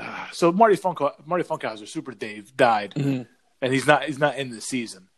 [0.00, 3.26] uh, so Marty Funk Marty Funkhouser, Super Dave, died, Mhm.
[3.60, 5.08] and he's not he's not in the season.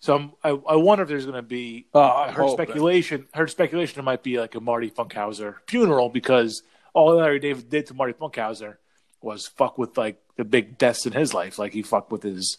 [0.00, 3.26] So I'm, I I wonder if there's going to be Oh, I heard speculation.
[3.34, 6.62] Heard speculation it might be like a Marty Funkhouser funeral because
[6.94, 8.76] all Larry David did to Marty Funkhouser
[9.20, 11.58] was fuck with like the big deaths in his life.
[11.58, 12.58] Like he fucked with his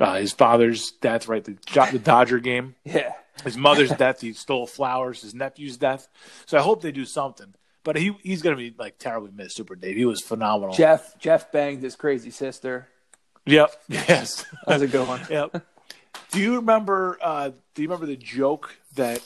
[0.00, 1.44] uh, his father's death, right?
[1.44, 1.56] The
[1.92, 3.12] the Dodger game, Yeah.
[3.44, 4.20] his mother's death.
[4.20, 5.22] He stole flowers.
[5.22, 6.08] His nephew's death.
[6.46, 7.54] So I hope they do something.
[7.84, 9.56] But he he's gonna be like terribly missed.
[9.56, 9.96] Super Dave.
[9.96, 10.74] He was phenomenal.
[10.74, 12.88] Jeff Jeff banged his crazy sister.
[13.46, 13.72] Yep.
[13.88, 14.44] Yes.
[14.66, 15.20] That was a good one.
[15.30, 15.64] Yep.
[16.32, 17.18] Do you remember?
[17.22, 19.22] Uh, do you remember the joke that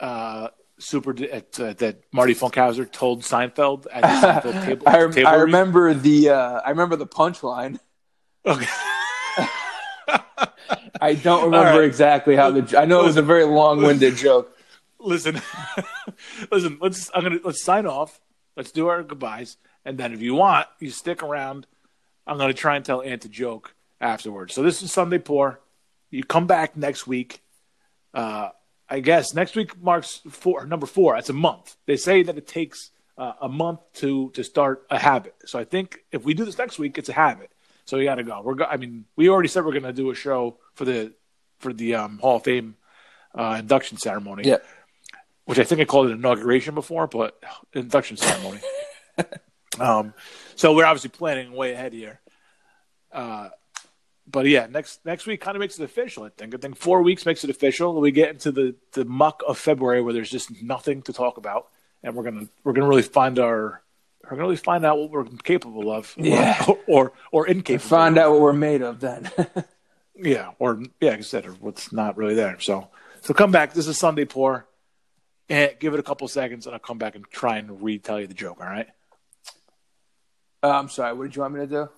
[0.00, 0.48] uh,
[0.78, 4.08] Super at, uh, that Marty Funkhouser told Seinfeld at the
[4.52, 4.88] Seinfeld table?
[4.88, 7.78] I, rem- table I remember the uh, I remember the punchline.
[8.46, 8.66] Okay.
[11.00, 11.84] I don't remember right.
[11.84, 12.78] exactly how the.
[12.78, 14.56] I know it was a very long-winded joke.
[14.98, 15.40] listen,
[16.50, 16.78] listen.
[16.80, 17.10] Let's.
[17.14, 18.20] I'm gonna let's sign off.
[18.56, 21.66] Let's do our goodbyes, and then if you want, you stick around.
[22.26, 24.54] I'm gonna try and tell Ant a joke afterwards.
[24.54, 25.60] So this is Sunday Pour.
[26.10, 27.42] You come back next week.
[28.14, 28.50] Uh,
[28.90, 31.14] I guess next week marks four, number four.
[31.14, 31.76] That's a month.
[31.86, 35.34] They say that it takes uh, a month to to start a habit.
[35.46, 37.50] So I think if we do this next week, it's a habit.
[37.84, 38.40] So we got to go.
[38.42, 38.54] We're.
[38.54, 41.12] Go- I mean, we already said we're going to do a show for the
[41.58, 42.76] for the um, Hall of Fame
[43.34, 44.58] uh, induction ceremony Yeah.
[45.44, 47.42] which I think I called it inauguration before, but
[47.74, 48.60] induction ceremony.
[49.80, 50.14] um,
[50.54, 52.20] so we're obviously planning way ahead here.
[53.12, 53.48] Uh,
[54.30, 56.24] but yeah, next next week kind of makes it official.
[56.24, 56.54] I think.
[56.54, 58.00] I think four weeks makes it official.
[58.00, 61.68] We get into the the muck of February where there's just nothing to talk about,
[62.02, 63.82] and we're gonna we're gonna really find our
[64.24, 66.62] we're gonna really find out what we're capable of, Yeah.
[66.66, 67.88] or or, or incapable.
[67.88, 68.24] Find of.
[68.24, 69.30] out what we're made of then.
[70.20, 72.58] Yeah, or yeah, like I said, or what's not really there.
[72.58, 72.88] So,
[73.20, 73.72] so come back.
[73.72, 74.66] This is Sunday pour,
[75.48, 78.26] and give it a couple seconds, and I'll come back and try and retell you
[78.26, 78.58] the joke.
[78.60, 78.88] All right,
[80.60, 81.12] uh, I'm sorry.
[81.14, 81.88] What did you want me to do?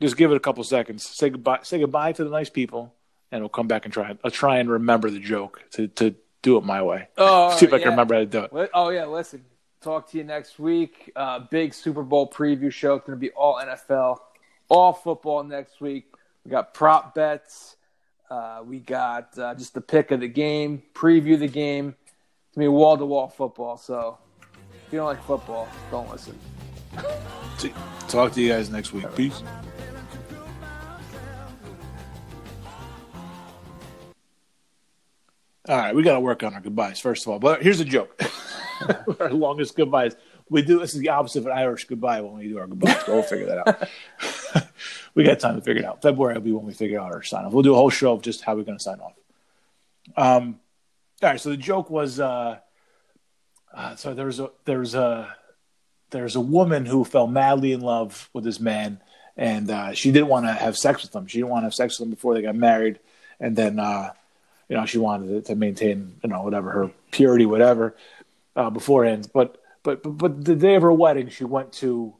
[0.00, 1.04] Just give it a couple seconds.
[1.06, 1.60] Say goodbye.
[1.62, 2.94] Say goodbye to the nice people,
[3.30, 4.16] and we'll come back and try.
[4.24, 7.08] I'll try and remember the joke to to do it my way.
[7.16, 7.82] Oh, See if I yeah.
[7.82, 8.70] can remember how to do it.
[8.74, 9.44] Oh yeah, listen.
[9.80, 11.12] Talk to you next week.
[11.14, 12.94] Uh, big Super Bowl preview show.
[12.94, 14.16] It's going to be all NFL,
[14.70, 16.06] all football next week.
[16.44, 17.76] We got prop bets.
[18.30, 21.94] Uh, we got uh, just the pick of the game, preview the game.
[22.48, 23.76] It's going to be wall to wall football.
[23.76, 24.16] So
[24.86, 26.38] if you don't like football, don't listen.
[28.08, 29.14] Talk to you guys next week.
[29.14, 29.42] Peace.
[35.66, 37.38] All right, we got to work on our goodbyes first of all.
[37.38, 38.20] But here's a joke:
[39.20, 40.14] our longest goodbyes.
[40.50, 42.96] We do this is the opposite of an Irish goodbye when we do our goodbyes.
[42.96, 44.68] But we'll figure that out.
[45.14, 46.02] we got time to figure it out.
[46.02, 47.52] February will be when we figure out our sign off.
[47.54, 49.14] We'll do a whole show of just how we're going to sign off.
[50.18, 50.60] Um,
[51.22, 51.40] all right.
[51.40, 52.58] So the joke was, uh,
[53.72, 55.34] uh, so there was a there was a
[56.10, 59.00] there's a woman who fell madly in love with this man,
[59.34, 61.26] and uh, she didn't want to have sex with him.
[61.26, 63.00] She didn't want to have sex with him before they got married,
[63.40, 64.10] and then uh,
[64.68, 67.96] you know she wanted to, to, maintain you know whatever her purity, whatever
[68.56, 69.28] uh, beforehand.
[69.32, 72.14] But but but but the day of her wedding, she went to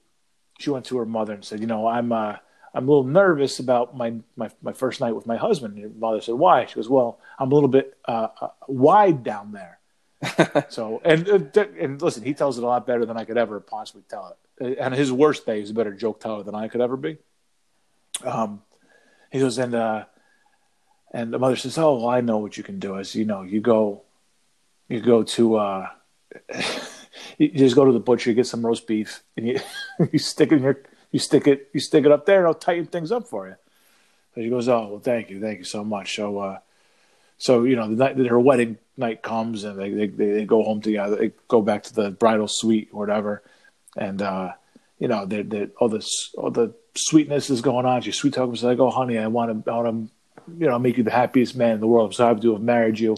[0.58, 2.36] she went to her mother and said, you know, I'm uh,
[2.74, 5.74] I'm a little nervous about my, my my first night with my husband.
[5.74, 6.66] And her mother said, why?
[6.66, 9.78] She goes, well, I'm a little bit uh, uh, wide down there.
[10.68, 13.60] so and uh, and listen, he tells it a lot better than I could ever
[13.60, 14.78] possibly tell it.
[14.78, 17.18] And his worst day, he's a better joke teller than I could ever be.
[18.22, 18.62] Um,
[19.32, 20.04] he goes and uh,
[21.14, 22.96] and the mother says, "Oh, well, I know what you can do.
[22.96, 24.02] Is you know, you go,
[24.88, 25.88] you go to, uh,
[27.38, 29.60] you just go to the butcher, you get some roast beef, and you
[30.12, 30.80] you stick it in your,
[31.12, 33.54] you stick it, you stick it up there, and I'll tighten things up for you."
[34.34, 36.58] So she goes, "Oh, well, thank you, thank you so much." So, uh,
[37.38, 40.80] so you know, the night her wedding night comes, and they, they they go home
[40.80, 41.14] together.
[41.14, 43.44] They go back to the bridal suite or whatever,
[43.96, 44.54] and uh,
[44.98, 48.02] you know, they they all this all the sweetness is going on.
[48.02, 48.54] She's sweet talking.
[48.54, 50.13] She's like, "Oh, honey, I want to, I want to,
[50.48, 52.10] you know, make you the happiest man in the world.
[52.10, 53.16] I'm so happy to have married you.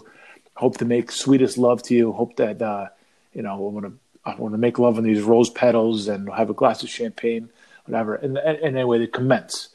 [0.56, 2.12] Hope to make sweetest love to you.
[2.12, 2.88] Hope that, uh,
[3.32, 3.92] you know, I want to,
[4.24, 7.50] I want to make love on these rose petals and have a glass of champagne,
[7.84, 9.68] whatever." And, and, and anyway, they commence,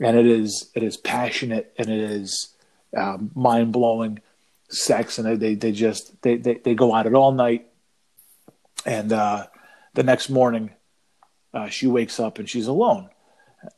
[0.00, 2.52] and it is it is passionate and it is
[2.96, 4.20] um, mind blowing
[4.68, 7.68] sex, and they they just they they, they go at it all night,
[8.84, 9.46] and uh,
[9.94, 10.70] the next morning,
[11.54, 13.08] uh, she wakes up and she's alone,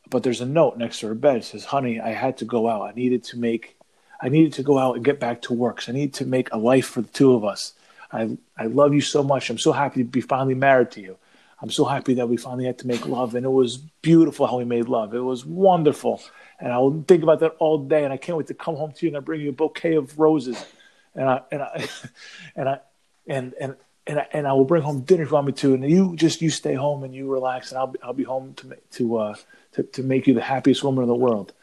[0.09, 1.37] but there's a note next to her bed.
[1.37, 2.83] It says, "Honey, I had to go out.
[2.83, 3.77] I needed to make,
[4.21, 5.81] I needed to go out and get back to work.
[5.81, 7.73] So I need to make a life for the two of us.
[8.11, 9.49] I I love you so much.
[9.49, 11.17] I'm so happy to be finally married to you."
[11.61, 14.57] I'm so happy that we finally had to make love, and it was beautiful how
[14.57, 15.15] we made love.
[15.15, 16.21] It was wonderful,
[16.59, 18.03] and I will think about that all day.
[18.03, 19.95] And I can't wait to come home to you and I bring you a bouquet
[19.95, 20.63] of roses
[21.15, 21.87] and I and I
[22.55, 22.79] and I
[23.27, 23.75] and and
[24.07, 26.15] and I, and I will bring home dinner if you want me to, and you
[26.15, 29.17] just you stay home and you relax, and I'll be, I'll be home to to
[29.17, 29.35] uh
[29.75, 31.53] to, to make you the happiest woman in the world.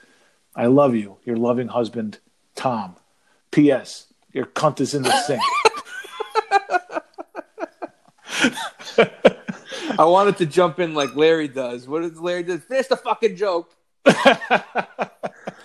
[0.55, 2.18] I love you, your loving husband,
[2.55, 2.97] Tom.
[3.51, 4.06] P.S.
[4.32, 5.43] Your cunt is in the sink.
[9.98, 11.86] I wanted to jump in like Larry does.
[11.86, 12.59] What does Larry do?
[12.59, 13.74] Finish the fucking joke.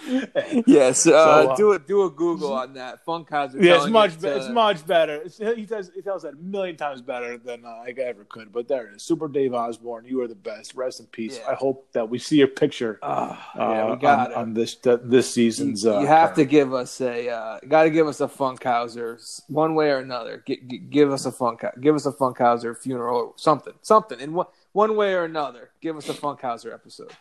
[0.68, 3.06] yes, uh, so, uh, do a do a Google on that.
[3.06, 3.62] Funkhouser.
[3.62, 5.16] Yeah, it's much be- it's much better.
[5.16, 8.52] It's, he does he tells that a million times better than uh, I ever could.
[8.52, 9.04] But there it is.
[9.04, 10.76] Super Dave Osborne, you are the best.
[10.76, 11.40] Rest in peace.
[11.40, 11.52] Yeah.
[11.52, 13.00] I hope that we see your picture.
[13.02, 15.84] Uh, yeah, we got on, on this this season's.
[15.84, 19.42] You, you uh, have to give us a uh, got to give us a Funkhouser
[19.50, 20.44] one way or another.
[20.48, 24.48] G- g- give us a funk give us a Funkhouser funeral something something in one
[24.72, 25.72] one way or another.
[25.82, 27.12] Give us a Funkhouser episode.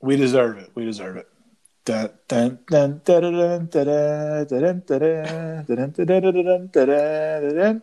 [0.00, 0.70] We deserve it.
[0.74, 1.28] We deserve it
[1.86, 2.50] dun, dun,
[7.56, 7.82] dun,